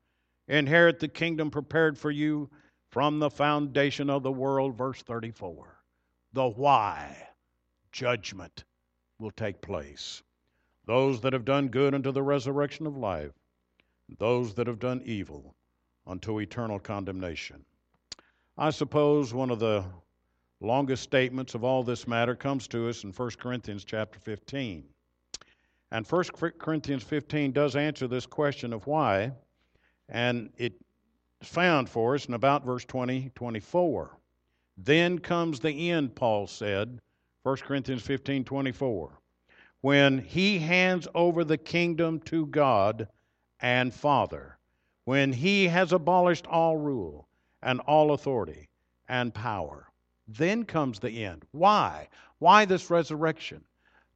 inherit 0.49 0.99
the 0.99 1.09
kingdom 1.09 1.51
prepared 1.51 1.97
for 1.97 2.11
you 2.11 2.51
from 2.91 3.19
the 3.19 3.31
foundation 3.31 4.11
of 4.11 4.23
the 4.23 4.33
world. 4.33 4.77
Verse 4.77 5.03
34. 5.03 5.79
The 6.33 6.49
why 6.49 7.29
judgment 7.93 8.65
will 9.21 9.31
take 9.31 9.61
place. 9.61 10.24
Those 10.87 11.21
that 11.23 11.33
have 11.33 11.45
done 11.45 11.69
good 11.69 11.95
unto 11.95 12.13
the 12.13 12.23
resurrection 12.23 12.87
of 12.87 12.97
life, 12.97 13.33
those 14.19 14.55
that 14.55 14.67
have 14.67 14.79
done 14.79 15.03
evil 15.05 15.55
unto 16.07 16.41
eternal 16.41 16.79
condemnation. 16.79 17.65
I 18.59 18.71
suppose 18.71 19.33
one 19.33 19.51
of 19.51 19.59
the 19.59 19.85
longest 20.61 21.03
statements 21.03 21.55
of 21.55 21.65
all 21.65 21.83
this 21.83 22.07
matter 22.07 22.35
comes 22.35 22.69
to 22.69 22.89
us 22.89 23.05
in 23.05 23.13
1 23.13 23.31
Corinthians 23.39 23.85
chapter 23.85 24.19
15. 24.19 24.85
And 25.91 26.07
1 26.07 26.25
Corinthians 26.59 27.03
15 27.03 27.53
does 27.53 27.77
answer 27.77 28.07
this 28.07 28.27
question 28.27 28.73
of 28.73 28.87
why, 28.87 29.33
and 30.09 30.51
it's 30.57 30.79
found 31.43 31.89
for 31.89 32.15
us 32.15 32.27
in 32.27 32.35
about 32.35 32.65
verse 32.65 32.85
20, 32.85 33.31
24. 33.35 34.19
Then 34.77 35.19
comes 35.19 35.61
the 35.61 35.91
end, 35.91 36.15
Paul 36.15 36.47
said, 36.47 37.01
1 37.45 37.57
Corinthians 37.59 38.03
15 38.03 38.45
24. 38.45 39.21
When 39.85 40.21
he 40.21 40.61
hands 40.61 41.07
over 41.15 41.45
the 41.45 41.59
kingdom 41.59 42.21
to 42.21 42.47
God 42.47 43.07
and 43.61 43.93
Father, 43.93 44.57
when 45.05 45.31
he 45.31 45.69
has 45.69 45.93
abolished 45.93 46.47
all 46.47 46.79
rule 46.79 47.29
and 47.63 47.81
all 47.81 48.13
authority 48.13 48.71
and 49.11 49.35
power, 49.35 49.91
then 50.27 50.65
comes 50.65 51.01
the 51.01 51.23
end. 51.27 51.45
Why? 51.51 52.09
Why 52.39 52.65
this 52.65 52.89
resurrection? 52.89 53.63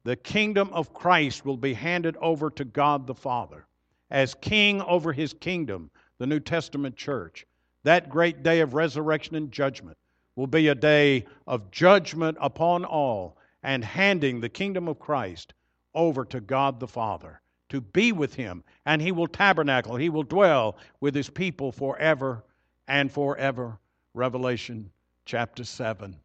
The 0.05 0.15
kingdom 0.15 0.69
of 0.73 0.91
Christ 0.91 1.45
will 1.45 1.55
be 1.55 1.75
handed 1.75 2.17
over 2.17 2.49
to 2.49 2.65
God 2.65 3.05
the 3.05 3.13
Father 3.13 3.67
as 4.09 4.33
king 4.33 4.81
over 4.81 5.13
his 5.13 5.33
kingdom, 5.33 5.91
the 6.17 6.25
New 6.25 6.39
Testament 6.39 6.95
church. 6.95 7.45
That 7.83 8.09
great 8.09 8.41
day 8.41 8.61
of 8.61 8.73
resurrection 8.73 9.35
and 9.35 9.51
judgment 9.51 9.99
will 10.35 10.47
be 10.47 10.69
a 10.69 10.73
day 10.73 11.27
of 11.45 11.69
judgment 11.69 12.39
upon 12.41 12.85
all 12.85 13.37
and 13.61 13.85
handing 13.85 14.39
the 14.39 14.49
kingdom 14.49 14.87
of 14.87 14.97
Christ 14.97 15.53
over 15.93 16.25
to 16.25 16.39
God 16.39 16.79
the 16.79 16.87
Father 16.87 17.41
to 17.69 17.81
be 17.81 18.11
with 18.11 18.33
Him. 18.35 18.63
And 18.85 19.01
He 19.01 19.11
will 19.11 19.27
tabernacle, 19.27 19.95
He 19.95 20.09
will 20.09 20.23
dwell 20.23 20.77
with 20.99 21.15
His 21.15 21.29
people 21.29 21.71
forever 21.71 22.43
and 22.87 23.11
forever. 23.11 23.79
Revelation 24.13 24.89
chapter 25.25 25.63
7. 25.63 26.15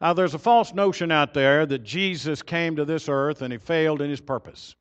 Now, 0.00 0.12
there's 0.14 0.34
a 0.34 0.38
false 0.38 0.72
notion 0.72 1.12
out 1.12 1.34
there 1.34 1.66
that 1.66 1.84
Jesus 1.84 2.40
came 2.40 2.76
to 2.76 2.84
this 2.84 3.08
earth 3.08 3.42
and 3.42 3.52
He 3.52 3.58
failed 3.58 4.00
in 4.00 4.08
His 4.08 4.20
purpose, 4.20 4.76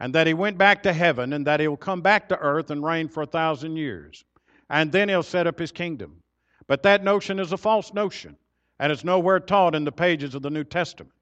and 0.00 0.14
that 0.14 0.26
He 0.26 0.34
went 0.34 0.56
back 0.56 0.82
to 0.84 0.92
heaven 0.92 1.32
and 1.32 1.46
that 1.46 1.60
He 1.60 1.68
will 1.68 1.76
come 1.76 2.00
back 2.00 2.28
to 2.28 2.38
earth 2.38 2.70
and 2.70 2.84
reign 2.84 3.08
for 3.08 3.22
a 3.22 3.26
thousand 3.26 3.76
years. 3.76 4.24
And 4.70 4.90
then 4.90 5.08
He'll 5.08 5.22
set 5.22 5.46
up 5.46 5.58
His 5.58 5.72
kingdom. 5.72 6.22
But 6.68 6.82
that 6.84 7.04
notion 7.04 7.38
is 7.38 7.52
a 7.52 7.56
false 7.56 7.92
notion, 7.92 8.36
and 8.78 8.90
it's 8.90 9.04
nowhere 9.04 9.40
taught 9.40 9.74
in 9.74 9.84
the 9.84 9.92
pages 9.92 10.34
of 10.34 10.42
the 10.42 10.50
New 10.50 10.64
Testament. 10.64 11.12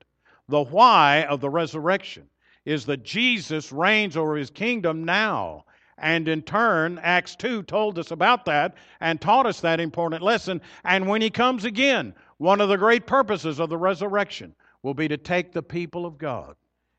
The 0.49 0.63
why 0.63 1.25
of 1.25 1.41
the 1.41 1.51
resurrection 1.51 2.29
is 2.65 2.87
that 2.87 3.03
Jesus 3.03 3.73
reigns 3.73 4.17
over 4.17 4.37
his 4.37 4.51
kingdom 4.51 5.05
now. 5.05 5.65
And 5.99 6.27
in 6.27 6.43
turn, 6.43 6.99
Acts 7.03 7.37
2 7.37 7.63
told 7.63 7.99
us 7.99 8.11
about 8.11 8.45
that 8.47 8.75
and 9.01 9.21
taught 9.21 9.47
us 9.47 9.61
that 9.61 9.81
important 9.81 10.23
lesson. 10.23 10.61
And 10.85 11.07
when 11.07 11.23
he 11.23 11.31
comes 11.31 11.65
again, 11.65 12.15
one 12.39 12.61
of 12.61 12.69
the 12.69 12.77
great 12.77 13.07
purposes 13.07 13.61
of 13.61 13.71
the 13.71 13.79
resurrection 13.79 14.55
will 14.83 14.95
be 14.95 15.09
to 15.09 15.17
take 15.17 15.53
the 15.53 15.63
people 15.63 16.05
of 16.05 16.19
God 16.19 16.57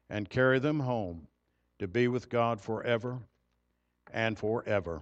and 0.10 0.29
carry 0.29 0.60
them 0.60 0.79
home 0.79 1.27
to 1.79 1.88
be 1.88 2.08
with 2.08 2.29
God 2.29 2.62
forever 2.62 3.19
and 4.13 4.38
forever. 4.38 5.01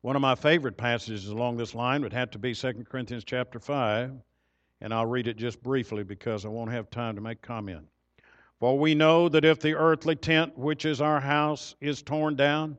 One 0.00 0.16
of 0.16 0.22
my 0.22 0.34
favorite 0.34 0.78
passages 0.78 1.28
along 1.28 1.58
this 1.58 1.74
line 1.74 2.00
would 2.02 2.14
have 2.14 2.30
to 2.30 2.38
be 2.38 2.54
2 2.54 2.84
Corinthians 2.88 3.24
chapter 3.24 3.60
5, 3.60 4.12
and 4.80 4.94
I'll 4.94 5.06
read 5.06 5.28
it 5.28 5.36
just 5.36 5.62
briefly 5.62 6.02
because 6.02 6.44
I 6.44 6.48
won't 6.48 6.72
have 6.72 6.90
time 6.90 7.14
to 7.14 7.20
make 7.20 7.42
comment. 7.42 7.86
For 8.58 8.78
we 8.78 8.94
know 8.94 9.28
that 9.28 9.44
if 9.44 9.60
the 9.60 9.74
earthly 9.74 10.16
tent, 10.16 10.56
which 10.56 10.84
is 10.84 11.00
our 11.00 11.20
house, 11.20 11.74
is 11.80 12.02
torn 12.02 12.36
down, 12.36 12.78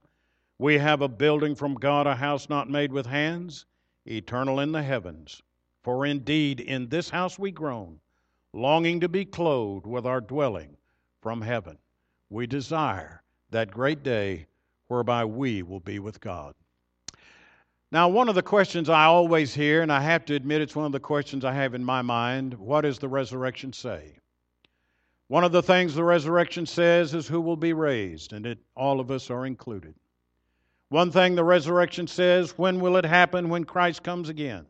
we 0.59 0.77
have 0.77 1.01
a 1.01 1.07
building 1.07 1.55
from 1.55 1.73
God, 1.73 2.05
a 2.05 2.15
house 2.15 2.49
not 2.49 2.69
made 2.69 2.93
with 2.93 3.07
hands, 3.07 3.65
eternal 4.05 4.59
in 4.59 4.71
the 4.71 4.83
heavens. 4.83 5.41
For 5.83 6.05
indeed 6.05 6.59
in 6.59 6.87
this 6.89 7.09
house 7.09 7.39
we 7.39 7.49
groan, 7.49 7.99
longing 8.53 8.99
to 8.99 9.09
be 9.09 9.25
clothed 9.25 9.87
with 9.87 10.05
our 10.05 10.21
dwelling 10.21 10.77
from 11.21 11.41
heaven. 11.41 11.77
We 12.29 12.45
desire 12.45 13.23
that 13.49 13.71
great 13.71 14.03
day 14.03 14.45
whereby 14.87 15.25
we 15.25 15.63
will 15.63 15.79
be 15.79 15.97
with 15.97 16.21
God. 16.21 16.53
Now, 17.93 18.07
one 18.07 18.29
of 18.29 18.35
the 18.35 18.41
questions 18.41 18.87
I 18.87 19.03
always 19.03 19.53
hear, 19.53 19.81
and 19.81 19.91
I 19.91 19.99
have 19.99 20.23
to 20.25 20.35
admit 20.35 20.61
it's 20.61 20.77
one 20.77 20.85
of 20.85 20.93
the 20.93 20.99
questions 20.99 21.43
I 21.43 21.51
have 21.53 21.73
in 21.73 21.83
my 21.83 22.01
mind 22.01 22.53
what 22.53 22.81
does 22.81 22.99
the 22.99 23.09
resurrection 23.09 23.73
say? 23.73 24.15
One 25.27 25.43
of 25.43 25.51
the 25.51 25.63
things 25.63 25.93
the 25.93 26.03
resurrection 26.03 26.65
says 26.65 27.13
is 27.13 27.27
who 27.27 27.41
will 27.41 27.57
be 27.57 27.73
raised, 27.73 28.31
and 28.31 28.45
it, 28.45 28.59
all 28.75 29.01
of 29.01 29.11
us 29.11 29.29
are 29.29 29.45
included. 29.45 29.95
One 30.87 31.11
thing 31.11 31.35
the 31.35 31.43
resurrection 31.43 32.07
says 32.07 32.57
when 32.57 32.79
will 32.79 32.95
it 32.95 33.05
happen? 33.05 33.49
When 33.49 33.65
Christ 33.65 34.03
comes 34.03 34.29
again. 34.29 34.65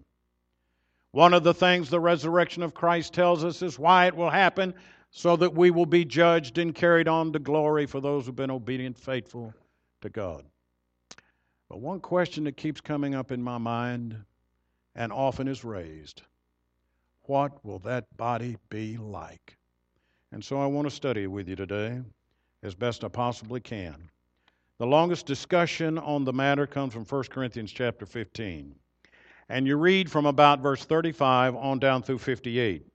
One 1.11 1.33
of 1.33 1.43
the 1.43 1.53
things 1.53 1.89
the 1.89 1.99
resurrection 1.99 2.63
of 2.63 2.73
Christ 2.73 3.13
tells 3.13 3.43
us 3.43 3.61
is 3.61 3.77
why 3.77 4.07
it 4.07 4.15
will 4.15 4.29
happen, 4.29 4.73
so 5.11 5.35
that 5.35 5.53
we 5.53 5.69
will 5.69 5.85
be 5.85 6.05
judged 6.05 6.57
and 6.57 6.73
carried 6.73 7.07
on 7.07 7.33
to 7.33 7.39
glory 7.39 7.85
for 7.85 7.99
those 7.99 8.25
who've 8.25 8.35
been 8.35 8.49
obedient, 8.49 8.97
faithful 8.97 9.53
to 10.01 10.09
God. 10.09 10.45
But 11.71 11.79
one 11.79 12.01
question 12.01 12.43
that 12.43 12.57
keeps 12.57 12.81
coming 12.81 13.15
up 13.15 13.31
in 13.31 13.41
my 13.41 13.57
mind 13.57 14.25
and 14.93 15.09
often 15.09 15.47
is 15.47 15.63
raised 15.63 16.23
what 17.27 17.63
will 17.63 17.79
that 17.79 18.17
body 18.17 18.57
be 18.69 18.97
like? 18.97 19.55
And 20.33 20.43
so 20.43 20.59
I 20.59 20.65
want 20.65 20.89
to 20.89 20.93
study 20.93 21.27
with 21.27 21.47
you 21.47 21.55
today 21.55 22.01
as 22.61 22.75
best 22.75 23.05
I 23.05 23.07
possibly 23.07 23.61
can. 23.61 24.09
The 24.79 24.85
longest 24.85 25.25
discussion 25.25 25.97
on 25.97 26.25
the 26.25 26.33
matter 26.33 26.67
comes 26.67 26.91
from 26.91 27.05
1 27.05 27.23
Corinthians 27.29 27.71
chapter 27.71 28.05
15. 28.05 28.75
And 29.47 29.65
you 29.65 29.77
read 29.77 30.11
from 30.11 30.25
about 30.25 30.59
verse 30.59 30.83
35 30.83 31.55
on 31.55 31.79
down 31.79 32.03
through 32.03 32.17
58. 32.17 32.85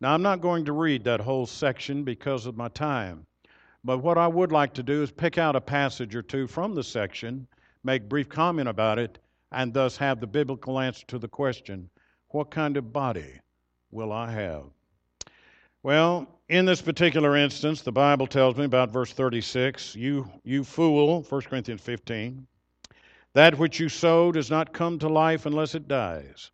Now, 0.00 0.14
I'm 0.14 0.22
not 0.22 0.40
going 0.40 0.64
to 0.66 0.72
read 0.72 1.02
that 1.02 1.18
whole 1.18 1.46
section 1.46 2.04
because 2.04 2.46
of 2.46 2.56
my 2.56 2.68
time. 2.68 3.26
But 3.82 3.98
what 3.98 4.16
I 4.16 4.28
would 4.28 4.52
like 4.52 4.74
to 4.74 4.84
do 4.84 5.02
is 5.02 5.10
pick 5.10 5.38
out 5.38 5.56
a 5.56 5.60
passage 5.60 6.14
or 6.14 6.22
two 6.22 6.46
from 6.46 6.76
the 6.76 6.84
section, 6.84 7.48
make 7.84 8.08
brief 8.08 8.28
comment 8.28 8.68
about 8.68 8.98
it, 8.98 9.18
and 9.50 9.72
thus 9.72 9.96
have 9.96 10.20
the 10.20 10.26
biblical 10.26 10.78
answer 10.78 11.04
to 11.06 11.18
the 11.18 11.28
question 11.28 11.90
what 12.28 12.50
kind 12.50 12.76
of 12.76 12.92
body 12.92 13.40
will 13.90 14.12
I 14.12 14.30
have? 14.30 14.64
Well, 15.82 16.26
in 16.48 16.64
this 16.64 16.80
particular 16.80 17.36
instance, 17.36 17.82
the 17.82 17.92
Bible 17.92 18.26
tells 18.26 18.56
me 18.56 18.64
about 18.64 18.90
verse 18.90 19.12
36 19.12 19.94
you, 19.96 20.30
you 20.44 20.64
fool, 20.64 21.22
1 21.22 21.40
Corinthians 21.42 21.80
15, 21.80 22.46
that 23.34 23.58
which 23.58 23.80
you 23.80 23.88
sow 23.88 24.32
does 24.32 24.50
not 24.50 24.72
come 24.72 24.98
to 24.98 25.08
life 25.08 25.46
unless 25.46 25.74
it 25.74 25.88
dies. 25.88 26.50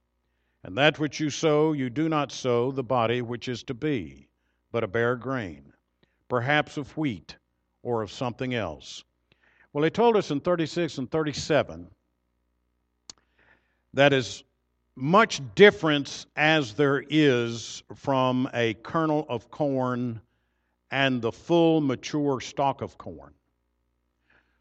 And 0.65 0.77
that 0.77 0.99
which 0.99 1.21
you 1.21 1.31
sow, 1.31 1.73
you 1.73 1.91
do 1.91 2.09
not 2.09 2.33
sow 2.33 2.73
the 2.73 2.83
body 2.83 3.23
which 3.23 3.49
is 3.49 3.63
to 3.65 3.75
be, 3.75 4.29
but 4.73 4.83
a 4.83 4.89
bare 4.89 5.17
grain 5.17 5.69
perhaps 6.29 6.77
of 6.77 6.97
wheat 6.97 7.37
or 7.83 8.03
of 8.03 8.13
something 8.13 8.55
else. 8.55 9.05
Well, 9.73 9.85
he 9.85 9.91
told 9.91 10.17
us 10.17 10.31
in 10.31 10.41
36 10.41 10.99
and 10.99 11.11
37 11.11 11.89
that 13.95 14.13
as 14.13 14.43
much 14.97 15.41
difference 15.55 16.27
as 16.37 16.75
there 16.75 17.05
is 17.09 17.83
from 17.95 18.49
a 18.55 18.75
kernel 18.75 19.27
of 19.29 19.51
corn 19.51 20.21
and 20.91 21.21
the 21.21 21.31
full 21.31 21.81
mature 21.81 22.41
stalk 22.41 22.81
of 22.81 22.99
corn. 22.99 23.33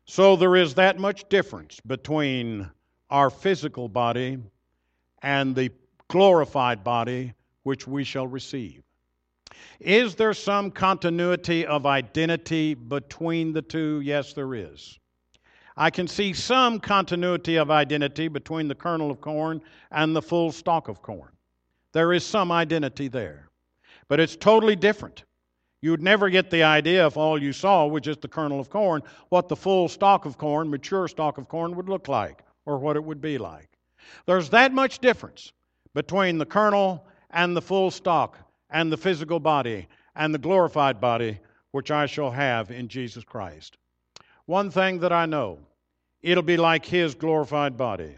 So 0.06 0.36
there 0.36 0.56
is 0.56 0.76
that 0.76 1.00
much 1.00 1.28
difference 1.30 1.80
between 1.80 2.70
our 3.10 3.30
physical 3.30 3.90
body 3.90 4.38
and 5.22 5.56
the 5.56 5.72
glorified 6.08 6.84
body 6.84 7.34
which 7.64 7.88
we 7.88 8.04
shall 8.04 8.28
receive. 8.28 8.84
Is 9.80 10.16
there 10.16 10.34
some 10.34 10.72
continuity 10.72 11.66
of 11.66 11.86
identity 11.86 12.74
between 12.74 13.54
the 13.54 13.62
two? 13.62 14.02
Yes, 14.02 14.34
there 14.34 14.56
is. 14.56 15.00
I 15.76 15.92
can 15.92 16.08
see 16.08 16.34
some 16.34 16.80
continuity 16.80 17.58
of 17.58 17.70
identity 17.70 18.28
between 18.28 18.68
the 18.68 18.76
kernel 18.76 19.12
of 19.12 19.22
corn 19.22 19.62
and 19.92 20.16
the 20.16 20.22
full 20.22 20.52
stalk 20.52 20.88
of 20.88 21.04
corn. 21.04 21.32
There 21.94 22.14
is 22.14 22.26
some 22.26 22.52
identity 22.52 23.08
there. 23.08 23.50
But 24.08 24.20
it's 24.20 24.36
totally 24.36 24.76
different. 24.76 25.24
You 25.82 25.92
would 25.92 26.02
never 26.02 26.30
get 26.30 26.50
the 26.50 26.64
idea 26.64 27.06
if 27.06 27.18
all 27.18 27.42
you 27.42 27.54
saw 27.54 27.86
was 27.86 28.02
just 28.02 28.22
the 28.22 28.28
kernel 28.28 28.60
of 28.60 28.70
corn, 28.70 29.04
what 29.30 29.48
the 29.48 29.56
full 29.56 29.88
stalk 29.88 30.26
of 30.26 30.38
corn, 30.38 30.70
mature 30.70 31.08
stalk 31.08 31.38
of 31.38 31.48
corn, 31.48 31.76
would 31.76 31.90
look 31.90 32.08
like 32.08 32.44
or 32.66 32.80
what 32.80 32.96
it 32.96 33.04
would 33.04 33.22
be 33.22 33.38
like. 33.38 33.70
There's 34.26 34.50
that 34.50 34.74
much 34.74 35.00
difference 35.00 35.54
between 35.94 36.40
the 36.40 36.46
kernel 36.46 37.06
and 37.30 37.56
the 37.56 37.62
full 37.62 37.92
stalk 37.92 38.40
and 38.70 38.92
the 38.92 38.98
physical 38.98 39.40
body 39.40 39.88
and 40.16 40.34
the 40.34 40.40
glorified 40.40 41.00
body 41.00 41.40
which 41.72 41.92
I 41.92 42.06
shall 42.06 42.32
have 42.32 42.72
in 42.72 42.88
Jesus 42.88 43.24
Christ. 43.24 43.78
One 44.46 44.72
thing 44.72 45.00
that 45.00 45.12
I 45.12 45.26
know, 45.26 45.60
it'll 46.22 46.44
be 46.44 46.58
like 46.58 46.86
his 46.86 47.16
glorified 47.16 47.78
body. 47.78 48.18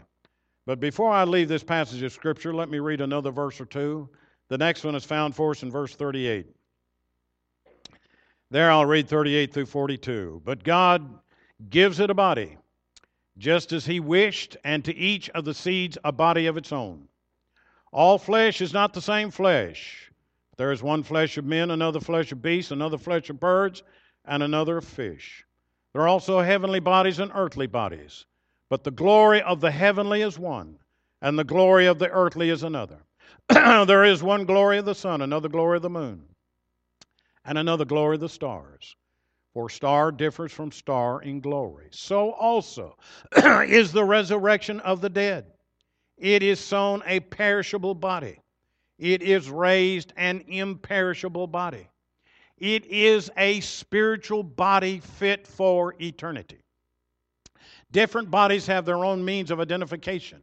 But 0.66 0.80
before 0.80 1.10
I 1.10 1.24
leave 1.24 1.48
this 1.48 1.64
passage 1.64 2.02
of 2.02 2.12
Scripture, 2.12 2.54
let 2.54 2.68
me 2.68 2.78
read 2.78 3.00
another 3.00 3.30
verse 3.30 3.60
or 3.60 3.66
two. 3.66 4.08
The 4.48 4.58
next 4.58 4.84
one 4.84 4.94
is 4.94 5.04
found 5.04 5.34
for 5.34 5.50
us 5.50 5.62
in 5.62 5.70
verse 5.70 5.94
38. 5.94 6.46
There 8.50 8.70
I'll 8.70 8.86
read 8.86 9.08
38 9.08 9.52
through 9.52 9.66
42. 9.66 10.42
But 10.44 10.64
God 10.64 11.18
gives 11.68 12.00
it 12.00 12.10
a 12.10 12.14
body, 12.14 12.56
just 13.38 13.72
as 13.72 13.86
He 13.86 14.00
wished, 14.00 14.56
and 14.64 14.84
to 14.84 14.96
each 14.96 15.30
of 15.30 15.44
the 15.44 15.54
seeds 15.54 15.98
a 16.04 16.12
body 16.12 16.46
of 16.46 16.56
its 16.56 16.72
own. 16.72 17.08
All 17.92 18.18
flesh 18.18 18.60
is 18.60 18.72
not 18.72 18.92
the 18.92 19.02
same 19.02 19.30
flesh 19.30 20.09
there 20.60 20.72
is 20.72 20.82
one 20.82 21.02
flesh 21.02 21.38
of 21.38 21.46
men, 21.46 21.70
another 21.70 22.00
flesh 22.00 22.32
of 22.32 22.42
beasts, 22.42 22.70
another 22.70 22.98
flesh 22.98 23.30
of 23.30 23.40
birds, 23.40 23.82
and 24.26 24.42
another 24.42 24.76
of 24.76 24.84
fish. 24.84 25.42
There 25.94 26.02
are 26.02 26.08
also 26.08 26.40
heavenly 26.40 26.80
bodies 26.80 27.18
and 27.18 27.32
earthly 27.34 27.66
bodies. 27.66 28.26
But 28.68 28.84
the 28.84 28.90
glory 28.90 29.40
of 29.40 29.62
the 29.62 29.70
heavenly 29.70 30.20
is 30.20 30.38
one, 30.38 30.76
and 31.22 31.38
the 31.38 31.44
glory 31.44 31.86
of 31.86 31.98
the 31.98 32.10
earthly 32.10 32.50
is 32.50 32.62
another. 32.62 32.98
there 33.48 34.04
is 34.04 34.22
one 34.22 34.44
glory 34.44 34.76
of 34.76 34.84
the 34.84 34.94
sun, 34.94 35.22
another 35.22 35.48
glory 35.48 35.76
of 35.76 35.82
the 35.82 35.88
moon, 35.88 36.26
and 37.46 37.56
another 37.56 37.86
glory 37.86 38.16
of 38.16 38.20
the 38.20 38.28
stars. 38.28 38.96
For 39.54 39.70
star 39.70 40.12
differs 40.12 40.52
from 40.52 40.72
star 40.72 41.22
in 41.22 41.40
glory. 41.40 41.88
So 41.90 42.32
also 42.32 42.98
is 43.34 43.92
the 43.92 44.04
resurrection 44.04 44.80
of 44.80 45.00
the 45.00 45.08
dead. 45.08 45.46
It 46.18 46.42
is 46.42 46.60
sown 46.60 47.02
a 47.06 47.20
perishable 47.20 47.94
body 47.94 48.40
it 49.00 49.22
is 49.22 49.48
raised 49.48 50.12
an 50.16 50.44
imperishable 50.46 51.46
body. 51.46 51.88
It 52.58 52.84
is 52.86 53.30
a 53.38 53.60
spiritual 53.60 54.42
body 54.42 55.00
fit 55.00 55.46
for 55.46 55.94
eternity. 56.00 56.58
Different 57.90 58.30
bodies 58.30 58.66
have 58.66 58.84
their 58.84 59.02
own 59.02 59.24
means 59.24 59.50
of 59.50 59.58
identification, 59.58 60.42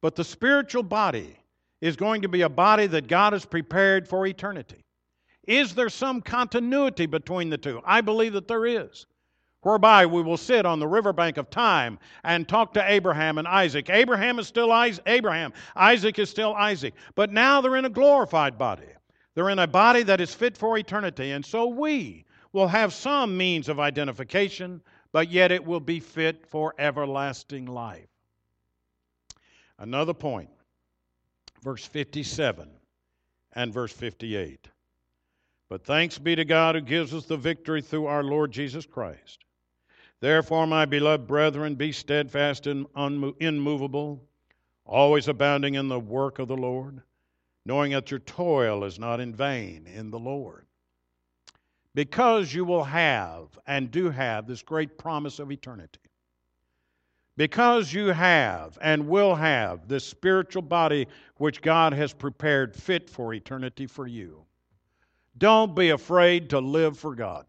but 0.00 0.14
the 0.14 0.24
spiritual 0.24 0.84
body 0.84 1.36
is 1.80 1.96
going 1.96 2.22
to 2.22 2.28
be 2.28 2.42
a 2.42 2.48
body 2.48 2.86
that 2.86 3.08
God 3.08 3.32
has 3.32 3.44
prepared 3.44 4.06
for 4.06 4.26
eternity. 4.26 4.84
Is 5.44 5.74
there 5.74 5.88
some 5.88 6.22
continuity 6.22 7.06
between 7.06 7.50
the 7.50 7.58
two? 7.58 7.80
I 7.84 8.00
believe 8.02 8.34
that 8.34 8.46
there 8.46 8.66
is 8.66 9.06
whereby 9.62 10.06
we 10.06 10.22
will 10.22 10.36
sit 10.36 10.64
on 10.64 10.78
the 10.78 10.88
riverbank 10.88 11.36
of 11.36 11.50
time 11.50 11.98
and 12.24 12.48
talk 12.48 12.72
to 12.72 12.90
Abraham 12.90 13.38
and 13.38 13.46
Isaac. 13.46 13.90
Abraham 13.90 14.38
is 14.38 14.46
still 14.46 14.70
Abraham, 15.06 15.52
Isaac 15.76 16.18
is 16.18 16.30
still 16.30 16.54
Isaac, 16.54 16.94
but 17.14 17.32
now 17.32 17.60
they're 17.60 17.76
in 17.76 17.84
a 17.84 17.90
glorified 17.90 18.56
body. 18.56 18.86
They're 19.34 19.50
in 19.50 19.58
a 19.58 19.66
body 19.66 20.02
that 20.04 20.20
is 20.20 20.34
fit 20.34 20.56
for 20.56 20.76
eternity, 20.76 21.32
and 21.32 21.44
so 21.44 21.66
we 21.66 22.24
will 22.52 22.68
have 22.68 22.92
some 22.92 23.36
means 23.36 23.68
of 23.68 23.78
identification, 23.78 24.82
but 25.12 25.30
yet 25.30 25.52
it 25.52 25.64
will 25.64 25.80
be 25.80 26.00
fit 26.00 26.46
for 26.46 26.74
everlasting 26.78 27.66
life. 27.66 28.08
Another 29.78 30.14
point, 30.14 30.50
verse 31.62 31.84
57 31.84 32.68
and 33.52 33.72
verse 33.72 33.92
58. 33.92 34.68
But 35.68 35.84
thanks 35.84 36.18
be 36.18 36.34
to 36.34 36.44
God 36.44 36.74
who 36.74 36.80
gives 36.80 37.14
us 37.14 37.26
the 37.26 37.36
victory 37.36 37.80
through 37.80 38.06
our 38.06 38.24
Lord 38.24 38.50
Jesus 38.50 38.84
Christ. 38.84 39.44
Therefore, 40.20 40.66
my 40.66 40.84
beloved 40.84 41.26
brethren, 41.26 41.74
be 41.74 41.92
steadfast 41.92 42.66
and 42.66 42.86
immovable, 43.40 44.22
always 44.84 45.28
abounding 45.28 45.74
in 45.74 45.88
the 45.88 46.00
work 46.00 46.38
of 46.38 46.48
the 46.48 46.56
Lord, 46.56 47.00
knowing 47.64 47.92
that 47.92 48.10
your 48.10 48.20
toil 48.20 48.84
is 48.84 48.98
not 48.98 49.20
in 49.20 49.34
vain 49.34 49.86
in 49.86 50.10
the 50.10 50.18
Lord. 50.18 50.66
Because 51.94 52.52
you 52.52 52.64
will 52.64 52.84
have 52.84 53.58
and 53.66 53.90
do 53.90 54.10
have 54.10 54.46
this 54.46 54.62
great 54.62 54.98
promise 54.98 55.38
of 55.38 55.50
eternity. 55.50 55.98
Because 57.36 57.92
you 57.92 58.08
have 58.08 58.76
and 58.82 59.08
will 59.08 59.34
have 59.34 59.88
this 59.88 60.06
spiritual 60.06 60.62
body 60.62 61.06
which 61.36 61.62
God 61.62 61.94
has 61.94 62.12
prepared 62.12 62.76
fit 62.76 63.08
for 63.08 63.32
eternity 63.32 63.86
for 63.86 64.06
you. 64.06 64.44
Don't 65.38 65.74
be 65.74 65.90
afraid 65.90 66.50
to 66.50 66.60
live 66.60 66.98
for 66.98 67.14
God. 67.14 67.46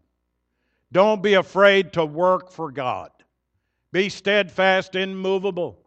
Don't 0.92 1.22
be 1.22 1.34
afraid 1.34 1.94
to 1.94 2.04
work 2.04 2.52
for 2.52 2.70
God. 2.70 3.10
Be 3.92 4.08
steadfast, 4.08 4.94
immovable, 4.94 5.78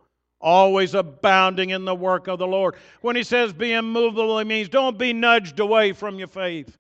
always 0.42 0.96
abounding 0.96 1.70
in 1.70 1.86
the 1.86 1.96
work 1.96 2.28
of 2.28 2.40
the 2.40 2.48
Lord. 2.48 2.76
When 3.02 3.16
he 3.16 3.24
says 3.24 3.54
be 3.54 3.74
immovable, 3.74 4.38
he 4.40 4.46
means 4.46 4.68
don't 4.68 4.98
be 4.98 5.14
nudged 5.14 5.60
away 5.60 5.94
from 5.94 6.18
your 6.18 6.28
faith. 6.28 6.78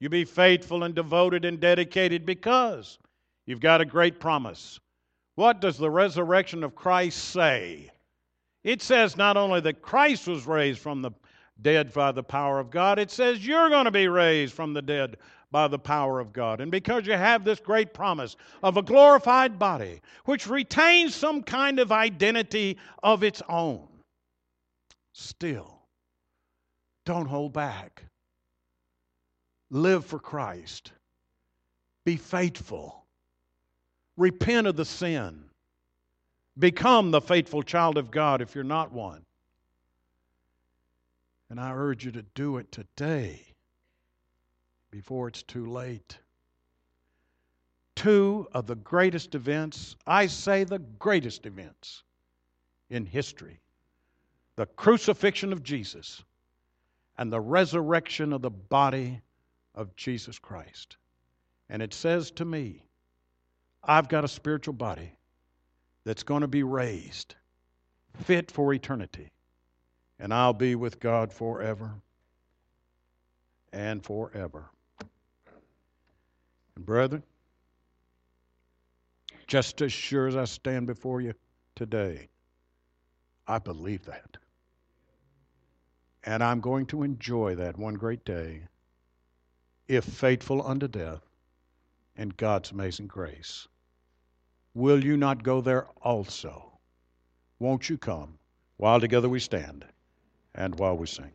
You 0.00 0.08
be 0.08 0.24
faithful 0.24 0.82
and 0.82 0.94
devoted 0.94 1.44
and 1.44 1.60
dedicated 1.60 2.26
because 2.26 2.98
you've 3.46 3.60
got 3.60 3.80
a 3.80 3.86
great 3.86 4.18
promise. 4.18 4.80
What 5.36 5.60
does 5.60 5.78
the 5.78 5.90
resurrection 5.90 6.64
of 6.64 6.74
Christ 6.74 7.18
say? 7.30 7.90
It 8.64 8.82
says 8.82 9.16
not 9.16 9.36
only 9.36 9.60
that 9.60 9.82
Christ 9.82 10.26
was 10.26 10.46
raised 10.46 10.80
from 10.80 11.02
the 11.02 11.12
dead 11.60 11.92
by 11.92 12.12
the 12.12 12.22
power 12.22 12.58
of 12.58 12.70
God, 12.70 12.98
it 12.98 13.10
says 13.10 13.46
you're 13.46 13.70
going 13.70 13.84
to 13.84 13.90
be 13.90 14.08
raised 14.08 14.54
from 14.54 14.72
the 14.74 14.82
dead 14.82 15.16
by 15.52 15.68
the 15.68 15.78
power 15.78 16.18
of 16.18 16.32
God. 16.32 16.60
And 16.60 16.70
because 16.70 17.06
you 17.06 17.12
have 17.12 17.44
this 17.44 17.60
great 17.60 17.92
promise 17.92 18.36
of 18.62 18.78
a 18.78 18.82
glorified 18.82 19.58
body, 19.58 20.00
which 20.24 20.48
retains 20.48 21.14
some 21.14 21.42
kind 21.42 21.78
of 21.78 21.92
identity 21.92 22.78
of 23.02 23.22
its 23.22 23.42
own, 23.48 23.86
still, 25.12 25.78
don't 27.04 27.26
hold 27.26 27.52
back. 27.52 28.02
Live 29.70 30.04
for 30.06 30.18
Christ. 30.18 30.92
Be 32.04 32.16
faithful. 32.16 33.04
Repent 34.16 34.66
of 34.66 34.76
the 34.76 34.84
sin. 34.84 35.44
Become 36.58 37.10
the 37.10 37.20
faithful 37.20 37.62
child 37.62 37.96
of 37.96 38.10
God 38.10 38.42
if 38.42 38.54
you're 38.54 38.64
not 38.64 38.92
one. 38.92 39.24
And 41.48 41.60
I 41.60 41.72
urge 41.72 42.04
you 42.04 42.12
to 42.12 42.22
do 42.34 42.56
it 42.56 42.72
today 42.72 43.51
before 44.92 45.26
it's 45.26 45.42
too 45.42 45.66
late. 45.66 46.18
two 47.94 48.48
of 48.52 48.66
the 48.66 48.74
greatest 48.76 49.34
events, 49.34 49.96
I 50.06 50.26
say 50.26 50.64
the 50.64 50.78
greatest 50.78 51.46
events 51.46 52.02
in 52.90 53.06
history 53.06 53.60
the 54.56 54.66
crucifixion 54.66 55.52
of 55.52 55.62
Jesus 55.62 56.22
and 57.16 57.32
the 57.32 57.40
resurrection 57.40 58.32
of 58.32 58.42
the 58.42 58.50
body 58.50 59.20
of 59.74 59.94
Jesus 59.96 60.38
Christ. 60.38 60.96
And 61.70 61.80
it 61.80 61.94
says 61.94 62.30
to 62.32 62.44
me, 62.44 62.82
I've 63.82 64.08
got 64.08 64.24
a 64.24 64.28
spiritual 64.28 64.74
body 64.74 65.12
that's 66.04 66.22
going 66.22 66.42
to 66.42 66.48
be 66.48 66.64
raised, 66.64 67.34
fit 68.24 68.50
for 68.50 68.74
eternity, 68.74 69.30
and 70.18 70.34
I'll 70.34 70.52
be 70.52 70.74
with 70.74 71.00
God 71.00 71.32
forever 71.32 71.92
and 73.72 74.04
forever. 74.04 74.71
And 76.76 76.86
brethren, 76.86 77.22
just 79.46 79.82
as 79.82 79.92
sure 79.92 80.26
as 80.26 80.36
I 80.36 80.44
stand 80.44 80.86
before 80.86 81.20
you 81.20 81.34
today, 81.74 82.28
I 83.46 83.58
believe 83.58 84.04
that. 84.06 84.38
And 86.24 86.42
I'm 86.42 86.60
going 86.60 86.86
to 86.86 87.02
enjoy 87.02 87.56
that 87.56 87.78
one 87.78 87.94
great 87.94 88.24
day, 88.24 88.62
if 89.88 90.04
faithful 90.04 90.66
unto 90.66 90.88
death, 90.88 91.22
in 92.16 92.30
God's 92.30 92.70
amazing 92.70 93.08
grace. 93.08 93.66
Will 94.74 95.04
you 95.04 95.16
not 95.16 95.42
go 95.42 95.60
there 95.60 95.88
also? 96.02 96.78
Won't 97.58 97.88
you 97.88 97.98
come 97.98 98.38
while 98.76 99.00
together 99.00 99.28
we 99.28 99.40
stand 99.40 99.84
and 100.54 100.78
while 100.78 100.96
we 100.96 101.06
sing? 101.06 101.32